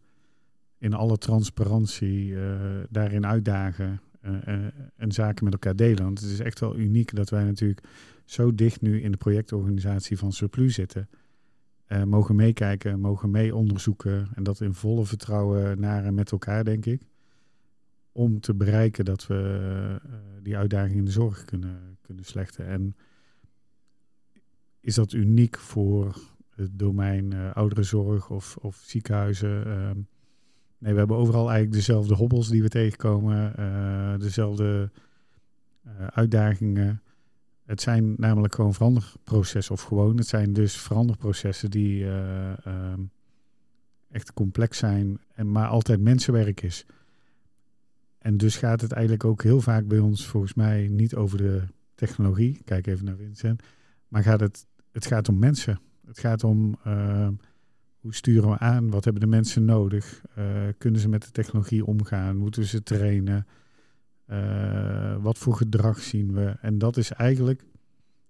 in 0.78 0.94
alle 0.94 1.18
transparantie 1.18 2.28
uh, 2.28 2.60
daarin 2.90 3.26
uitdagen 3.26 4.00
en 4.96 5.12
zaken 5.12 5.44
met 5.44 5.52
elkaar 5.52 5.76
delen. 5.76 6.04
Want 6.04 6.20
het 6.20 6.30
is 6.30 6.40
echt 6.40 6.60
wel 6.60 6.76
uniek 6.76 7.14
dat 7.14 7.30
wij 7.30 7.44
natuurlijk 7.44 7.86
zo 8.24 8.54
dicht 8.54 8.80
nu 8.80 9.02
in 9.02 9.10
de 9.10 9.16
projectorganisatie 9.16 10.18
van 10.18 10.32
Surplus 10.32 10.74
zitten 10.74 11.08
uh, 11.88 12.02
mogen 12.02 12.36
meekijken, 12.36 13.00
mogen 13.00 13.30
mee 13.30 13.54
onderzoeken. 13.54 14.28
En 14.34 14.42
dat 14.42 14.60
in 14.60 14.74
volle 14.74 15.04
vertrouwen 15.04 15.80
naar 15.80 16.04
en 16.04 16.14
met 16.14 16.32
elkaar, 16.32 16.64
denk 16.64 16.86
ik. 16.86 17.02
Om 18.12 18.40
te 18.40 18.54
bereiken 18.54 19.04
dat 19.04 19.26
we 19.26 20.00
die 20.42 20.56
uitdaging 20.56 20.96
in 20.96 21.04
de 21.04 21.10
zorg 21.10 21.44
kunnen, 21.44 21.98
kunnen 22.00 22.24
slechten. 22.24 22.66
En 22.66 22.96
is 24.80 24.94
dat 24.94 25.12
uniek 25.12 25.58
voor 25.58 26.20
het 26.50 26.78
domein 26.78 27.34
uh, 27.34 27.52
ouderenzorg 27.52 28.30
of, 28.30 28.56
of 28.56 28.76
ziekenhuizen? 28.76 30.08
Ehm, 30.76 30.84
nee, 30.84 30.92
we 30.92 30.98
hebben 30.98 31.16
overal 31.16 31.50
eigenlijk 31.50 31.72
dezelfde 31.72 32.14
hobbels 32.14 32.48
die 32.48 32.62
we 32.62 32.68
tegenkomen. 32.68 33.52
dezelfde 34.18 34.90
uitdagingen. 36.10 37.00
Het 37.66 37.80
zijn 37.80 38.14
namelijk 38.16 38.54
gewoon 38.54 38.74
veranderprocessen, 38.74 39.74
of 39.74 39.82
gewoon, 39.82 40.16
het 40.16 40.26
zijn 40.26 40.52
dus 40.52 40.76
veranderprocessen 40.76 41.70
die 41.70 42.00
uh, 42.00 42.50
uh, 42.66 42.92
echt 44.10 44.32
complex 44.32 44.78
zijn, 44.78 45.18
en 45.34 45.52
maar 45.52 45.68
altijd 45.68 46.00
mensenwerk 46.00 46.62
is. 46.62 46.86
En 48.18 48.36
dus 48.36 48.56
gaat 48.56 48.80
het 48.80 48.92
eigenlijk 48.92 49.24
ook 49.24 49.42
heel 49.42 49.60
vaak 49.60 49.86
bij 49.86 49.98
ons 49.98 50.26
volgens 50.26 50.54
mij 50.54 50.88
niet 50.88 51.14
over 51.14 51.38
de 51.38 51.62
technologie. 51.94 52.60
Kijk 52.64 52.86
even 52.86 53.04
naar 53.04 53.16
Vincent. 53.16 53.62
Maar 54.08 54.22
gaat 54.22 54.40
het, 54.40 54.66
het 54.92 55.06
gaat 55.06 55.28
om 55.28 55.38
mensen. 55.38 55.80
Het 56.06 56.18
gaat 56.18 56.44
om 56.44 56.78
uh, 56.86 57.28
hoe 58.06 58.14
sturen 58.14 58.50
we 58.50 58.58
aan? 58.58 58.90
Wat 58.90 59.04
hebben 59.04 59.22
de 59.22 59.28
mensen 59.28 59.64
nodig? 59.64 60.22
Uh, 60.38 60.44
kunnen 60.78 61.00
ze 61.00 61.08
met 61.08 61.22
de 61.22 61.30
technologie 61.30 61.84
omgaan? 61.84 62.36
Moeten 62.36 62.64
ze 62.64 62.82
trainen? 62.82 63.46
Uh, 64.30 65.16
wat 65.22 65.38
voor 65.38 65.54
gedrag 65.54 66.00
zien 66.00 66.32
we? 66.32 66.56
En 66.60 66.78
dat 66.78 66.96
is 66.96 67.12
eigenlijk 67.12 67.64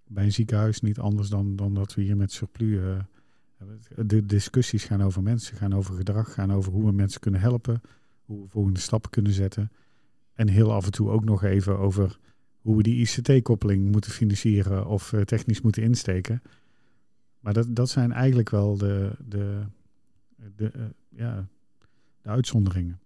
bij 0.07 0.23
een 0.23 0.31
ziekenhuis 0.31 0.81
niet 0.81 0.99
anders 0.99 1.29
dan, 1.29 1.55
dan 1.55 1.73
dat 1.73 1.93
we 1.93 2.01
hier 2.01 2.17
met 2.17 2.31
surplus. 2.31 2.79
Uh, 2.79 2.97
de 4.05 4.25
discussies 4.25 4.83
gaan 4.83 5.03
over 5.03 5.23
mensen, 5.23 5.57
gaan 5.57 5.73
over 5.73 5.95
gedrag, 5.95 6.33
gaan 6.33 6.53
over 6.53 6.71
hoe 6.71 6.85
we 6.85 6.91
mensen 6.91 7.19
kunnen 7.19 7.39
helpen, 7.39 7.81
hoe 8.25 8.41
we 8.41 8.49
volgende 8.49 8.79
stappen 8.79 9.09
kunnen 9.09 9.31
zetten. 9.31 9.71
En 10.33 10.47
heel 10.47 10.73
af 10.73 10.85
en 10.85 10.91
toe 10.91 11.09
ook 11.09 11.23
nog 11.23 11.43
even 11.43 11.79
over 11.79 12.17
hoe 12.61 12.77
we 12.77 12.83
die 12.83 13.07
ICT-koppeling 13.07 13.91
moeten 13.91 14.11
financieren 14.11 14.85
of 14.85 15.13
technisch 15.25 15.61
moeten 15.61 15.83
insteken. 15.83 16.41
Maar 17.39 17.53
dat, 17.53 17.75
dat 17.75 17.89
zijn 17.89 18.11
eigenlijk 18.11 18.49
wel 18.49 18.77
de, 18.77 19.11
de, 19.27 19.63
de 20.55 20.71
ja, 21.09 21.47
de 22.21 22.29
uitzonderingen. 22.29 22.99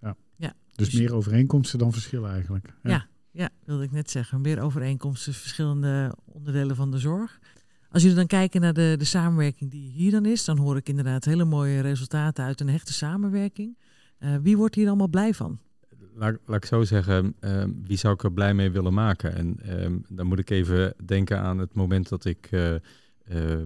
Ja. 0.00 0.16
Ja, 0.36 0.52
dus, 0.74 0.90
dus- 0.90 1.00
meer 1.00 1.14
overeenkomsten 1.14 1.78
dan 1.78 1.92
verschillen 1.92 2.30
eigenlijk. 2.30 2.74
Ja. 2.82 3.06
Ja, 3.30 3.50
wilde 3.64 3.84
ik 3.84 3.92
net 3.92 4.10
zeggen. 4.10 4.40
Meer 4.40 4.60
overeenkomsten, 4.60 5.34
verschillende 5.34 6.14
onderdelen 6.24 6.76
van 6.76 6.90
de 6.90 6.98
zorg. 6.98 7.38
Als 7.90 8.02
jullie 8.02 8.16
dan 8.16 8.26
kijken 8.26 8.60
naar 8.60 8.72
de, 8.72 8.94
de 8.98 9.04
samenwerking 9.04 9.70
die 9.70 9.90
hier 9.90 10.10
dan 10.10 10.24
is, 10.24 10.44
dan 10.44 10.58
hoor 10.58 10.76
ik 10.76 10.88
inderdaad 10.88 11.24
hele 11.24 11.44
mooie 11.44 11.80
resultaten 11.80 12.44
uit 12.44 12.60
een 12.60 12.68
hechte 12.68 12.92
samenwerking. 12.92 13.78
Eh, 14.18 14.36
wie 14.42 14.56
wordt 14.56 14.74
hier 14.74 14.86
allemaal 14.86 15.08
blij 15.08 15.34
van? 15.34 15.58
Laat, 16.14 16.38
laat 16.46 16.56
ik 16.56 16.64
zo 16.64 16.82
zeggen, 16.82 17.34
ehm, 17.40 17.70
wie 17.82 17.96
zou 17.96 18.14
ik 18.14 18.22
er 18.22 18.32
blij 18.32 18.54
mee 18.54 18.70
willen 18.70 18.94
maken? 18.94 19.34
En 19.34 19.56
ehm, 19.62 19.98
dan 20.08 20.26
moet 20.26 20.38
ik 20.38 20.50
even 20.50 20.94
denken 21.04 21.40
aan 21.40 21.58
het 21.58 21.74
moment 21.74 22.08
dat 22.08 22.24
ik 22.24 22.48
eh, 22.50 22.74
eh, 22.74 22.80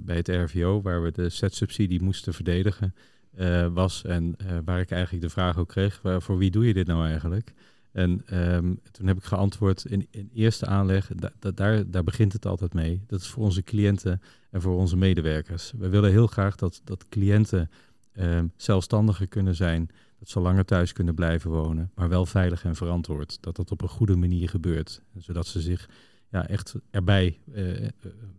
bij 0.02 0.16
het 0.16 0.28
RVO, 0.28 0.82
waar 0.82 1.02
we 1.02 1.10
de 1.12 1.28
SET-subsidie 1.28 2.02
moesten 2.02 2.34
verdedigen, 2.34 2.94
eh, 3.34 3.66
was. 3.72 4.04
En 4.04 4.34
eh, 4.36 4.58
waar 4.64 4.80
ik 4.80 4.90
eigenlijk 4.90 5.22
de 5.22 5.30
vraag 5.30 5.58
ook 5.58 5.68
kreeg, 5.68 6.02
waar- 6.02 6.22
voor 6.22 6.38
wie 6.38 6.50
doe 6.50 6.66
je 6.66 6.74
dit 6.74 6.86
nou 6.86 7.06
eigenlijk? 7.06 7.52
En 7.92 8.22
ehm, 8.26 8.74
toen 8.90 9.06
heb 9.06 9.16
ik 9.16 9.24
geantwoord 9.24 9.84
in, 9.84 10.06
in 10.10 10.30
eerste 10.34 10.66
aanleg, 10.66 11.10
da- 11.16 11.32
da- 11.38 11.50
daar, 11.50 11.90
daar 11.90 12.04
begint 12.04 12.32
het 12.32 12.46
altijd 12.46 12.74
mee. 12.74 13.02
Dat 13.06 13.20
is 13.20 13.26
voor 13.28 13.44
onze 13.44 13.62
cliënten 13.62 14.20
en 14.50 14.60
voor 14.60 14.76
onze 14.76 14.96
medewerkers. 14.96 15.72
We 15.78 15.88
willen 15.88 16.10
heel 16.10 16.26
graag 16.26 16.56
dat, 16.56 16.80
dat 16.84 17.08
cliënten 17.08 17.70
ehm, 18.12 18.46
zelfstandiger 18.56 19.26
kunnen 19.28 19.54
zijn, 19.54 19.88
dat 20.18 20.28
ze 20.28 20.40
langer 20.40 20.64
thuis 20.64 20.92
kunnen 20.92 21.14
blijven 21.14 21.50
wonen, 21.50 21.90
maar 21.94 22.08
wel 22.08 22.26
veilig 22.26 22.64
en 22.64 22.76
verantwoord. 22.76 23.38
Dat 23.40 23.56
dat 23.56 23.70
op 23.70 23.82
een 23.82 23.88
goede 23.88 24.16
manier 24.16 24.48
gebeurt, 24.48 25.02
zodat 25.16 25.46
ze 25.46 25.60
zich 25.60 25.88
ja, 26.30 26.48
echt 26.48 26.74
erbij 26.90 27.38
eh, 27.52 27.84
eh, 27.84 27.90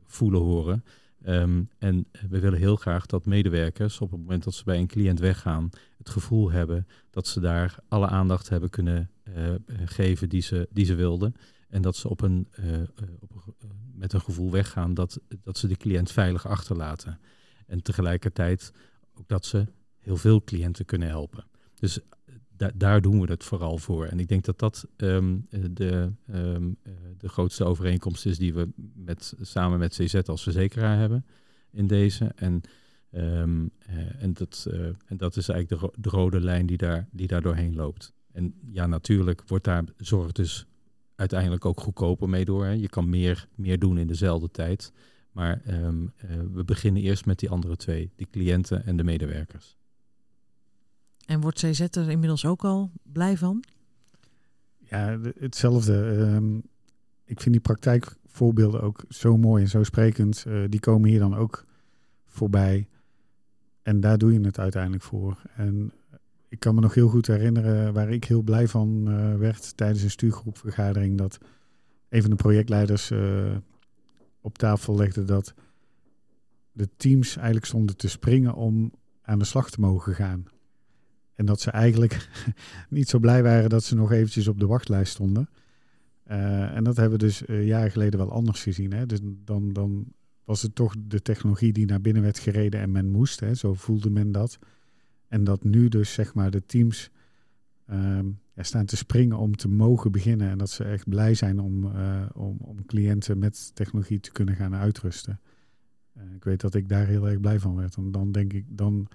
voelen 0.06 0.42
horen. 0.42 0.84
Ehm, 1.24 1.64
en 1.78 2.06
we 2.30 2.40
willen 2.40 2.60
heel 2.60 2.76
graag 2.76 3.06
dat 3.06 3.26
medewerkers 3.26 4.00
op 4.00 4.12
het 4.12 4.20
moment 4.20 4.44
dat 4.44 4.54
ze 4.54 4.64
bij 4.64 4.78
een 4.78 4.88
cliënt 4.88 5.20
weggaan, 5.20 5.70
het 5.98 6.10
gevoel 6.10 6.52
hebben 6.52 6.88
dat 7.10 7.28
ze 7.28 7.40
daar 7.40 7.76
alle 7.88 8.08
aandacht 8.08 8.50
hebben 8.50 8.70
kunnen 8.70 9.10
eh, 9.24 9.54
geven 9.86 10.30
die 10.30 10.42
ze, 10.42 10.68
die 10.72 10.86
ze 10.86 10.96
wilden. 10.96 11.36
En 11.72 11.82
dat 11.82 11.96
ze 11.96 12.10
op 12.10 12.22
een, 12.22 12.48
eh, 12.52 12.82
eh, 12.82 12.88
op 13.20 13.32
een 13.32 13.54
eh, 13.60 13.70
met 13.94 14.14
een 14.14 14.22
gevoel 14.22 14.52
weggaan 14.52 14.94
dat, 14.94 15.20
dat 15.44 15.58
ze 15.58 15.68
de 15.68 15.76
cliënt 15.76 16.12
veilig 16.12 16.48
achterlaten. 16.48 17.20
En 17.68 17.84
tegelijkertijd 17.84 18.72
ook 19.14 19.28
dat 19.28 19.46
ze 19.46 19.68
heel 20.00 20.18
veel 20.18 20.44
cliënten 20.44 20.86
kunnen 20.86 21.08
helpen. 21.08 21.46
Dus 21.76 22.00
da- 22.62 22.72
daar 22.76 23.02
doen 23.02 23.22
we 23.22 23.32
het 23.32 23.44
vooral 23.44 23.78
voor. 23.78 24.06
En 24.06 24.20
ik 24.20 24.28
denk 24.28 24.46
dat 24.46 24.60
dat 24.60 24.88
ehm, 24.96 25.38
eh, 25.50 25.62
de, 25.72 26.12
ehm, 26.28 26.72
eh, 26.84 26.92
de 27.18 27.30
grootste 27.30 27.64
overeenkomst 27.64 28.26
is 28.26 28.38
die 28.38 28.54
we 28.54 28.70
met, 28.94 29.34
samen 29.42 29.80
met 29.80 29.94
CZ 29.94 30.16
als 30.16 30.44
verzekeraar 30.44 30.98
hebben 30.98 31.26
in 31.72 31.88
deze. 31.88 32.32
En, 32.36 32.62
ehm, 33.12 33.68
eh, 33.80 34.24
en, 34.24 34.34
dat, 34.34 34.68
en 35.06 35.18
dat 35.18 35.36
is 35.36 35.50
eigenlijk 35.50 35.82
de, 35.82 35.88
ro- 35.88 36.02
de 36.02 36.10
rode 36.10 36.40
lijn 36.40 36.66
die 36.66 36.78
daar, 36.78 37.08
die 37.12 37.28
daar 37.28 37.42
doorheen 37.42 37.76
loopt. 37.76 38.14
En 38.32 38.54
ja, 38.72 38.88
natuurlijk 38.88 39.44
wordt 39.48 39.66
daar 39.66 39.84
zorg 39.98 40.32
dus 40.32 40.66
uiteindelijk 41.16 41.66
ook 41.66 41.80
goedkoper 41.80 42.30
mee 42.30 42.46
door. 42.46 42.66
Hè. 42.66 42.72
Je 42.72 42.90
kan 42.90 43.10
meer, 43.10 43.48
meer 43.56 43.80
doen 43.80 43.98
in 43.98 44.08
dezelfde 44.08 44.52
tijd. 44.52 44.92
Maar 45.32 45.62
we 46.54 46.64
beginnen 46.66 47.02
eerst 47.02 47.26
met 47.26 47.40
die 47.40 47.50
andere 47.50 47.76
twee, 47.76 48.12
die 48.16 48.28
cliënten 48.32 48.86
en 48.86 48.98
de 48.98 49.04
medewerkers. 49.04 49.78
En 51.32 51.42
wordt 51.42 51.60
CZ 51.60 51.80
er 51.80 52.10
inmiddels 52.10 52.46
ook 52.46 52.64
al 52.64 52.92
blij 53.04 53.38
van? 53.38 53.64
Ja, 54.78 55.18
de- 55.18 55.36
hetzelfde. 55.40 56.10
Ehm, 56.12 56.56
ik 57.26 57.40
vind 57.42 57.52
die 57.52 57.60
praktijkvoorbeelden 57.60 58.82
ook 58.82 59.04
zo 59.10 59.38
mooi 59.38 59.64
en 59.64 59.70
zo 59.70 59.84
sprekend. 59.84 60.44
Eh, 60.48 60.64
die 60.70 60.80
komen 60.80 61.10
hier 61.10 61.20
dan 61.20 61.36
ook 61.36 61.66
voorbij. 62.26 62.88
En 63.82 64.00
daar 64.00 64.18
doe 64.18 64.34
je 64.34 64.40
het 64.40 64.60
uiteindelijk 64.60 65.04
voor. 65.04 65.42
En 65.56 65.92
ik 66.48 66.60
kan 66.60 66.76
me 66.76 66.82
nog 66.82 66.94
heel 66.94 67.08
goed 67.08 67.28
herinneren 67.28 67.94
waar 67.94 68.10
ik 68.12 68.24
heel 68.24 68.42
blij 68.42 68.68
van 68.68 69.08
eh, 69.08 69.36
werd 69.36 69.78
tijdens 69.78 70.04
een 70.04 70.10
stuurgroepvergadering. 70.12 71.18
Dat 71.18 71.38
een 72.10 72.22
van 72.22 72.30
de 72.30 72.36
projectleiders 72.36 73.12
eh, 73.12 73.56
op 74.42 74.58
tafel 74.58 74.96
legde 74.96 75.24
dat 75.24 75.54
de 76.72 76.90
teams 76.98 77.36
eigenlijk 77.36 77.66
stonden 77.66 77.98
te 77.98 78.10
springen 78.10 78.54
om 78.54 78.92
aan 79.22 79.40
de 79.40 79.46
slag 79.46 79.70
te 79.70 79.80
mogen 79.80 80.16
gaan. 80.16 80.46
En 81.36 81.46
dat 81.46 81.62
ze 81.62 81.72
eigenlijk 81.72 82.30
niet 82.90 83.10
zo 83.10 83.20
blij 83.20 83.44
waren 83.44 83.70
dat 83.70 83.84
ze 83.84 83.96
nog 83.96 84.12
eventjes 84.12 84.48
op 84.48 84.60
de 84.60 84.68
wachtlijst 84.68 85.12
stonden. 85.12 85.50
Eh, 86.24 86.76
en 86.76 86.84
dat 86.84 86.96
hebben 86.96 87.20
we 87.20 87.26
dus 87.26 87.46
eh, 87.46 87.66
jaren 87.68 87.92
geleden 87.92 88.20
wel 88.20 88.32
anders 88.32 88.64
gezien. 88.64 88.94
Hè? 88.94 89.06
Dus 89.06 89.20
dan, 89.24 89.74
dan 89.74 90.06
was 90.44 90.62
het 90.62 90.76
toch 90.76 90.96
de 91.08 91.22
technologie 91.22 91.74
die 91.74 91.86
naar 91.86 92.02
binnen 92.02 92.22
werd 92.22 92.40
gereden 92.40 92.80
en 92.80 92.92
men 92.92 93.10
moest. 93.10 93.40
Hè? 93.40 93.56
Zo 93.56 93.74
voelde 93.74 94.10
men 94.10 94.32
dat. 94.32 94.60
En 95.28 95.44
dat 95.44 95.64
nu 95.64 95.90
dus 95.90 96.14
zeg 96.14 96.34
maar 96.34 96.52
de 96.52 96.66
teams 96.66 97.10
ehm, 97.86 98.26
ja, 98.54 98.64
staan 98.64 98.86
te 98.86 98.96
springen 98.96 99.38
om 99.38 99.56
te 99.56 99.68
mogen 99.68 100.12
beginnen. 100.12 100.50
En 100.50 100.58
dat 100.58 100.70
ze 100.70 100.84
echt 100.84 101.10
blij 101.10 101.34
zijn 101.34 101.60
om, 101.60 101.96
eh, 101.96 102.26
om, 102.34 102.58
om 102.60 102.86
cliënten 102.86 103.38
met 103.38 103.72
technologie 103.76 104.20
te 104.20 104.32
kunnen 104.32 104.56
gaan 104.56 104.76
uitrusten. 104.76 105.40
Ik 106.36 106.44
weet 106.44 106.62
dat 106.62 106.76
ik 106.76 106.90
daar 106.90 107.08
heel 107.08 107.30
erg 107.30 107.40
blij 107.40 107.60
van 107.60 107.76
werd. 107.76 107.96
En 107.96 108.12
dan 108.12 108.32
denk 108.32 108.54
ik, 108.54 108.66
dan, 108.68 109.08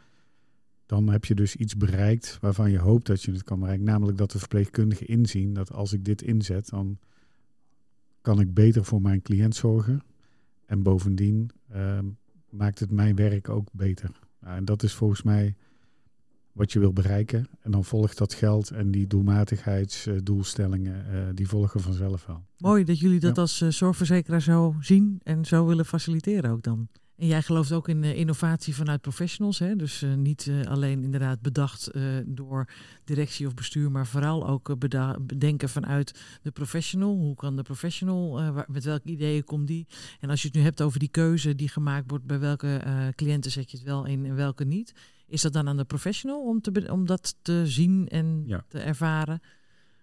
dan 0.87 1.09
heb 1.09 1.24
je 1.24 1.34
dus 1.34 1.57
iets 1.57 1.76
bereikt 1.76 2.39
waarvan 2.41 2.70
je 2.70 2.78
hoopt 2.78 3.07
dat 3.07 3.22
je 3.22 3.32
het 3.32 3.43
kan 3.43 3.59
bereiken. 3.61 3.87
Namelijk 3.87 4.18
dat 4.18 4.30
de 4.30 4.39
verpleegkundigen 4.39 5.07
inzien 5.07 5.55
dat 5.55 5.72
als 5.72 5.93
ik 5.93 6.05
dit 6.05 6.22
inzet, 6.22 6.68
dan 6.68 6.99
kan 8.20 8.41
ik 8.41 8.55
beter 8.55 8.84
voor 8.84 9.03
mijn 9.03 9.22
cliënt 9.22 9.55
zorgen. 9.55 10.03
En 10.66 10.82
bovendien 10.82 11.51
ehm, 11.70 12.05
maakt 12.51 12.78
het 12.78 12.91
mijn 12.91 13.16
werk 13.16 13.49
ook 13.49 13.68
beter. 13.72 14.11
Nou, 14.41 14.57
en 14.57 14.64
dat 14.64 14.82
is 14.82 14.93
volgens 14.95 15.22
mij 15.22 15.55
wat 16.53 16.72
je 16.72 16.78
wil 16.78 16.93
bereiken. 16.93 17.47
En 17.61 17.70
dan 17.70 17.84
volgt 17.84 18.18
dat 18.18 18.34
geld 18.34 18.70
en 18.70 18.91
die 18.91 19.07
doelmatigheidsdoelstellingen, 19.07 21.11
eh, 21.12 21.20
die 21.34 21.49
volgen 21.49 21.80
vanzelf 21.80 22.26
wel. 22.26 22.45
Mooi 22.59 22.84
dat 22.84 22.99
jullie 22.99 23.20
dat 23.20 23.37
Ja. 23.37 23.43
als 23.43 23.61
eh, 23.61 23.68
zorgverzekeraar 23.68 24.43
zo 24.43 24.74
zien 24.80 25.20
en 25.22 25.45
zo 25.45 25.66
willen 25.66 25.87
faciliteren 25.87 26.51
ook 26.51 26.62
dan. 26.62 26.89
En 27.16 27.26
jij 27.26 27.42
gelooft 27.42 27.72
ook 27.72 27.88
in 27.88 28.04
eh, 28.04 28.18
innovatie 28.18 28.74
vanuit 28.74 29.00
professionals. 29.00 29.58
Hè? 29.58 29.76
Dus 29.76 30.02
eh, 30.02 30.14
niet 30.14 30.46
eh, 30.46 30.60
alleen 30.70 31.02
inderdaad 31.02 31.40
bedacht 31.40 31.90
door 32.26 32.68
directie 33.04 33.46
of 33.46 33.54
bestuur, 33.54 33.90
maar 33.90 34.06
vooral 34.06 34.48
ook 34.48 34.78
bedenken 35.26 35.68
vanuit 35.68 36.20
de 36.42 36.50
professional. 36.50 37.14
Hoe 37.16 37.34
kan 37.34 37.56
de 37.56 37.62
professional, 37.62 38.52
waar- 38.52 38.66
met 38.70 38.84
welke 38.84 39.08
ideeën 39.08 39.44
komt 39.44 39.66
die? 39.66 39.86
En 40.20 40.30
als 40.30 40.42
je 40.42 40.48
het 40.48 40.56
nu 40.56 40.62
hebt 40.62 40.82
over 40.82 40.98
die 40.98 41.08
keuze 41.08 41.54
die 41.54 41.68
gemaakt 41.68 42.10
wordt, 42.10 42.24
bij 42.24 42.38
welke 42.38 42.80
cliënten 43.14 43.50
zet 43.50 43.70
je 43.70 43.76
het 43.76 43.86
wel 43.86 44.04
in 44.04 44.26
en 44.26 44.34
welke 44.34 44.64
niet. 44.64 44.94
Is 45.26 45.42
dat 45.42 45.52
dan 45.52 45.68
aan 45.68 45.76
de 45.76 45.84
professional 45.84 46.40
om, 46.48 46.60
te, 46.60 46.70
be- 46.72 46.92
om 46.92 47.06
dat 47.06 47.36
te 47.42 47.62
zien 47.64 48.08
en 48.08 48.42
Ja. 48.46 48.64
te 48.68 48.78
ervaren? 48.78 49.40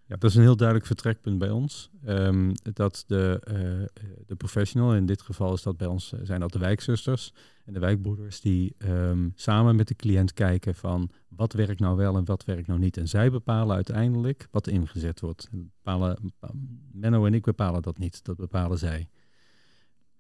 Ja, 0.05 0.15
dat 0.15 0.29
is 0.29 0.35
een 0.35 0.41
heel 0.41 0.55
duidelijk 0.55 0.87
vertrekpunt 0.87 1.37
bij 1.39 1.49
ons. 1.49 1.89
Ehm, 2.05 2.51
dat 2.73 3.03
de, 3.07 3.39
eh, 3.43 4.03
de 4.27 4.35
professional, 4.35 4.95
in 4.95 5.05
dit 5.05 5.21
geval 5.21 5.53
is 5.53 5.61
dat 5.61 5.77
bij 5.77 5.87
ons, 5.87 6.13
eh, 6.13 6.19
zijn 6.23 6.39
dat 6.39 6.51
de 6.51 6.59
wijkzusters 6.59 7.33
en 7.65 7.73
de 7.73 7.79
wijkbroeders, 7.79 8.41
die 8.41 8.75
ehm, 8.77 9.29
samen 9.35 9.75
met 9.75 9.87
de 9.87 9.95
cliënt 9.95 10.33
kijken 10.33 10.75
van 10.75 11.09
wat 11.27 11.53
werkt 11.53 11.79
nou 11.79 11.95
wel 11.97 12.17
en 12.17 12.25
wat 12.25 12.45
werkt 12.45 12.67
nou 12.67 12.79
niet. 12.79 12.97
En 12.97 13.07
zij 13.07 13.31
bepalen 13.31 13.75
uiteindelijk 13.75 14.47
wat 14.51 14.67
ingezet 14.67 15.19
wordt. 15.19 15.47
En 15.51 15.71
Bepalen, 15.83 16.17
bepa- 16.21 16.53
Menno 16.91 17.25
en 17.25 17.33
ik 17.33 17.43
bepalen 17.43 17.81
dat 17.81 17.97
niet, 17.97 18.23
dat 18.23 18.37
bepalen 18.37 18.77
zij. 18.77 19.07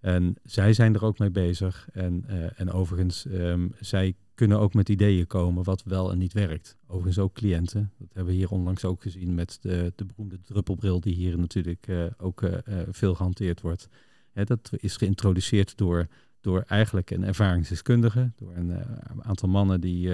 En 0.03 0.35
zij 0.43 0.73
zijn 0.73 0.93
er 0.95 1.03
ook 1.03 1.19
mee 1.19 1.31
bezig. 1.31 1.87
En, 1.93 2.23
eh, 2.27 2.59
en 2.59 2.71
overigens, 2.71 3.25
ehm, 3.25 3.67
zij 3.79 4.15
kunnen 4.35 4.59
ook 4.59 4.73
met 4.73 4.89
ideeën 4.89 5.27
komen 5.27 5.63
wat 5.63 5.83
wel 5.83 6.11
en 6.11 6.17
niet 6.17 6.33
werkt. 6.33 6.77
Overigens 6.87 7.19
ook 7.19 7.33
cliënten. 7.33 7.91
Dat 7.97 8.07
hebben 8.13 8.33
we 8.33 8.39
hier 8.39 8.49
onlangs 8.49 8.85
ook 8.85 9.01
gezien 9.01 9.33
met 9.33 9.57
de, 9.61 9.93
de 9.95 10.05
beroemde 10.05 10.41
druppelbril 10.41 10.99
die 10.99 11.13
hier 11.13 11.37
natuurlijk 11.39 11.87
eh, 11.87 12.05
ook 12.17 12.41
eh, 12.41 12.79
veel 12.89 13.15
gehanteerd 13.15 13.61
wordt. 13.61 13.87
Hè, 14.31 14.43
dat 14.43 14.69
is 14.75 14.97
geïntroduceerd 14.97 15.77
door, 15.77 16.07
door 16.41 16.63
eigenlijk 16.67 17.11
een 17.11 17.23
ervaringsdeskundige, 17.23 18.31
door 18.35 18.55
een 18.55 18.73
aantal 19.21 19.49
mannen 19.49 19.81
die, 19.81 20.11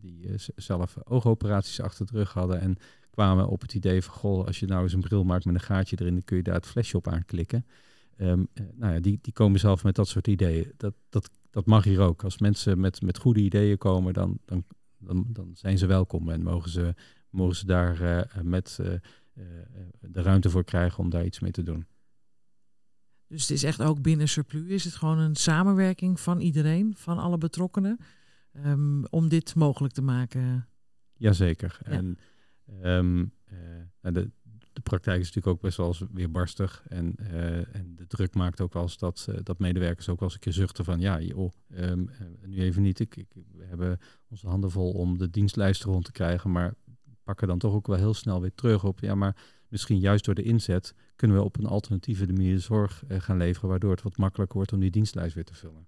die 0.00 0.30
zelf 0.56 0.96
oogoperaties 1.04 1.80
achter 1.80 2.06
de 2.06 2.12
rug 2.12 2.32
hadden 2.32 2.60
en 2.60 2.76
kwamen 3.10 3.48
op 3.48 3.60
het 3.60 3.74
idee 3.74 4.02
van, 4.02 4.14
goh, 4.14 4.46
als 4.46 4.60
je 4.60 4.66
nou 4.66 4.82
eens 4.82 4.92
een 4.92 5.00
bril 5.00 5.24
maakt 5.24 5.44
met 5.44 5.54
een 5.54 5.60
gaatje 5.60 5.96
erin, 6.00 6.14
dan 6.14 6.24
kun 6.24 6.36
je 6.36 6.42
daar 6.42 6.54
het 6.54 6.66
flesje 6.66 6.96
op 6.96 7.08
aanklikken. 7.08 7.64
Ehm, 8.22 8.44
eh, 8.52 8.64
nou 8.74 8.94
ja, 8.94 9.00
die, 9.00 9.18
die 9.22 9.32
komen 9.32 9.60
zelf 9.60 9.84
met 9.84 9.94
dat 9.94 10.08
soort 10.08 10.28
ideeën. 10.28 10.72
Dat, 10.76 10.94
dat, 11.08 11.30
dat 11.50 11.66
mag 11.66 11.84
hier 11.84 12.00
ook. 12.00 12.24
Als 12.24 12.38
mensen 12.38 12.80
met, 12.80 13.02
met 13.02 13.18
goede 13.18 13.40
ideeën 13.40 13.78
komen, 13.78 14.12
dan, 14.12 14.38
dan, 14.44 14.64
dan, 14.98 15.26
dan 15.28 15.50
zijn 15.54 15.78
ze 15.78 15.86
welkom 15.86 16.30
en 16.30 16.42
mogen 16.42 16.70
ze, 16.70 16.94
mogen 17.30 17.56
ze 17.56 17.66
daar 17.66 18.00
eh, 18.00 18.42
met 18.42 18.78
eh, 18.80 18.94
eh, 18.94 19.00
de 20.00 20.22
ruimte 20.22 20.50
voor 20.50 20.64
krijgen 20.64 20.98
om 20.98 21.10
daar 21.10 21.24
iets 21.24 21.40
mee 21.40 21.50
te 21.50 21.62
doen. 21.62 21.86
Dus 23.26 23.40
het 23.40 23.50
is 23.50 23.62
echt 23.62 23.82
ook 23.82 24.02
binnen 24.02 24.28
Surplus 24.28 24.68
is 24.68 24.84
het 24.84 24.94
gewoon 24.94 25.18
een 25.18 25.36
samenwerking 25.36 26.20
van 26.20 26.40
iedereen, 26.40 26.94
van 26.96 27.18
alle 27.18 27.38
betrokkenen, 27.38 27.98
ehm, 28.52 29.04
om 29.04 29.28
dit 29.28 29.54
mogelijk 29.54 29.94
te 29.94 30.02
maken. 30.02 30.68
Jazeker. 31.16 31.78
Ja. 31.84 31.90
En 31.90 32.18
nou, 34.00 34.14
de, 34.14 34.30
de 34.72 34.80
praktijk 34.80 35.20
is 35.20 35.26
natuurlijk 35.26 35.56
ook 35.56 35.62
best 35.62 35.76
wel 35.76 35.86
eens 35.86 36.02
weer 36.12 36.30
barstig. 36.30 36.82
En, 36.88 37.14
en 37.72 37.94
de 37.96 38.06
druk 38.06 38.34
maakt 38.34 38.60
ook 38.60 38.72
wel 38.72 38.82
eens 38.82 38.98
dat, 38.98 39.28
dat 39.42 39.58
medewerkers 39.58 40.08
ook 40.08 40.18
wel 40.20 40.28
eens 40.28 40.34
een 40.36 40.44
keer 40.44 40.52
zuchten 40.52 40.84
van 40.84 41.00
ja, 41.00 41.20
joh, 41.20 41.52
um, 41.76 42.10
nu 42.46 42.60
even 42.60 42.82
niet. 42.82 43.00
Ik, 43.00 43.16
ik, 43.16 43.26
we 43.52 43.64
hebben 43.64 44.00
onze 44.28 44.48
handen 44.48 44.70
vol 44.70 44.92
om 44.92 45.18
de 45.18 45.30
dienstlijsten 45.30 45.90
rond 45.90 46.04
te 46.04 46.12
krijgen, 46.12 46.50
maar 46.52 46.74
pakken 47.24 47.48
dan 47.48 47.58
toch 47.58 47.74
ook 47.74 47.86
wel 47.86 47.96
heel 47.96 48.14
snel 48.14 48.40
weer 48.40 48.54
terug 48.54 48.84
op. 48.84 49.00
Ja, 49.00 49.14
maar 49.14 49.36
misschien 49.68 49.98
juist 49.98 50.24
door 50.24 50.34
de 50.34 50.42
inzet 50.42 50.94
kunnen 51.16 51.36
we 51.36 51.42
op 51.42 51.58
een 51.58 51.66
alternatieve 51.66 52.26
manier 52.26 52.60
zorg 52.60 53.02
gaan 53.08 53.36
leveren, 53.36 53.68
waardoor 53.68 53.90
het 53.90 54.02
wat 54.02 54.16
makkelijker 54.16 54.56
wordt 54.56 54.72
om 54.72 54.80
die 54.80 54.90
dienstlijst 54.90 55.34
weer 55.34 55.44
te 55.44 55.54
vullen. 55.54 55.86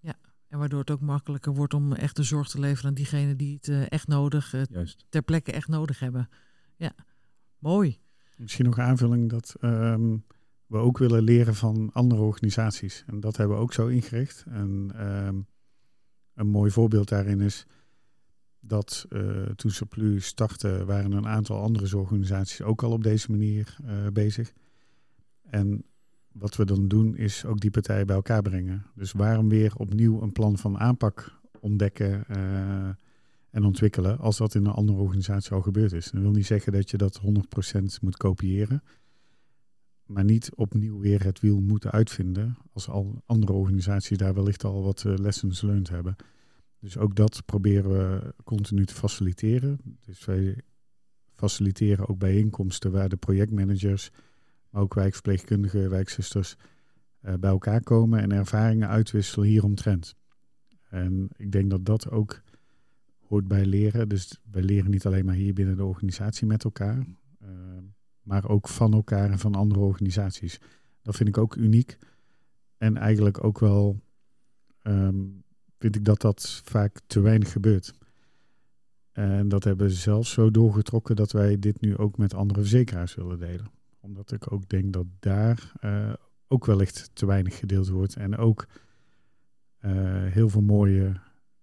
Ja, 0.00 0.14
en 0.48 0.58
waardoor 0.58 0.80
het 0.80 0.90
ook 0.90 1.00
makkelijker 1.00 1.54
wordt 1.54 1.74
om 1.74 1.92
echt 1.92 2.16
de 2.16 2.22
zorg 2.22 2.48
te 2.48 2.60
leveren 2.60 2.88
aan 2.88 2.94
diegenen 2.94 3.36
die 3.36 3.58
het 3.60 3.88
echt 3.88 4.08
nodig, 4.08 4.54
Juist. 4.70 5.04
ter 5.08 5.22
plekke 5.22 5.52
echt 5.52 5.68
nodig 5.68 5.98
hebben. 5.98 6.28
Ja, 6.76 6.94
mooi. 7.58 8.00
Misschien 8.42 8.64
nog 8.64 8.76
een 8.76 8.84
aanvulling 8.84 9.30
dat 9.30 9.56
um, 9.60 10.24
we 10.66 10.76
ook 10.76 10.98
willen 10.98 11.22
leren 11.22 11.54
van 11.54 11.90
andere 11.92 12.22
organisaties. 12.22 13.04
En 13.06 13.20
dat 13.20 13.36
hebben 13.36 13.56
we 13.56 13.62
ook 13.62 13.72
zo 13.72 13.86
ingericht. 13.86 14.44
En 14.48 14.90
um, 15.26 15.46
een 16.34 16.48
mooi 16.48 16.70
voorbeeld 16.70 17.08
daarin 17.08 17.40
is 17.40 17.66
dat 18.60 19.06
uh, 19.08 19.42
toen 19.42 19.70
Surplus 19.70 20.26
startte, 20.26 20.84
waren 20.84 21.12
een 21.12 21.26
aantal 21.26 21.60
andere 21.60 21.86
zorgorganisaties 21.86 22.62
ook 22.62 22.82
al 22.82 22.90
op 22.90 23.02
deze 23.02 23.30
manier 23.30 23.76
bezig. 24.12 24.52
En 25.42 25.84
wat 26.32 26.56
we 26.56 26.64
dan 26.64 26.88
doen 26.88 27.16
is 27.16 27.44
ook 27.44 27.60
die 27.60 27.70
partijen 27.70 28.06
bij 28.06 28.16
elkaar 28.16 28.42
brengen. 28.42 28.86
Dus 28.94 29.12
waarom 29.12 29.48
weer 29.48 29.76
opnieuw 29.76 30.22
een 30.22 30.32
plan 30.32 30.58
van 30.58 30.78
aanpak 30.78 31.40
ontdekken 31.60 32.24
uh, 32.30 32.88
en 33.52 33.64
ontwikkelen 33.64 34.18
als 34.18 34.36
dat 34.36 34.54
in 34.54 34.66
een 34.66 34.72
andere 34.72 34.98
organisatie 34.98 35.52
al 35.52 35.62
gebeurd 35.62 35.92
is. 35.92 36.10
Dat 36.10 36.22
wil 36.22 36.30
niet 36.30 36.46
zeggen 36.46 36.72
dat 36.72 36.90
je 36.90 36.96
dat 36.96 37.20
100% 37.20 37.82
moet 38.00 38.16
kopiëren, 38.16 38.82
maar 40.06 40.24
niet 40.24 40.54
opnieuw 40.54 40.98
weer 40.98 41.24
het 41.24 41.40
wiel 41.40 41.60
moeten 41.60 41.90
uitvinden 41.90 42.56
als 42.72 42.88
al 42.88 43.22
andere 43.26 43.52
organisaties 43.52 44.18
daar 44.18 44.34
wellicht 44.34 44.64
al 44.64 44.82
wat 44.82 45.04
uh, 45.04 45.14
lessons 45.16 45.60
learned 45.60 45.88
hebben. 45.88 46.16
Dus 46.78 46.98
ook 46.98 47.14
dat 47.14 47.42
proberen 47.44 47.90
we 47.90 48.34
continu 48.44 48.86
te 48.86 48.94
faciliteren. 48.94 49.78
Dus 50.00 50.24
wij 50.24 50.56
faciliteren 51.34 52.08
ook 52.08 52.18
bijeenkomsten 52.18 52.92
waar 52.92 53.08
de 53.08 53.16
projectmanagers 53.16 54.10
maar 54.70 54.82
ook 54.82 54.94
wijkverpleegkundigen, 54.94 55.90
wijkzusters 55.90 56.56
uh, 57.22 57.34
bij 57.34 57.50
elkaar 57.50 57.82
komen 57.82 58.20
en 58.20 58.32
ervaringen 58.32 58.88
uitwisselen 58.88 59.48
hieromtrent. 59.48 60.14
En 60.88 61.28
ik 61.36 61.52
denk 61.52 61.70
dat 61.70 61.84
dat 61.84 62.10
ook 62.10 62.42
hoort 63.32 63.48
bij 63.48 63.66
leren. 63.66 64.08
Dus 64.08 64.40
wij 64.50 64.62
leren 64.62 64.90
niet 64.90 65.06
alleen 65.06 65.24
maar 65.24 65.34
hier 65.34 65.54
binnen 65.54 65.76
de 65.76 65.84
organisatie 65.84 66.46
met 66.46 66.64
elkaar, 66.64 67.06
uh, 67.42 67.48
maar 68.22 68.48
ook 68.48 68.68
van 68.68 68.92
elkaar 68.92 69.30
en 69.30 69.38
van 69.38 69.54
andere 69.54 69.80
organisaties. 69.80 70.60
Dat 71.02 71.16
vind 71.16 71.28
ik 71.28 71.38
ook 71.38 71.56
uniek. 71.56 71.98
En 72.76 72.96
eigenlijk 72.96 73.44
ook 73.44 73.58
wel 73.58 74.00
um, 74.82 75.42
vind 75.78 75.96
ik 75.96 76.04
dat 76.04 76.20
dat 76.20 76.62
vaak 76.64 77.00
te 77.06 77.20
weinig 77.20 77.52
gebeurt. 77.52 77.94
En 79.12 79.48
dat 79.48 79.64
hebben 79.64 79.86
we 79.86 79.92
zelfs 79.92 80.30
zo 80.30 80.50
doorgetrokken 80.50 81.16
dat 81.16 81.32
wij 81.32 81.58
dit 81.58 81.80
nu 81.80 81.96
ook 81.96 82.18
met 82.18 82.34
andere 82.34 82.60
verzekeraars 82.60 83.14
willen 83.14 83.38
delen 83.38 83.70
omdat 84.02 84.32
ik 84.32 84.52
ook 84.52 84.68
denk 84.68 84.92
dat 84.92 85.06
daar 85.18 85.72
uh, 85.84 86.12
ook 86.48 86.66
wellicht 86.66 87.10
te 87.12 87.26
weinig 87.26 87.58
gedeeld 87.58 87.88
wordt. 87.88 88.16
En 88.16 88.36
ook 88.36 88.66
uh, 89.80 89.92
heel 90.24 90.48
veel 90.48 90.62
mooie 90.62 91.20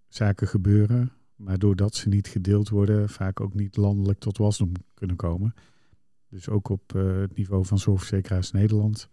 zaken 0.07 0.47
gebeuren. 0.47 1.11
Maar 1.40 1.58
doordat 1.58 1.96
ze 1.96 2.10
niet 2.10 2.28
gedeeld 2.28 2.70
worden, 2.70 3.10
vaak 3.10 3.40
ook 3.40 3.54
niet 3.54 3.78
landelijk 3.78 4.20
tot 4.20 4.38
wasdom 4.38 4.72
kunnen 4.94 5.16
komen. 5.16 5.54
Dus 6.30 6.50
ook 6.50 6.70
op 6.70 6.94
uh, 6.96 7.20
het 7.20 7.36
niveau 7.36 7.66
van 7.66 7.80
Zorgverzekeraars 7.80 8.52
Nederland 8.52 9.10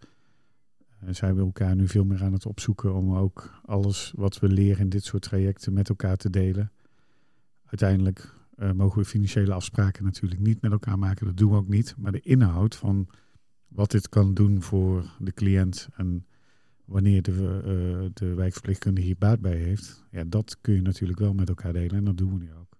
zijn 1.09 1.35
we 1.35 1.41
elkaar 1.41 1.75
nu 1.75 1.87
veel 1.87 2.05
meer 2.05 2.23
aan 2.23 2.33
het 2.33 2.45
opzoeken 2.45 2.93
om 2.93 3.15
ook 3.15 3.61
alles 3.65 4.13
wat 4.15 4.39
we 4.39 4.47
leren 4.47 4.79
in 4.79 4.89
dit 4.89 5.03
soort 5.03 5.21
trajecten 5.23 5.73
met 5.73 5.89
elkaar 5.89 6.17
te 6.17 6.29
delen. 6.29 6.71
Uiteindelijk 7.65 8.33
uh, 8.57 8.71
mogen 8.71 8.99
we 8.99 9.05
financiële 9.05 9.53
afspraken 9.53 10.03
natuurlijk 10.03 10.41
niet 10.41 10.61
met 10.61 10.71
elkaar 10.71 10.99
maken. 10.99 11.25
Dat 11.25 11.37
doen 11.37 11.51
we 11.51 11.57
ook 11.57 11.67
niet. 11.67 11.95
Maar 11.97 12.11
de 12.11 12.19
inhoud 12.19 12.75
van 12.75 13.07
wat 13.67 13.91
dit 13.91 14.09
kan 14.09 14.33
doen 14.33 14.61
voor 14.61 15.15
de 15.19 15.33
cliënt 15.33 15.87
en 15.95 16.25
wanneer 16.87 17.21
de, 17.21 17.31
uh, 17.31 18.09
de 18.13 18.33
wijkverpleegkundige 18.33 19.07
hier 19.07 19.15
baat 19.17 19.39
bij 19.39 19.57
heeft, 19.57 20.03
ja, 20.11 20.23
dat 20.23 20.57
kun 20.61 20.73
je 20.73 20.81
natuurlijk 20.81 21.19
wel 21.19 21.33
met 21.33 21.49
elkaar 21.49 21.73
delen 21.73 21.95
en 21.97 22.03
dat 22.03 22.17
doen 22.17 22.33
we 22.33 22.39
nu 22.39 22.53
ook. 22.59 22.77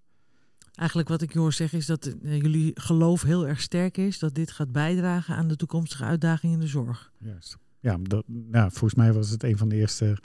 Eigenlijk 0.73 1.09
wat 1.09 1.21
ik 1.21 1.33
je 1.33 1.39
hoor 1.39 1.53
zeggen 1.53 1.77
is 1.77 1.85
dat 1.85 2.15
uh, 2.21 2.41
jullie 2.41 2.71
geloof 2.73 3.21
heel 3.21 3.47
erg 3.47 3.61
sterk 3.61 3.97
is 3.97 4.19
dat 4.19 4.35
dit 4.35 4.51
gaat 4.51 4.71
bijdragen 4.71 5.35
aan 5.35 5.47
de 5.47 5.55
toekomstige 5.55 6.03
uitdagingen 6.03 6.55
in 6.55 6.61
de 6.61 6.67
zorg. 6.67 7.11
Juist. 7.17 7.57
Ja, 7.79 7.97
dat, 8.01 8.23
nou, 8.27 8.69
volgens 8.71 8.95
mij 8.95 9.13
was 9.13 9.29
het 9.29 9.43
een 9.43 9.57
van 9.57 9.69
de 9.69 9.75
eerste 9.75 10.17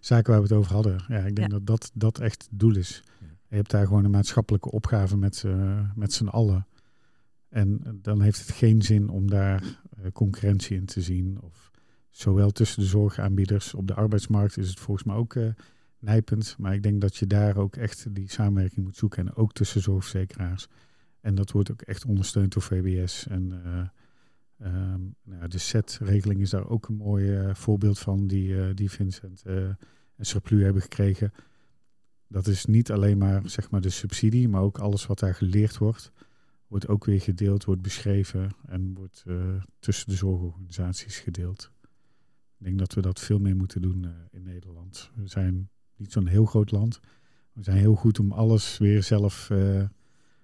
zaken 0.00 0.32
waar 0.32 0.42
we 0.42 0.48
het 0.48 0.56
over 0.56 0.72
hadden. 0.72 1.04
Ja, 1.08 1.18
ik 1.18 1.36
denk 1.36 1.50
ja. 1.50 1.58
dat, 1.58 1.66
dat 1.66 1.90
dat 1.94 2.18
echt 2.18 2.42
het 2.42 2.60
doel 2.60 2.76
is. 2.76 3.02
Je 3.48 3.56
hebt 3.56 3.70
daar 3.70 3.86
gewoon 3.86 4.04
een 4.04 4.10
maatschappelijke 4.10 4.70
opgave 4.70 5.16
met, 5.16 5.42
uh, 5.46 5.80
met 5.94 6.12
z'n 6.12 6.26
allen. 6.26 6.66
En 7.48 7.98
dan 8.02 8.20
heeft 8.20 8.38
het 8.38 8.50
geen 8.50 8.82
zin 8.82 9.08
om 9.08 9.30
daar 9.30 9.62
uh, 9.62 10.10
concurrentie 10.12 10.76
in 10.76 10.84
te 10.84 11.00
zien. 11.00 11.40
Of 11.40 11.70
zowel 12.16 12.50
tussen 12.50 12.82
de 12.82 12.88
zorgaanbieders 12.88 13.74
op 13.74 13.86
de 13.86 13.94
arbeidsmarkt 13.94 14.56
is 14.56 14.68
het 14.68 14.80
volgens 14.80 15.06
mij 15.06 15.16
ook 15.16 15.34
uh, 15.34 15.48
nijpend. 15.98 16.56
Maar 16.58 16.74
ik 16.74 16.82
denk 16.82 17.00
dat 17.00 17.16
je 17.16 17.26
daar 17.26 17.56
ook 17.56 17.76
echt 17.76 18.14
die 18.14 18.30
samenwerking 18.30 18.84
moet 18.84 18.96
zoeken. 18.96 19.26
En 19.26 19.34
ook 19.34 19.52
tussen 19.52 19.80
zorgverzekeraars. 19.80 20.68
En 21.20 21.34
dat 21.34 21.50
wordt 21.50 21.70
ook 21.70 21.82
echt 21.82 22.04
ondersteund 22.04 22.52
door 22.52 22.62
VBS. 22.62 23.26
En 23.26 23.52
um, 24.58 25.14
nou, 25.22 25.48
de 25.48 25.58
SET-regeling 25.58 26.40
is 26.40 26.50
daar 26.50 26.68
ook 26.68 26.88
een 26.88 26.96
mooi 26.96 27.54
voorbeeld 27.54 27.98
van. 27.98 28.26
Die, 28.26 28.74
die 28.74 28.90
Vincent 28.90 29.42
en 29.44 29.78
Surplus 30.18 30.62
hebben 30.62 30.82
gekregen 30.82 31.32
dat 32.28 32.46
is 32.46 32.64
niet 32.64 32.90
alleen 32.90 33.18
maar, 33.18 33.48
zeg 33.48 33.70
maar 33.70 33.80
de 33.80 33.90
subsidie, 33.90 34.48
maar 34.48 34.62
ook 34.62 34.78
alles 34.78 35.06
wat 35.06 35.18
daar 35.18 35.34
geleerd 35.34 35.78
wordt, 35.78 36.12
wordt 36.66 36.88
ook 36.88 37.04
weer 37.04 37.20
gedeeld, 37.20 37.64
wordt 37.64 37.82
beschreven 37.82 38.50
en 38.66 38.94
wordt 38.94 39.24
tussen 39.78 40.08
de 40.08 40.14
zorgorganisaties 40.14 41.18
gedeeld. 41.18 41.70
Ik 42.58 42.64
denk 42.64 42.78
dat 42.78 42.94
we 42.94 43.00
dat 43.00 43.20
veel 43.20 43.38
meer 43.38 43.56
moeten 43.56 43.82
doen 43.82 44.04
uh, 44.04 44.10
in 44.30 44.42
Nederland. 44.42 45.10
We 45.14 45.28
zijn 45.28 45.70
niet 45.96 46.12
zo'n 46.12 46.26
heel 46.26 46.44
groot 46.44 46.70
land. 46.70 47.00
We 47.52 47.62
zijn 47.62 47.76
heel 47.76 47.94
goed 47.94 48.18
om 48.18 48.32
alles 48.32 48.78
weer 48.78 49.02
zelf 49.02 49.50
uh, 49.50 49.84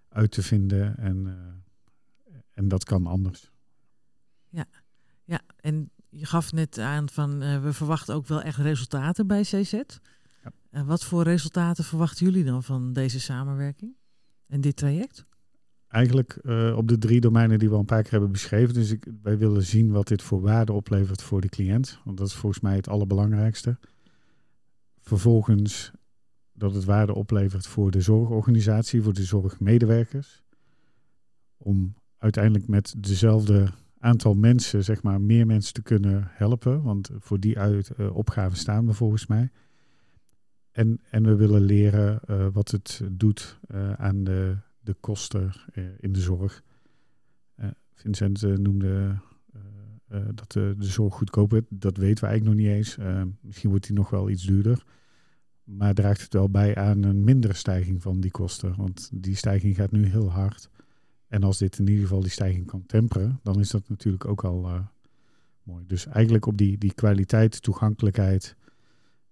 uit 0.09 0.31
te 0.31 0.43
vinden 0.43 0.97
en, 0.97 1.39
en 2.51 2.69
dat 2.69 2.85
kan 2.85 3.07
anders. 3.07 3.51
Ja, 4.49 4.67
ja, 5.25 5.41
en 5.57 5.91
je 6.09 6.27
gaf 6.27 6.53
net 6.53 6.79
aan 6.79 7.09
van 7.09 7.39
we 7.63 7.73
verwachten 7.73 8.15
ook 8.15 8.27
wel 8.27 8.43
echt 8.43 8.59
resultaten 8.59 9.27
bij 9.27 9.43
CZ. 9.43 9.83
Ja. 10.71 10.85
Wat 10.85 11.05
voor 11.05 11.23
resultaten 11.23 11.85
verwachten 11.85 12.27
jullie 12.27 12.45
dan 12.45 12.63
van 12.63 12.93
deze 12.93 13.21
samenwerking 13.21 13.97
en 14.47 14.61
dit 14.61 14.77
traject? 14.77 15.27
Eigenlijk 15.91 16.39
uh, 16.43 16.77
op 16.77 16.89
de 16.89 16.99
drie 16.99 17.21
domeinen 17.21 17.59
die 17.59 17.69
we 17.69 17.75
al 17.75 17.81
een 17.81 17.87
paar 17.87 18.03
keer 18.03 18.11
hebben 18.11 18.33
beschreven. 18.33 18.75
Dus 18.75 18.91
ik, 18.91 19.07
wij 19.23 19.39
willen 19.39 19.63
zien 19.63 19.91
wat 19.91 20.09
dit 20.09 20.23
voor 20.23 20.41
waarde 20.41 20.73
oplevert 20.73 21.23
voor 21.23 21.41
de 21.41 21.49
cliënt. 21.49 21.99
Want 22.05 22.19
dat 22.19 22.27
is 22.27 22.35
volgens 22.35 22.63
mij 22.63 22.77
het 22.77 22.89
allerbelangrijkste. 22.89 23.79
Vervolgens 25.01 25.93
dat 26.53 26.75
het 26.75 26.85
waarde 26.85 27.15
oplevert 27.15 27.67
voor 27.67 27.91
de 27.91 28.01
zorgorganisatie, 28.01 29.03
voor 29.03 29.13
de 29.13 29.25
zorgmedewerkers. 29.25 30.43
Om 31.57 31.95
uiteindelijk 32.19 32.69
met 32.69 32.95
dezelfde 32.99 33.69
aantal 33.99 34.35
mensen, 34.35 34.85
zeg 34.85 35.03
maar, 35.03 35.21
meer 35.21 35.47
mensen 35.47 35.75
te 35.75 35.83
kunnen 35.83 36.29
helpen. 36.31 36.83
Want 36.83 37.11
voor 37.19 37.41
die 37.41 37.59
uit, 37.59 37.91
uh, 37.99 38.17
opgave 38.17 38.57
staan 38.57 38.87
we 38.87 38.93
volgens 38.93 39.27
mij. 39.27 39.51
En, 40.71 41.01
en 41.11 41.23
we 41.23 41.35
willen 41.35 41.63
leren 41.63 42.21
uh, 42.31 42.47
wat 42.53 42.71
het 42.71 43.01
doet 43.11 43.59
aan 43.97 44.25
de, 44.25 44.57
de 44.81 44.95
kosten 44.95 45.53
uh, 45.75 45.85
in 45.99 46.13
de 46.13 46.21
zorg. 46.21 46.63
Vincent 47.95 48.43
noemde 48.43 49.19
dat 50.35 50.53
de, 50.53 50.75
zorg 50.79 51.15
goedkoop 51.15 51.51
wordt. 51.51 51.67
Dat 51.69 51.97
weten 51.97 52.25
we 52.25 52.31
eigenlijk 52.31 52.59
nog 52.59 52.67
niet 52.67 52.77
eens. 52.77 52.97
misschien 53.41 53.71
wordt 53.71 53.87
die 53.87 53.97
nog 53.97 54.11
wel 54.11 54.31
iets 54.31 54.45
duurder. 54.45 54.85
Maar 55.65 55.95
draagt 55.95 56.21
het 56.21 56.33
wel 56.33 56.51
bij 56.51 56.75
aan 56.75 57.03
een 57.03 57.25
mindere 57.25 57.55
stijging 57.55 58.03
van 58.03 58.21
die 58.21 58.31
kosten. 58.31 58.77
Want 58.77 59.11
die 59.13 59.37
stijging 59.37 59.77
gaat 59.77 59.91
nu 59.91 60.07
heel 60.07 60.31
hard. 60.31 60.71
En 61.29 61.43
als 61.43 61.59
dit 61.59 61.79
in 61.79 61.87
ieder 61.87 62.03
geval 62.03 62.21
die 62.21 62.31
stijging 62.31 62.67
kan 62.67 62.87
temperen, 62.87 63.41
dan 63.43 63.61
is 63.61 63.71
dat 63.71 63.89
natuurlijk 63.89 64.25
ook 64.25 64.45
al 64.45 64.89
mooi. 65.63 65.85
Dus 65.87 66.07
eigenlijk 66.07 66.47
op 66.47 66.57
die, 66.57 66.79
die 66.79 66.95
kwaliteit, 66.95 67.63
toegankelijkheid 67.63 68.57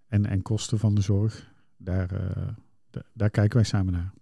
en, 0.06 0.26
en 0.26 0.42
kosten 0.42 0.78
van 0.78 0.94
de 0.94 1.00
zorg, 1.00 1.52
daar, 1.76 2.08
daar 3.12 3.30
kijken 3.30 3.56
wij 3.56 3.64
samen 3.64 3.92
naar. 3.92 4.12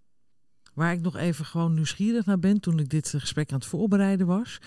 Waar 0.76 0.92
ik 0.92 1.00
nog 1.00 1.16
even 1.16 1.44
gewoon 1.44 1.74
nieuwsgierig 1.74 2.26
naar 2.26 2.38
ben 2.38 2.60
toen 2.60 2.78
ik 2.78 2.88
dit 2.88 3.08
gesprek 3.08 3.52
aan 3.52 3.58
het 3.58 3.66
voorbereiden 3.66 4.26
was. 4.26 4.58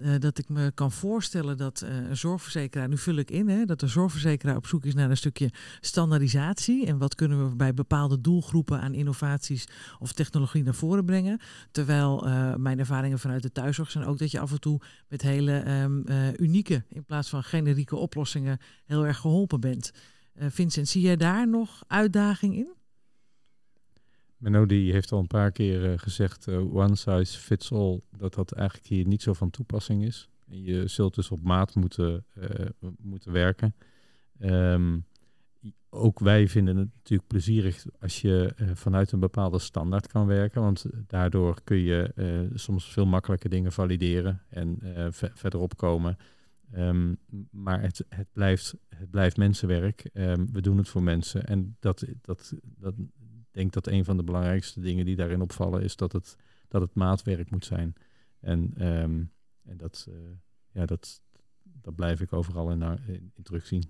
Uh, 0.00 0.14
dat 0.18 0.38
ik 0.38 0.48
me 0.48 0.70
kan 0.74 0.92
voorstellen 0.92 1.56
dat 1.56 1.82
uh, 1.84 2.08
een 2.08 2.16
zorgverzekeraar, 2.16 2.88
nu 2.88 2.98
vul 2.98 3.16
ik 3.16 3.30
in, 3.30 3.48
hè, 3.48 3.64
dat 3.64 3.82
een 3.82 3.88
zorgverzekeraar 3.88 4.56
op 4.56 4.66
zoek 4.66 4.84
is 4.84 4.94
naar 4.94 5.10
een 5.10 5.16
stukje 5.16 5.50
standaardisatie. 5.80 6.86
En 6.86 6.98
wat 6.98 7.14
kunnen 7.14 7.48
we 7.48 7.56
bij 7.56 7.74
bepaalde 7.74 8.20
doelgroepen 8.20 8.80
aan 8.80 8.94
innovaties 8.94 9.64
of 9.98 10.12
technologie 10.12 10.62
naar 10.62 10.74
voren 10.74 11.04
brengen. 11.04 11.40
Terwijl 11.70 12.28
mijn 12.58 12.78
ervaringen 12.78 13.18
vanuit 13.18 13.42
de 13.42 13.52
thuiszorg 13.52 13.90
zijn 13.90 14.04
ook 14.04 14.18
dat 14.18 14.30
je 14.30 14.40
af 14.40 14.52
en 14.52 14.60
toe 14.60 14.80
met 15.08 15.22
hele 15.22 15.80
um, 15.82 16.04
unieke, 16.36 16.84
in 16.88 17.04
plaats 17.04 17.28
van 17.28 17.42
generieke 17.42 17.96
oplossingen, 17.96 18.58
heel 18.84 19.06
erg 19.06 19.18
geholpen 19.18 19.60
bent. 19.60 19.92
Vincent, 20.36 20.88
zie 20.88 21.02
jij 21.02 21.16
daar 21.16 21.48
nog 21.48 21.82
uitdaging 21.86 22.54
in? 22.54 22.80
Menno 24.42 24.66
die 24.66 24.92
heeft 24.92 25.12
al 25.12 25.18
een 25.18 25.26
paar 25.26 25.52
keer 25.52 25.92
uh, 25.92 25.98
gezegd, 25.98 26.46
uh, 26.46 26.74
one 26.74 26.96
size 26.96 27.38
fits 27.38 27.72
all, 27.72 28.00
dat 28.16 28.34
dat 28.34 28.52
eigenlijk 28.52 28.88
hier 28.88 29.06
niet 29.06 29.22
zo 29.22 29.32
van 29.32 29.50
toepassing 29.50 30.04
is. 30.04 30.28
Je 30.44 30.86
zult 30.86 31.14
dus 31.14 31.30
op 31.30 31.42
maat 31.42 31.74
moeten, 31.74 32.24
uh, 32.38 32.46
moeten 32.98 33.32
werken. 33.32 33.74
Um, 34.40 35.04
ook 35.90 36.18
wij 36.18 36.48
vinden 36.48 36.76
het 36.76 36.88
natuurlijk 36.94 37.28
plezierig 37.28 37.84
als 38.00 38.20
je 38.20 38.52
vanuit 38.74 39.12
een 39.12 39.20
bepaalde 39.20 39.58
standaard 39.58 40.06
kan 40.06 40.26
werken, 40.26 40.62
want 40.62 40.84
daardoor 41.06 41.62
kun 41.64 41.76
je 41.76 42.10
soms 42.54 42.92
veel 42.92 43.06
makkelijker 43.06 43.50
dingen 43.50 43.72
valideren 43.72 44.42
en 44.48 44.78
ver 45.10 45.30
verderop 45.34 45.76
komen. 45.76 46.16
Um, 46.76 47.18
maar 47.50 47.80
het, 47.80 48.04
het, 48.08 48.28
blijft, 48.32 48.74
het 48.88 49.10
blijft 49.10 49.36
mensenwerk. 49.36 50.10
Um, 50.14 50.52
we 50.52 50.60
doen 50.60 50.76
het 50.76 50.88
voor 50.88 51.02
mensen. 51.02 51.46
En 51.46 51.76
dat, 51.80 52.06
dat, 52.20 52.54
dat, 52.78 52.94
denk 53.52 53.72
dat 53.72 53.86
een 53.86 54.04
van 54.04 54.16
de 54.16 54.24
belangrijkste 54.24 54.80
dingen 54.80 55.04
die 55.04 55.16
daarin 55.16 55.40
opvallen 55.40 55.82
is 55.82 55.96
dat 55.96 56.12
het, 56.12 56.36
dat 56.68 56.80
het 56.80 56.94
maatwerk 56.94 57.50
moet 57.50 57.64
zijn. 57.64 57.94
En, 58.40 58.88
um, 58.88 59.32
en 59.64 59.76
dat, 59.76 60.06
uh, 60.08 60.14
ja, 60.70 60.86
dat, 60.86 61.20
dat 61.62 61.94
blijf 61.94 62.20
ik 62.20 62.32
overal 62.32 62.70
in, 62.70 62.82
in, 62.82 63.32
in 63.34 63.42
terugzien. 63.42 63.84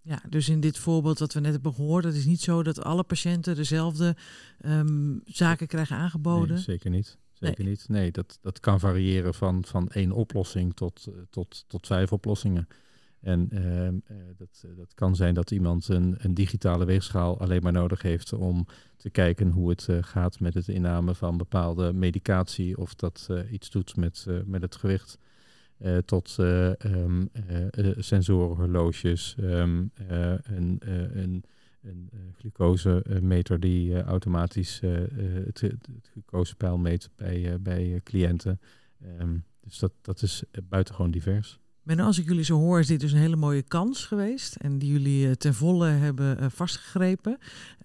Ja, 0.00 0.22
dus 0.28 0.48
in 0.48 0.60
dit 0.60 0.78
voorbeeld 0.78 1.18
dat 1.18 1.32
we 1.32 1.40
net 1.40 1.52
hebben 1.52 1.74
gehoord, 1.74 2.04
het 2.04 2.14
is 2.14 2.24
niet 2.24 2.40
zo 2.40 2.62
dat 2.62 2.82
alle 2.82 3.02
patiënten 3.02 3.56
dezelfde 3.56 4.16
um, 4.64 5.20
zaken 5.24 5.66
krijgen 5.66 5.96
aangeboden. 5.96 6.54
Nee, 6.54 6.62
zeker 6.62 6.90
niet. 6.90 7.18
Zeker 7.32 7.64
nee. 7.64 7.72
niet. 7.72 7.88
Nee, 7.88 8.10
dat, 8.10 8.38
dat 8.40 8.60
kan 8.60 8.80
variëren 8.80 9.34
van, 9.34 9.64
van 9.64 9.88
één 9.88 10.12
oplossing 10.12 10.74
tot, 10.74 11.08
tot, 11.30 11.64
tot 11.68 11.86
vijf 11.86 12.12
oplossingen. 12.12 12.68
En 13.24 13.48
uh, 13.52 13.86
uh, 13.86 13.92
dat, 14.36 14.64
dat 14.76 14.94
kan 14.94 15.16
zijn 15.16 15.34
dat 15.34 15.50
iemand 15.50 15.88
een, 15.88 16.14
een 16.18 16.34
digitale 16.34 16.84
weegschaal 16.84 17.40
alleen 17.40 17.62
maar 17.62 17.72
nodig 17.72 18.02
heeft 18.02 18.32
om 18.32 18.66
te 18.96 19.10
kijken 19.10 19.50
hoe 19.50 19.70
het 19.70 19.86
uh, 19.90 19.98
gaat 20.00 20.40
met 20.40 20.54
het 20.54 20.68
inname 20.68 21.14
van 21.14 21.36
bepaalde 21.36 21.92
medicatie 21.92 22.78
of 22.78 22.94
dat 22.94 23.28
iets 23.50 23.70
doet 23.70 23.96
met, 23.96 24.26
met 24.44 24.62
het 24.62 24.76
gewicht. 24.76 25.18
tot 26.04 26.36
um, 26.38 27.30
sensorenhorloges, 27.96 29.36
um, 29.40 29.90
een, 29.96 30.80
een, 31.12 31.44
een 31.82 32.10
glucosemeter 32.38 33.60
die 33.60 34.02
automatisch 34.02 34.80
het, 34.80 35.60
het 35.60 36.10
glucosepeil 36.12 36.78
meet 36.78 37.10
bij, 37.16 37.56
bij 37.60 38.00
cliënten. 38.02 38.60
Dus 39.60 39.78
dat, 39.78 39.92
dat 40.02 40.22
is 40.22 40.42
buitengewoon 40.68 41.10
divers. 41.10 41.58
Maar 41.84 42.02
als 42.02 42.18
ik 42.18 42.28
jullie 42.28 42.44
zo 42.44 42.58
hoor, 42.58 42.78
is 42.78 42.86
dit 42.86 43.00
dus 43.00 43.12
een 43.12 43.18
hele 43.18 43.36
mooie 43.36 43.62
kans 43.62 44.04
geweest. 44.04 44.56
En 44.56 44.78
die 44.78 44.92
jullie 44.92 45.26
uh, 45.26 45.32
ten 45.32 45.54
volle 45.54 45.86
hebben 45.88 46.42
uh, 46.42 46.46
vastgegrepen. 46.48 47.38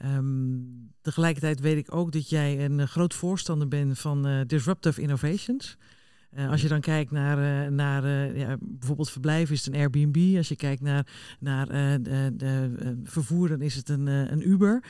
Um, 0.06 0.92
tegelijkertijd 1.02 1.60
weet 1.60 1.78
ik 1.78 1.96
ook 1.96 2.12
dat 2.12 2.30
jij 2.30 2.66
een 2.66 2.80
uh, 2.80 2.86
groot 2.86 3.14
voorstander 3.14 3.68
bent 3.68 4.00
van 4.00 4.44
disruptive 4.48 5.02
innovations. 5.02 5.78
als 6.50 6.62
je 6.62 6.68
dan 6.68 6.82
kijkt 6.82 7.12
naar, 7.12 7.72
naar 7.72 8.36
ja, 8.38 8.58
bijvoorbeeld 8.60 9.12
verblijf 9.12 9.52
is 9.52 9.66
het 9.66 9.74
een 9.74 9.80
Airbnb. 9.80 10.38
Als 10.38 10.48
je 10.48 10.56
kijkt 10.56 10.82
naar, 10.82 11.08
naar 11.40 11.68
de, 12.04 12.32
de 12.34 13.00
vervoer, 13.04 13.48
dan 13.48 13.62
is 13.62 13.76
het 13.76 13.90
een, 13.90 14.08
een 14.08 14.50
Uber. 14.50 14.84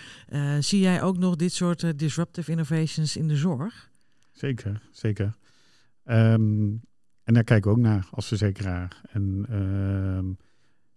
zie 0.60 0.80
jij 0.80 1.01
ook 1.01 1.18
nog 1.18 1.36
dit 1.36 1.53
soort 1.53 1.99
disruptive 1.99 2.51
innovations 2.51 3.18
in 3.18 3.28
de 3.28 3.36
zorg? 3.36 3.89
Zeker, 4.32 4.82
zeker. 4.91 5.36
Um, 6.05 6.82
en 7.30 7.36
daar 7.36 7.43
kijken 7.43 7.71
we 7.71 7.77
ook 7.77 7.84
naar 7.84 8.07
als 8.11 8.27
verzekeraar. 8.27 9.01
En 9.11 9.45
uh, 9.49 10.36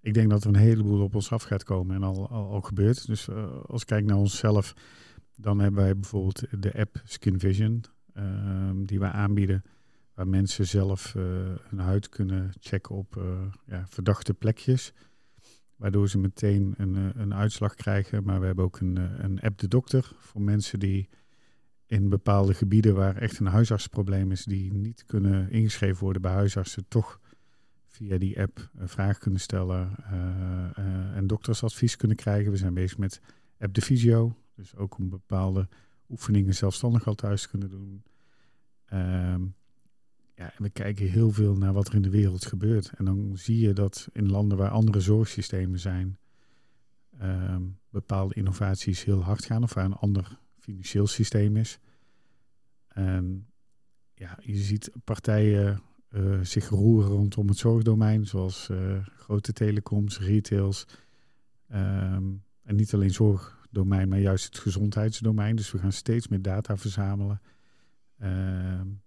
ik 0.00 0.14
denk 0.14 0.30
dat 0.30 0.42
er 0.42 0.48
een 0.48 0.56
heleboel 0.56 1.02
op 1.02 1.14
ons 1.14 1.30
af 1.30 1.42
gaat 1.42 1.64
komen 1.64 1.96
en 1.96 2.02
al, 2.02 2.28
al, 2.28 2.60
gebeurt. 2.60 3.06
Dus 3.06 3.28
uh, 3.28 3.60
als 3.66 3.80
ik 3.80 3.86
kijk 3.86 4.04
naar 4.04 4.16
onszelf, 4.16 4.74
dan 5.36 5.58
hebben 5.58 5.82
wij 5.82 5.94
bijvoorbeeld 5.94 6.44
de 6.62 6.78
app 6.78 7.00
Skin 7.04 7.40
Vision, 7.40 7.84
uh, 8.14 8.70
die 8.74 8.98
wij 8.98 9.10
aanbieden. 9.10 9.62
Waar 10.14 10.28
mensen 10.28 10.66
zelf 10.66 11.14
uh, 11.14 11.22
hun 11.68 11.78
huid 11.78 12.08
kunnen 12.08 12.50
checken 12.60 12.94
op 12.94 13.22
ja, 13.66 13.84
verdachte 13.88 14.34
plekjes. 14.34 14.92
Waardoor 15.76 16.08
ze 16.08 16.18
meteen 16.18 16.74
een, 16.76 17.20
een 17.20 17.34
uitslag 17.34 17.74
krijgen. 17.74 18.24
Maar 18.24 18.40
we 18.40 18.46
hebben 18.46 18.64
ook 18.64 18.80
een, 18.80 18.96
een 19.24 19.40
app 19.40 19.58
de 19.58 19.68
dokter 19.68 20.12
voor 20.18 20.42
mensen 20.42 20.78
die 20.78 21.08
in 21.92 22.08
bepaalde 22.08 22.54
gebieden 22.54 22.94
waar 22.94 23.16
echt 23.16 23.38
een 23.38 23.46
huisartsprobleem 23.46 24.30
is, 24.30 24.44
die 24.44 24.72
niet 24.72 25.04
kunnen 25.06 25.50
ingeschreven 25.50 26.04
worden 26.04 26.22
bij 26.22 26.32
huisartsen, 26.32 26.84
toch 26.88 27.20
via 27.86 28.18
die 28.18 28.40
app 28.40 28.70
vraag 28.78 29.18
kunnen 29.18 29.40
stellen 29.40 29.96
uh, 30.00 30.14
uh, 30.78 31.16
en 31.16 31.26
doktersadvies 31.26 31.96
kunnen 31.96 32.16
krijgen. 32.16 32.50
We 32.50 32.56
zijn 32.56 32.74
bezig 32.74 32.98
met 32.98 33.20
app 33.58 33.74
de 33.74 33.80
Visio, 33.80 34.36
dus 34.54 34.76
ook 34.76 34.98
om 34.98 35.08
bepaalde 35.08 35.68
oefeningen 36.10 36.54
zelfstandig 36.54 37.06
al 37.06 37.14
thuis 37.14 37.42
te 37.42 37.48
kunnen 37.48 37.70
doen. 37.70 38.02
Uh, 38.92 38.98
ja, 40.34 40.52
en 40.56 40.62
we 40.62 40.70
kijken 40.70 41.06
heel 41.06 41.30
veel 41.30 41.56
naar 41.56 41.72
wat 41.72 41.88
er 41.88 41.94
in 41.94 42.02
de 42.02 42.10
wereld 42.10 42.46
gebeurt. 42.46 42.92
En 42.96 43.04
dan 43.04 43.32
zie 43.34 43.58
je 43.58 43.72
dat 43.72 44.08
in 44.12 44.30
landen 44.30 44.58
waar 44.58 44.70
andere 44.70 45.00
zorgsystemen 45.00 45.78
zijn, 45.78 46.18
ehm, 47.18 47.62
bepaalde 47.90 48.34
innovaties 48.34 49.04
heel 49.04 49.22
hard 49.22 49.44
gaan 49.44 49.62
of 49.62 49.74
waar 49.74 49.84
een 49.84 49.92
ander 49.92 50.40
financieel 50.62 51.06
systeem 51.06 51.56
is. 51.56 51.78
En 52.88 53.46
ja, 54.14 54.38
je 54.42 54.56
ziet 54.56 54.90
partijen 55.04 55.82
uh, 56.10 56.40
zich 56.42 56.68
roeren 56.68 57.10
rondom 57.10 57.48
het 57.48 57.58
zorgdomein, 57.58 58.26
zoals 58.26 58.68
uh, 58.70 59.06
grote 59.16 59.52
telecoms, 59.52 60.18
retails. 60.18 60.86
Um, 61.72 62.42
en 62.62 62.76
niet 62.76 62.94
alleen 62.94 63.10
zorgdomein, 63.10 64.08
maar 64.08 64.18
juist 64.18 64.44
het 64.44 64.58
gezondheidsdomein. 64.58 65.56
Dus 65.56 65.72
we 65.72 65.78
gaan 65.78 65.92
steeds 65.92 66.28
meer 66.28 66.42
data 66.42 66.76
verzamelen. 66.76 67.40
Uh, 68.18 68.28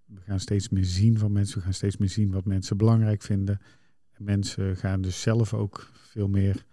we 0.06 0.22
gaan 0.22 0.40
steeds 0.40 0.70
meer 0.70 0.86
zien 0.86 1.18
van 1.18 1.32
mensen. 1.32 1.58
We 1.58 1.64
gaan 1.64 1.74
steeds 1.74 1.98
meer 1.98 2.10
zien 2.10 2.32
wat 2.32 2.46
mensen 2.46 2.78
belangrijk 2.78 3.22
vinden. 3.22 3.60
En 4.12 4.24
mensen 4.24 4.78
gaan 4.78 5.02
dus 5.02 5.22
zelf 5.22 5.54
ook 5.54 5.90
veel 5.94 6.28
meer 6.28 6.66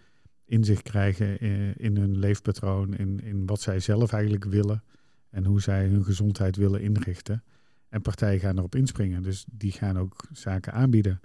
inzicht 0.53 0.83
krijgen 0.83 1.41
in, 1.41 1.75
in 1.77 1.97
hun 1.97 2.19
leefpatroon, 2.19 2.95
in, 2.95 3.21
in 3.21 3.47
wat 3.47 3.61
zij 3.61 3.81
zelf 3.81 4.13
eigenlijk 4.13 4.45
willen 4.45 4.83
en 5.31 5.45
hoe 5.45 5.61
zij 5.61 5.87
hun 5.87 6.05
gezondheid 6.05 6.57
willen 6.57 6.83
inrichten. 6.83 7.43
En 7.89 8.03
partijen 8.03 8.41
gaan 8.41 8.59
erop 8.59 8.75
inspringen, 8.75 9.23
dus 9.23 9.45
die 9.51 9.73
gaan 9.73 9.99
ook 9.99 10.25
zaken 10.33 10.73
aanbieden. 10.73 11.21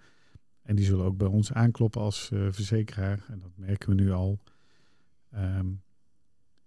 En 0.61 0.75
die 0.75 0.86
zullen 0.86 1.05
ook 1.05 1.17
bij 1.17 1.28
ons 1.28 1.53
aankloppen 1.53 2.01
als 2.01 2.30
uh, 2.34 2.47
verzekeraar. 2.51 3.25
En 3.28 3.39
dat 3.39 3.51
merken 3.55 3.89
we 3.89 3.95
nu 3.95 4.11
al. 4.11 4.39
Um, 5.36 5.82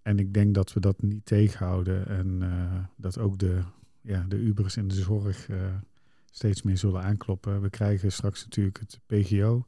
en 0.02 0.18
ik 0.18 0.34
denk 0.34 0.54
dat 0.54 0.72
we 0.72 0.80
dat 0.80 1.02
niet 1.02 1.26
tegenhouden. 1.26 2.06
En 2.06 2.40
uh, 2.42 2.84
dat 2.96 3.18
ook 3.18 3.38
de, 3.38 3.62
ja, 4.00 4.24
de 4.28 4.36
Ubers 4.36 4.76
in 4.76 4.88
de 4.88 4.94
zorg 4.94 5.48
steeds 6.30 6.62
meer 6.62 6.78
zullen 6.78 7.02
aankloppen. 7.02 7.60
We 7.60 7.70
krijgen 7.70 8.12
straks 8.12 8.44
natuurlijk 8.44 8.78
het 8.78 9.00
PGO. 9.06 9.66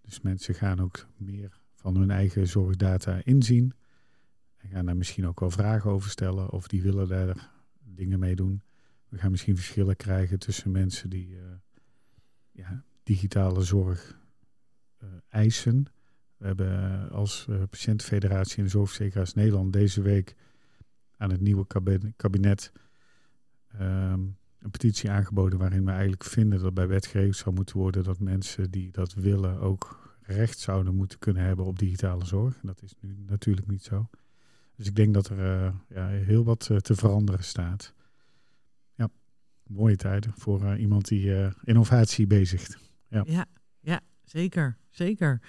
Dus 0.00 0.20
mensen 0.20 0.54
gaan 0.54 0.80
ook 0.80 1.06
meer 1.16 1.55
van 1.76 1.96
hun 1.96 2.10
eigen 2.10 2.46
zorgdata 2.46 3.20
inzien. 3.24 3.72
En 4.56 4.68
gaan 4.68 4.86
daar 4.86 4.96
misschien 4.96 5.26
ook 5.26 5.40
wel 5.40 5.50
vragen 5.50 5.90
over 5.90 6.10
stellen 6.10 6.50
of 6.50 6.68
die 6.68 6.82
willen 6.82 7.08
daar 7.08 7.50
dingen 7.84 8.18
mee 8.18 8.36
doen. 8.36 8.62
We 9.08 9.18
gaan 9.18 9.30
misschien 9.30 9.56
verschillen 9.56 9.96
krijgen 9.96 10.38
tussen 10.38 10.70
mensen 10.70 11.10
die 11.10 11.28
uh, 11.28 11.40
ja, 12.50 12.84
digitale 13.02 13.62
zorg 13.62 14.18
uh, 15.02 15.08
eisen. 15.28 15.86
We 16.36 16.46
hebben 16.46 17.10
als 17.10 17.46
uh, 17.50 17.62
patiëntenfederatie 17.70 18.62
en 18.62 18.70
Zorgverzekeraars 18.70 19.34
Nederland 19.34 19.72
deze 19.72 20.02
week 20.02 20.34
aan 21.16 21.30
het 21.30 21.40
nieuwe 21.40 21.66
kabinet 22.16 22.72
um, 23.80 24.36
een 24.58 24.70
petitie 24.70 25.10
aangeboden 25.10 25.58
waarin 25.58 25.84
we 25.84 25.90
eigenlijk 25.90 26.24
vinden 26.24 26.60
dat 26.60 26.74
bij 26.74 26.86
wetgeving 26.86 27.34
zou 27.34 27.54
moeten 27.54 27.76
worden 27.76 28.04
dat 28.04 28.20
mensen 28.20 28.70
die 28.70 28.90
dat 28.90 29.14
willen 29.14 29.60
ook 29.60 30.05
recht 30.26 30.58
zouden 30.58 30.94
moeten 30.94 31.18
kunnen 31.18 31.42
hebben 31.42 31.64
op 31.64 31.78
digitale 31.78 32.24
zorg. 32.24 32.58
Dat 32.62 32.82
is 32.82 32.94
nu 33.00 33.16
natuurlijk 33.26 33.66
niet 33.66 33.82
zo. 33.82 34.08
Dus 34.76 34.86
ik 34.86 34.96
denk 34.96 35.14
dat 35.14 35.28
er 35.28 35.38
uh, 35.38 35.74
ja, 35.88 36.08
heel 36.08 36.44
wat 36.44 36.68
uh, 36.70 36.78
te 36.78 36.94
veranderen 36.94 37.44
staat. 37.44 37.94
Ja, 38.94 39.08
mooie 39.66 39.96
tijden 39.96 40.32
voor 40.36 40.62
uh, 40.62 40.80
iemand 40.80 41.08
die 41.08 41.52
innovatie 41.64 42.26
bezigt. 42.26 42.78
Ja. 43.08 43.22
ja, 43.26 43.46
ja, 43.80 44.00
zeker. 44.24 44.76
Zeker. 44.90 45.40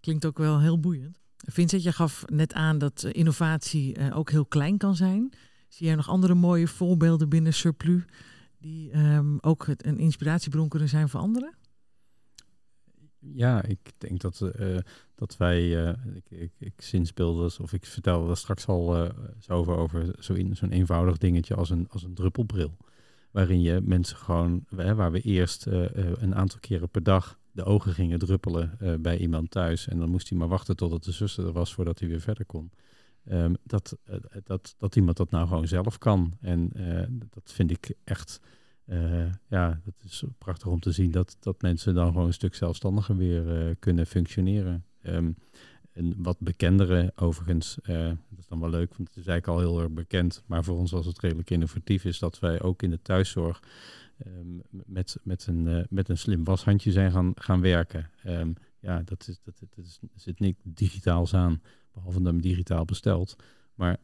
Klinkt 0.00 0.24
ook 0.24 0.38
wel 0.38 0.60
heel 0.60 0.80
boeiend. 0.80 1.20
Vincent, 1.36 1.82
je 1.82 1.92
gaf 1.92 2.24
net 2.26 2.52
aan 2.52 2.78
dat 2.78 3.02
innovatie 3.02 4.12
ook 4.12 4.30
heel 4.30 4.46
klein 4.46 4.78
kan 4.78 4.96
zijn. 4.96 5.32
Zie 5.68 5.86
jij 5.86 5.94
nog 5.94 6.08
andere 6.08 6.34
mooie 6.34 6.68
voorbeelden 6.68 7.28
binnen 7.28 7.54
Surplus 7.54 8.02
die 8.58 8.90
ehm, 8.90 9.36
ook 9.40 9.66
een 9.76 9.98
inspiratiebron 9.98 10.68
kunnen 10.68 10.88
zijn 10.88 11.08
voor 11.08 11.20
anderen? 11.20 11.54
Ja, 13.24 13.62
ik 13.64 13.78
denk 13.98 14.20
dat, 14.20 14.50
uh, 14.56 14.78
dat 15.14 15.36
wij, 15.36 15.62
uh, 15.62 15.88
ik, 16.14 16.30
ik, 16.30 16.52
ik 16.58 17.18
of 17.58 17.72
ik 17.72 17.86
vertelde 17.86 18.26
daar 18.26 18.36
straks 18.36 18.66
al 18.66 19.04
uh, 19.04 19.10
zo 19.38 19.52
over, 19.52 19.76
over 19.76 20.14
zo'n 20.18 20.54
zo 20.54 20.66
eenvoudig 20.66 21.18
dingetje 21.18 21.54
als 21.54 21.70
een, 21.70 21.86
als 21.90 22.02
een 22.02 22.14
druppelbril. 22.14 22.76
Waarin 23.30 23.60
je 23.60 23.80
mensen 23.84 24.16
gewoon, 24.16 24.64
waar 24.70 25.12
we 25.12 25.20
eerst 25.20 25.66
een 25.66 26.34
aantal 26.34 26.58
keren 26.60 26.88
per 26.88 27.02
dag 27.02 27.38
de 27.52 27.64
ogen 27.64 27.92
gingen 27.92 28.18
druppelen 28.18 28.78
bij 29.02 29.18
iemand 29.18 29.50
thuis. 29.50 29.88
En 29.88 29.98
dan 29.98 30.10
moest 30.10 30.28
hij 30.28 30.38
maar 30.38 30.48
wachten 30.48 30.76
totdat 30.76 31.04
de 31.04 31.12
zuster 31.12 31.46
er 31.46 31.52
was 31.52 31.74
voordat 31.74 31.98
hij 31.98 32.08
weer 32.08 32.20
verder 32.20 32.44
kon. 32.44 32.70
Um, 33.30 33.56
dat, 33.64 33.96
dat, 34.44 34.74
dat 34.78 34.96
iemand 34.96 35.16
dat 35.16 35.30
nou 35.30 35.48
gewoon 35.48 35.68
zelf 35.68 35.98
kan. 35.98 36.32
En 36.40 36.70
dat 37.30 37.52
vind 37.52 37.70
ik 37.70 37.94
echt 38.04 38.40
uh, 38.92 39.30
ja, 39.48 39.80
het 39.84 39.94
is 40.04 40.24
prachtig 40.38 40.66
om 40.66 40.80
te 40.80 40.92
zien 40.92 41.10
dat, 41.10 41.36
dat 41.40 41.62
mensen 41.62 41.94
dan 41.94 42.06
gewoon 42.06 42.26
een 42.26 42.32
stuk 42.32 42.54
zelfstandiger 42.54 43.16
weer 43.16 43.66
uh, 43.66 43.74
kunnen 43.78 44.06
functioneren. 44.06 44.84
Um, 45.02 45.36
een 45.92 46.14
wat 46.18 46.38
bekendere 46.38 47.12
overigens, 47.16 47.78
uh, 47.82 48.06
dat 48.06 48.38
is 48.38 48.46
dan 48.46 48.60
wel 48.60 48.70
leuk, 48.70 48.96
want 48.96 49.08
het 49.08 49.16
is 49.16 49.26
eigenlijk 49.26 49.46
al 49.46 49.58
heel 49.58 49.80
erg 49.82 49.92
bekend, 49.92 50.42
maar 50.46 50.64
voor 50.64 50.76
ons 50.76 50.90
was 50.90 51.06
het 51.06 51.20
redelijk 51.20 51.50
innovatief, 51.50 52.04
is 52.04 52.18
dat 52.18 52.38
wij 52.38 52.62
ook 52.62 52.82
in 52.82 52.90
de 52.90 53.02
thuiszorg 53.02 53.62
um, 54.26 54.62
met, 54.70 55.16
met, 55.22 55.46
een, 55.46 55.86
met 55.90 56.08
een 56.08 56.18
slim 56.18 56.44
washandje 56.44 56.92
zijn 56.92 57.12
gaan, 57.12 57.32
gaan 57.34 57.60
werken. 57.60 58.10
Um, 58.26 58.54
ja, 58.80 59.02
dat, 59.04 59.28
is, 59.28 59.40
dat, 59.42 59.54
dat 59.58 59.84
is, 59.84 59.98
zit 60.14 60.40
niet 60.40 60.56
digitaals 60.62 61.34
aan, 61.34 61.62
behalve 61.92 62.22
dat 62.22 62.42
digitaal 62.42 62.84
bestelt. 62.84 63.36
Maar 63.74 63.98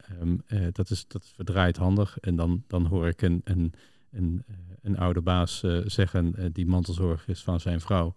dat, 0.71 0.89
is, 0.89 1.07
dat 1.07 1.23
is 1.23 1.29
verdraaid 1.29 1.77
handig. 1.77 2.17
En 2.19 2.35
dan, 2.35 2.63
dan 2.67 2.85
hoor 2.85 3.07
ik 3.07 3.21
een, 3.21 3.41
een, 3.43 3.73
een 4.11 4.43
een 4.81 4.97
oude 4.97 5.21
baas 5.21 5.63
uh, 5.63 5.81
zeggen 5.85 6.33
uh, 6.37 6.45
die 6.51 6.65
mantelzorg 6.65 7.27
is 7.27 7.43
van 7.43 7.59
zijn 7.59 7.81
vrouw. 7.81 8.13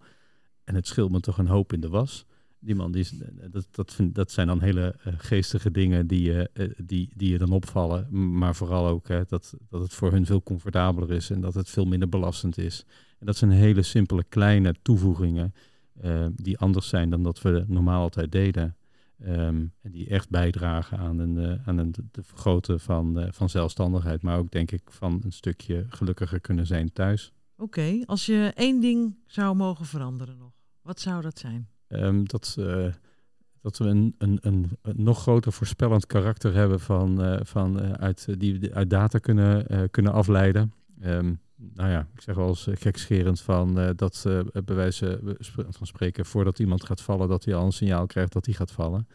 En 0.63 0.75
het 0.75 0.87
scheelt 0.87 1.11
me 1.11 1.19
toch 1.19 1.37
een 1.37 1.47
hoop 1.47 1.73
in 1.73 1.79
de 1.79 1.89
was. 1.89 2.25
Die 2.59 2.75
man, 2.75 2.91
die, 2.91 3.07
dat, 3.51 3.67
dat, 3.71 3.99
dat 4.03 4.31
zijn 4.31 4.47
dan 4.47 4.61
hele 4.61 4.95
geestige 5.17 5.71
dingen 5.71 6.07
die, 6.07 6.47
die, 6.77 7.09
die 7.15 7.31
je 7.31 7.37
dan 7.37 7.51
opvallen. 7.51 8.37
Maar 8.37 8.55
vooral 8.55 8.87
ook 8.87 9.07
dat, 9.07 9.53
dat 9.69 9.81
het 9.81 9.93
voor 9.93 10.11
hun 10.11 10.25
veel 10.25 10.43
comfortabeler 10.43 11.11
is 11.11 11.29
en 11.29 11.41
dat 11.41 11.53
het 11.53 11.69
veel 11.69 11.85
minder 11.85 12.09
belastend 12.09 12.57
is. 12.57 12.85
En 13.19 13.25
dat 13.25 13.37
zijn 13.37 13.51
hele 13.51 13.81
simpele 13.81 14.23
kleine 14.29 14.75
toevoegingen 14.81 15.53
die 16.35 16.57
anders 16.57 16.87
zijn 16.87 17.09
dan 17.09 17.23
dat 17.23 17.41
we 17.41 17.63
normaal 17.67 18.01
altijd 18.01 18.31
deden. 18.31 18.75
Um, 19.27 19.73
en 19.81 19.91
die 19.91 20.09
echt 20.09 20.29
bijdragen 20.29 20.97
aan, 20.97 21.19
een, 21.19 21.35
uh, 21.35 21.67
aan 21.67 21.77
een, 21.77 21.93
de 22.11 22.23
vergroten 22.23 22.79
van, 22.79 23.19
uh, 23.19 23.27
van 23.31 23.49
zelfstandigheid. 23.49 24.21
Maar 24.21 24.37
ook 24.37 24.51
denk 24.51 24.71
ik 24.71 24.81
van 24.85 25.21
een 25.23 25.31
stukje 25.31 25.85
gelukkiger 25.89 26.39
kunnen 26.39 26.65
zijn 26.65 26.93
thuis. 26.93 27.33
Oké, 27.55 27.63
okay, 27.63 28.03
als 28.05 28.25
je 28.25 28.51
één 28.55 28.81
ding 28.81 29.15
zou 29.25 29.55
mogen 29.55 29.85
veranderen 29.85 30.37
nog, 30.37 30.51
wat 30.81 30.99
zou 30.99 31.21
dat 31.21 31.39
zijn? 31.39 31.67
Um, 31.87 32.27
dat, 32.27 32.55
uh, 32.59 32.87
dat 33.61 33.77
we 33.77 33.85
een, 33.85 34.15
een, 34.17 34.37
een, 34.41 34.77
een, 34.81 35.03
nog 35.03 35.21
groter 35.21 35.51
voorspellend 35.51 36.05
karakter 36.05 36.53
hebben 36.53 36.79
van, 36.79 37.39
van, 37.45 37.97
uit, 37.97 38.39
die 38.39 38.73
uit 38.73 38.89
data 38.89 39.19
kunnen, 39.19 39.89
kunnen 39.89 40.13
afleiden. 40.13 40.73
Um, 41.03 41.39
nou 41.73 41.89
ja, 41.89 42.07
ik 42.13 42.21
zeg 42.21 42.35
wel 42.35 42.47
eens 42.47 42.67
gekscherend 42.71 43.41
van 43.41 43.79
uh, 43.79 43.89
dat 43.95 44.23
uh, 44.27 44.39
bij 44.65 44.75
wijze 44.75 45.37
van 45.69 45.87
spreken 45.87 46.25
voordat 46.25 46.59
iemand 46.59 46.85
gaat 46.85 47.01
vallen, 47.01 47.27
dat 47.27 47.45
hij 47.45 47.55
al 47.55 47.65
een 47.65 47.71
signaal 47.71 48.05
krijgt 48.05 48.33
dat 48.33 48.45
hij 48.45 48.53
gaat 48.53 48.71
vallen. 48.71 49.07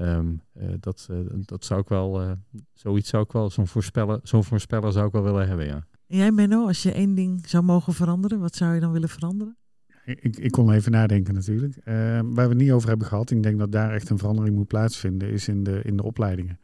Um, 0.00 0.40
uh, 0.54 0.68
dat, 0.80 1.08
dat 1.44 1.64
zou 1.64 1.80
ik 1.80 1.88
wel, 1.88 2.36
zoiets 2.72 3.08
zou 3.08 3.22
ik 3.22 3.32
wel, 3.32 3.50
zo'n 3.50 3.66
voorspeller, 3.66 4.20
zo'n 4.22 4.44
voorspeller 4.44 4.92
zou 4.92 5.06
ik 5.06 5.12
wel 5.12 5.22
willen 5.22 5.48
hebben, 5.48 5.66
ja. 5.66 5.86
En 6.06 6.16
jij 6.16 6.32
Menno, 6.32 6.66
als 6.66 6.82
je 6.82 6.92
één 6.92 7.14
ding 7.14 7.48
zou 7.48 7.64
mogen 7.64 7.92
veranderen, 7.92 8.40
wat 8.40 8.54
zou 8.54 8.74
je 8.74 8.80
dan 8.80 8.92
willen 8.92 9.08
veranderen? 9.08 9.56
Ik, 10.04 10.36
ik 10.36 10.50
kon 10.50 10.72
even 10.72 10.92
nadenken 10.92 11.34
natuurlijk. 11.34 11.80
waar 11.84 12.32
we 12.32 12.40
het 12.40 12.56
niet 12.56 12.70
over 12.70 12.88
hebben 12.88 13.06
gehad, 13.06 13.30
ik 13.30 13.42
denk 13.42 13.58
dat 13.58 13.72
daar 13.72 13.92
echt 13.92 14.10
een 14.10 14.18
verandering 14.18 14.56
moet 14.56 14.66
plaatsvinden, 14.66 15.30
is 15.30 15.48
in 15.48 15.62
de, 15.62 15.82
in 15.82 15.96
de 15.96 16.02
opleidingen. 16.02 16.58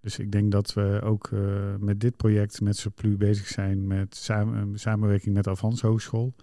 Dus 0.00 0.18
ik 0.18 0.32
denk 0.32 0.52
dat 0.52 0.74
we 0.74 1.00
ook 1.02 1.28
uh, 1.28 1.74
met 1.78 2.00
dit 2.00 2.16
project 2.16 2.60
met 2.60 2.76
Surplus 2.76 3.16
bezig 3.16 3.46
zijn 3.46 3.86
met 3.86 4.16
samen, 4.16 4.78
samenwerking 4.78 5.34
met 5.34 5.46
Avans 5.46 5.80
Hogeschool. 5.80 6.34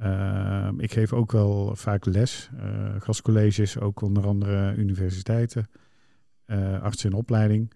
Uh, 0.00 0.68
ik 0.76 0.92
geef 0.92 1.12
ook 1.12 1.32
wel 1.32 1.76
vaak 1.76 2.04
les, 2.04 2.50
uh, 2.54 2.94
gastcolleges, 2.98 3.78
ook 3.78 4.00
onder 4.00 4.26
andere 4.26 4.74
universiteiten, 4.74 5.66
artsen 6.80 7.10
in 7.10 7.16
opleiding. 7.16 7.72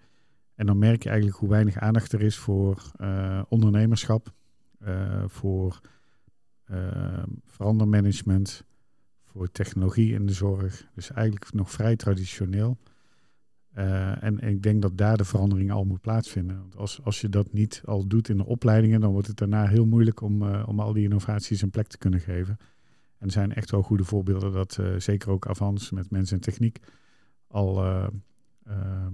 En 0.55 0.67
dan 0.67 0.79
merk 0.79 1.03
je 1.03 1.09
eigenlijk 1.09 1.39
hoe 1.39 1.49
weinig 1.49 1.79
aandacht 1.79 2.13
er 2.13 2.23
is 2.23 2.37
voor 2.37 2.93
ondernemerschap, 3.49 4.33
voor 5.27 5.81
verandermanagement, 7.47 8.65
voor 9.25 9.51
technologie 9.51 10.15
in 10.15 10.27
de 10.27 10.33
zorg. 10.33 10.87
Dus 10.95 11.11
eigenlijk 11.11 11.53
nog 11.53 11.71
vrij 11.71 11.97
traditioneel. 11.97 12.79
Uh, 13.77 14.23
en, 14.23 14.39
ik 14.39 14.63
denk 14.63 14.83
dat 14.83 14.97
daar 14.97 15.17
de 15.17 15.25
verandering 15.25 15.73
al 15.73 15.85
moet 15.85 16.01
plaatsvinden. 16.01 16.59
Want 16.59 16.77
als, 16.77 17.03
als 17.03 17.21
je 17.21 17.29
dat 17.29 17.53
niet 17.53 17.83
al 17.85 18.07
doet 18.07 18.29
in 18.29 18.37
de 18.37 18.47
opleidingen, 18.47 19.01
dan 19.01 19.13
wordt 19.13 19.27
het 19.27 19.37
daarna 19.37 19.67
heel 19.67 19.87
moeilijk 19.87 20.21
om, 20.21 20.43
uh, 20.43 20.63
om 20.67 20.81
al 20.81 20.93
die 20.93 21.05
innovaties 21.05 21.63
een 21.63 21.71
plek 21.71 21.87
te 21.87 21.99
kunnen 21.99 22.21
geven. 22.21 22.57
En 23.19 23.27
er 23.27 23.33
zijn 23.33 23.55
echt 23.55 23.71
wel 23.71 23.83
goede 23.83 24.05
voorbeelden 24.05 24.53
dat 24.53 24.77
uh, 24.81 24.99
zeker 24.99 25.31
ook 25.31 25.47
Avans 25.47 25.91
met 25.91 26.11
mensen 26.11 26.37
en 26.37 26.43
techniek 26.43 26.79
al 27.47 27.85
ehm, 27.85 29.13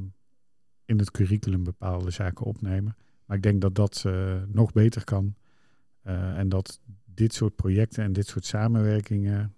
in 0.84 0.98
het 0.98 1.10
curriculum 1.10 1.64
bepaalde 1.64 2.10
zaken 2.10 2.46
opnemen. 2.46 2.96
Maar 3.24 3.36
ik 3.36 3.42
denk 3.42 3.60
dat 3.60 3.74
dat 3.74 4.04
nog 4.46 4.72
beter 4.72 5.04
kan. 5.04 5.34
en 6.02 6.48
dat 6.48 6.80
dit 7.04 7.34
soort 7.34 7.56
projecten 7.56 8.04
en 8.04 8.12
dit 8.12 8.26
soort 8.26 8.44
samenwerkingen 8.44 9.54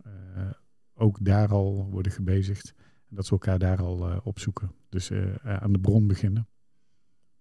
ook 0.94 1.24
daar 1.24 1.48
al 1.48 1.88
worden 1.90 2.12
gebezigd. 2.12 2.74
En 3.10 3.16
dat 3.16 3.26
ze 3.26 3.32
elkaar 3.32 3.58
daar 3.58 3.82
al 3.82 4.20
opzoeken. 4.22 4.70
Dus 4.88 5.10
uh, 5.10 5.34
aan 5.44 5.72
de 5.72 5.80
bron 5.80 6.06
beginnen. 6.06 6.48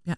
Ja, 0.02 0.16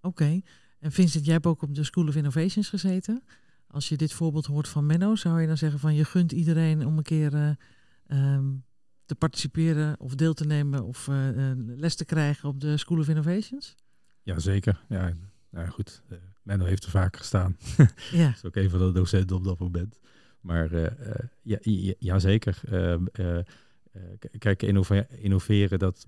oké. 0.00 0.22
Okay. 0.22 0.44
En 0.78 0.92
Vincent, 0.92 1.24
jij 1.24 1.34
hebt 1.34 1.46
ook 1.46 1.62
op 1.62 1.74
de 1.74 1.84
School 1.84 2.08
of 2.08 2.16
Innovations 2.16 2.68
gezeten. 2.68 3.22
Als 3.66 3.88
je 3.88 3.96
dit 3.96 4.12
voorbeeld 4.12 4.46
hoort 4.46 4.68
van 4.68 4.86
Menno, 4.86 5.14
zou 5.14 5.40
je 5.40 5.46
dan 5.46 5.56
zeggen 5.56 5.78
van 5.78 5.94
je 5.94 6.04
gunt 6.04 6.32
iedereen 6.32 6.86
om 6.86 6.96
een 6.96 7.02
keer 7.02 7.34
uh, 7.34 8.34
um, 8.34 8.64
te 9.04 9.14
participeren 9.14 10.00
of 10.00 10.14
deel 10.14 10.34
te 10.34 10.46
nemen 10.46 10.84
of 10.84 11.08
les 11.76 11.94
te 11.94 12.04
krijgen 12.04 12.48
op 12.48 12.60
de 12.60 12.76
School 12.76 12.98
of 12.98 13.08
Innovations? 13.08 13.74
Jazeker. 14.22 14.84
Ja, 14.88 15.12
nou 15.50 15.68
goed. 15.68 16.02
Menno 16.42 16.64
heeft 16.64 16.84
er 16.84 16.90
vaak 16.90 17.16
gestaan. 17.16 17.56
ja. 18.12 18.26
dat 18.26 18.36
is 18.42 18.44
ook 18.44 18.56
een 18.56 18.70
van 18.70 18.78
de 18.78 18.92
docenten 18.92 19.36
op 19.36 19.44
dat 19.44 19.58
moment. 19.58 19.98
Maar 20.40 20.74
ja, 21.42 21.58
ja, 21.62 21.94
ja, 21.98 22.18
zeker. 22.18 22.60
Ehm, 23.92 24.38
kijk, 24.38 24.62
innoveren, 25.20 25.78
dat 25.78 26.06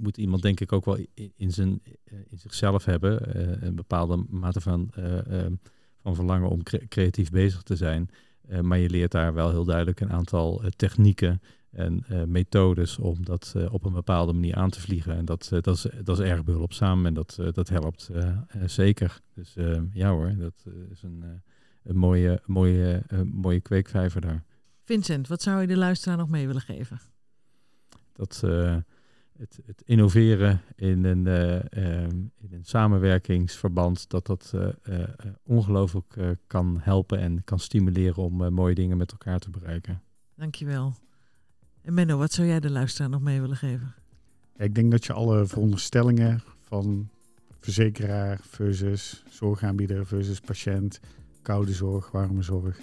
moet 0.00 0.16
iemand 0.16 0.42
denk 0.42 0.60
ik 0.60 0.72
ook 0.72 0.84
wel 0.84 0.98
in, 1.36 1.50
zijn, 1.52 1.80
eh, 2.04 2.18
in 2.28 2.38
zichzelf 2.38 2.84
hebben. 2.84 3.36
Uh, 3.36 3.62
een 3.62 3.74
bepaalde 3.74 4.24
mate 4.28 4.60
van, 4.60 4.90
ehm, 4.94 5.54
van 6.02 6.14
verlangen 6.14 6.48
om 6.48 6.62
creatief 6.88 7.30
bezig 7.30 7.62
te 7.62 7.76
zijn. 7.76 8.10
maar 8.62 8.78
je 8.78 8.90
leert 8.90 9.10
daar 9.10 9.34
wel 9.34 9.50
heel 9.50 9.64
duidelijk 9.64 10.00
een 10.00 10.12
aantal 10.12 10.62
technieken 10.76 11.40
en 11.70 12.04
methodes 12.26 12.98
om 12.98 13.24
dat 13.24 13.54
op 13.70 13.84
een 13.84 13.92
bepaalde 13.92 14.32
manier 14.32 14.54
aan 14.54 14.70
te 14.70 14.80
vliegen. 14.80 15.16
En 15.16 15.24
dat, 15.24 15.48
dat, 15.60 15.66
is, 15.66 15.86
dat 16.02 16.18
is 16.18 16.28
erg 16.28 16.44
behulpzaam 16.44 17.06
en 17.06 17.14
dat, 17.14 17.38
dat 17.52 17.68
helpt 17.68 18.10
zeker. 18.66 19.20
Dus 19.34 19.54
ja 19.92 20.10
hoor, 20.10 20.34
dat 20.36 20.64
is 20.90 21.02
een, 21.02 21.42
een 21.82 21.96
mooie, 21.96 22.40
mooie, 22.46 23.02
mooie 23.32 23.60
kweekvijver 23.60 24.20
daar. 24.20 24.44
Vincent, 24.82 25.28
wat 25.28 25.42
zou 25.42 25.60
je 25.60 25.66
de 25.66 25.76
luisteraar 25.76 26.16
nog 26.16 26.28
mee 26.28 26.46
willen 26.46 26.62
geven? 26.62 27.00
Dat 28.14 28.42
uh, 28.44 28.76
het, 29.38 29.60
het, 29.66 29.82
innoveren 29.84 30.60
in 30.76 31.04
een, 31.04 31.26
uh, 31.26 31.54
um, 32.02 32.30
in 32.38 32.52
een 32.52 32.64
samenwerkingsverband, 32.64 34.10
dat 34.10 34.26
dat 34.26 34.52
uh, 34.54 34.68
ongelooflijk 35.42 36.36
kan 36.46 36.78
helpen 36.80 37.18
en 37.18 37.44
kan 37.44 37.58
stimuleren 37.58 38.22
om 38.22 38.52
mooie 38.54 38.74
dingen 38.74 38.96
met 38.96 39.12
elkaar 39.12 39.38
te 39.38 39.50
bereiken. 39.50 40.02
Dankjewel. 40.34 40.94
En 41.82 41.94
Menno, 41.94 42.18
wat 42.18 42.32
zou 42.32 42.48
jij 42.48 42.60
de 42.60 42.70
luisteraar 42.70 43.10
nog 43.10 43.20
mee 43.20 43.40
willen 43.40 43.56
geven? 43.56 43.94
ik 44.56 44.74
denk 44.74 44.90
dat 44.90 45.04
je 45.04 45.12
alle 45.12 45.46
veronderstellingen 45.46 46.42
van 46.60 47.08
verzekeraar 47.60 48.40
versus 48.42 49.24
zorgaanbieder 49.28 50.06
versus 50.06 50.40
patiënt, 50.40 51.00
koude 51.42 51.72
zorg, 51.72 52.10
warme 52.10 52.42
zorg, 52.42 52.78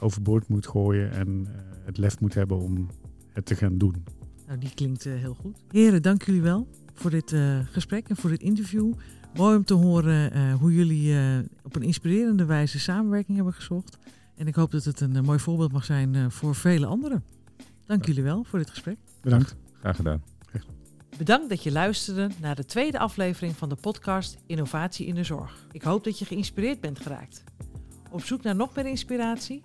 overboord 0.00 0.48
moet 0.48 0.66
gooien 0.66 1.10
en 1.10 1.46
het 1.84 1.98
lef 1.98 2.20
moet 2.20 2.34
hebben 2.34 2.58
om 2.58 2.88
het 3.32 3.46
te 3.46 3.54
gaan 3.54 3.78
doen. 3.78 4.04
Nou, 4.46 4.58
die 4.58 4.74
klinkt 4.74 5.04
uh, 5.04 5.14
heel 5.14 5.34
goed. 5.34 5.58
Heren, 5.70 6.02
dank 6.02 6.22
jullie 6.22 6.42
wel 6.42 6.68
voor 6.94 7.10
dit 7.10 7.32
uh, 7.32 7.58
gesprek 7.70 8.08
en 8.08 8.16
voor 8.16 8.30
dit 8.30 8.40
interview. 8.40 8.92
Mooi 9.34 9.56
om 9.56 9.64
te 9.64 9.74
horen 9.74 10.36
uh, 10.36 10.54
hoe 10.54 10.74
jullie 10.74 11.16
op 11.62 11.76
een 11.76 11.82
inspirerende 11.82 12.44
wijze 12.44 12.80
samenwerking 12.80 13.36
hebben 13.36 13.54
gezocht. 13.54 13.98
En 14.36 14.46
ik 14.46 14.54
hoop 14.54 14.70
dat 14.70 14.84
het 14.84 15.00
een 15.00 15.24
mooi 15.24 15.38
voorbeeld 15.38 15.72
mag 15.72 15.84
zijn 15.84 16.30
voor 16.30 16.54
vele 16.54 16.86
anderen. 16.86 17.24
Dank 17.86 18.00
ja. 18.00 18.06
jullie 18.06 18.22
wel 18.22 18.44
voor 18.44 18.58
dit 18.58 18.70
gesprek. 18.70 18.96
Bedankt. 19.20 19.56
Graag 19.80 19.96
gedaan. 19.96 20.22
Bedankt 21.16 21.48
dat 21.48 21.62
je 21.62 21.72
luisterde 21.72 22.28
naar 22.40 22.54
de 22.54 22.64
tweede 22.64 22.98
aflevering 22.98 23.56
van 23.56 23.68
de 23.68 23.74
podcast 23.74 24.36
Innovatie 24.46 25.06
in 25.06 25.14
de 25.14 25.24
Zorg. 25.24 25.66
Ik 25.72 25.82
hoop 25.82 26.04
dat 26.04 26.18
je 26.18 26.24
geïnspireerd 26.24 26.80
bent 26.80 27.00
geraakt. 27.00 27.44
Op 28.10 28.24
zoek 28.24 28.42
naar 28.42 28.56
nog 28.56 28.74
meer 28.74 28.86
inspiratie? 28.86 29.62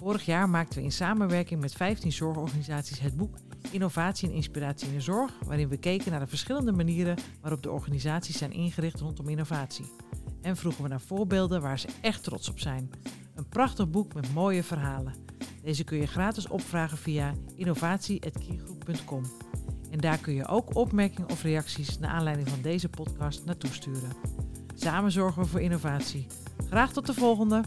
Vorig 0.00 0.24
jaar 0.24 0.48
maakten 0.48 0.78
we 0.78 0.84
in 0.84 0.92
samenwerking 0.92 1.60
met 1.60 1.72
15 1.72 2.12
zorgorganisaties 2.12 3.00
het 3.00 3.16
boek 3.16 3.36
Innovatie 3.70 4.28
en 4.28 4.34
Inspiratie 4.34 4.88
in 4.88 4.94
de 4.94 5.00
Zorg, 5.00 5.32
waarin 5.46 5.68
we 5.68 5.76
keken 5.76 6.10
naar 6.10 6.20
de 6.20 6.26
verschillende 6.26 6.72
manieren 6.72 7.16
waarop 7.40 7.62
de 7.62 7.70
organisaties 7.70 8.38
zijn 8.38 8.52
ingericht 8.52 9.00
rondom 9.00 9.28
innovatie. 9.28 9.92
En 10.42 10.56
vroegen 10.56 10.82
we 10.82 10.88
naar 10.88 11.00
voorbeelden 11.00 11.60
waar 11.60 11.78
ze 11.78 11.88
echt 12.00 12.22
trots 12.22 12.48
op 12.48 12.58
zijn. 12.58 12.90
Een 13.34 13.48
prachtig 13.48 13.90
boek 13.90 14.14
met 14.14 14.34
mooie 14.34 14.62
verhalen. 14.62 15.14
Deze 15.62 15.84
kun 15.84 15.98
je 15.98 16.06
gratis 16.06 16.48
opvragen 16.48 16.98
via 16.98 17.34
innovatie.keygroep.com. 17.56 19.22
En 19.90 19.98
daar 19.98 20.18
kun 20.18 20.34
je 20.34 20.46
ook 20.46 20.76
opmerkingen 20.76 21.30
of 21.30 21.42
reacties 21.42 21.98
naar 21.98 22.10
aanleiding 22.10 22.48
van 22.48 22.62
deze 22.62 22.88
podcast 22.88 23.44
naartoe 23.44 23.72
sturen. 23.72 24.12
Samen 24.74 25.12
zorgen 25.12 25.42
we 25.42 25.48
voor 25.48 25.60
innovatie. 25.60 26.26
Graag 26.68 26.92
tot 26.92 27.06
de 27.06 27.14
volgende! 27.14 27.62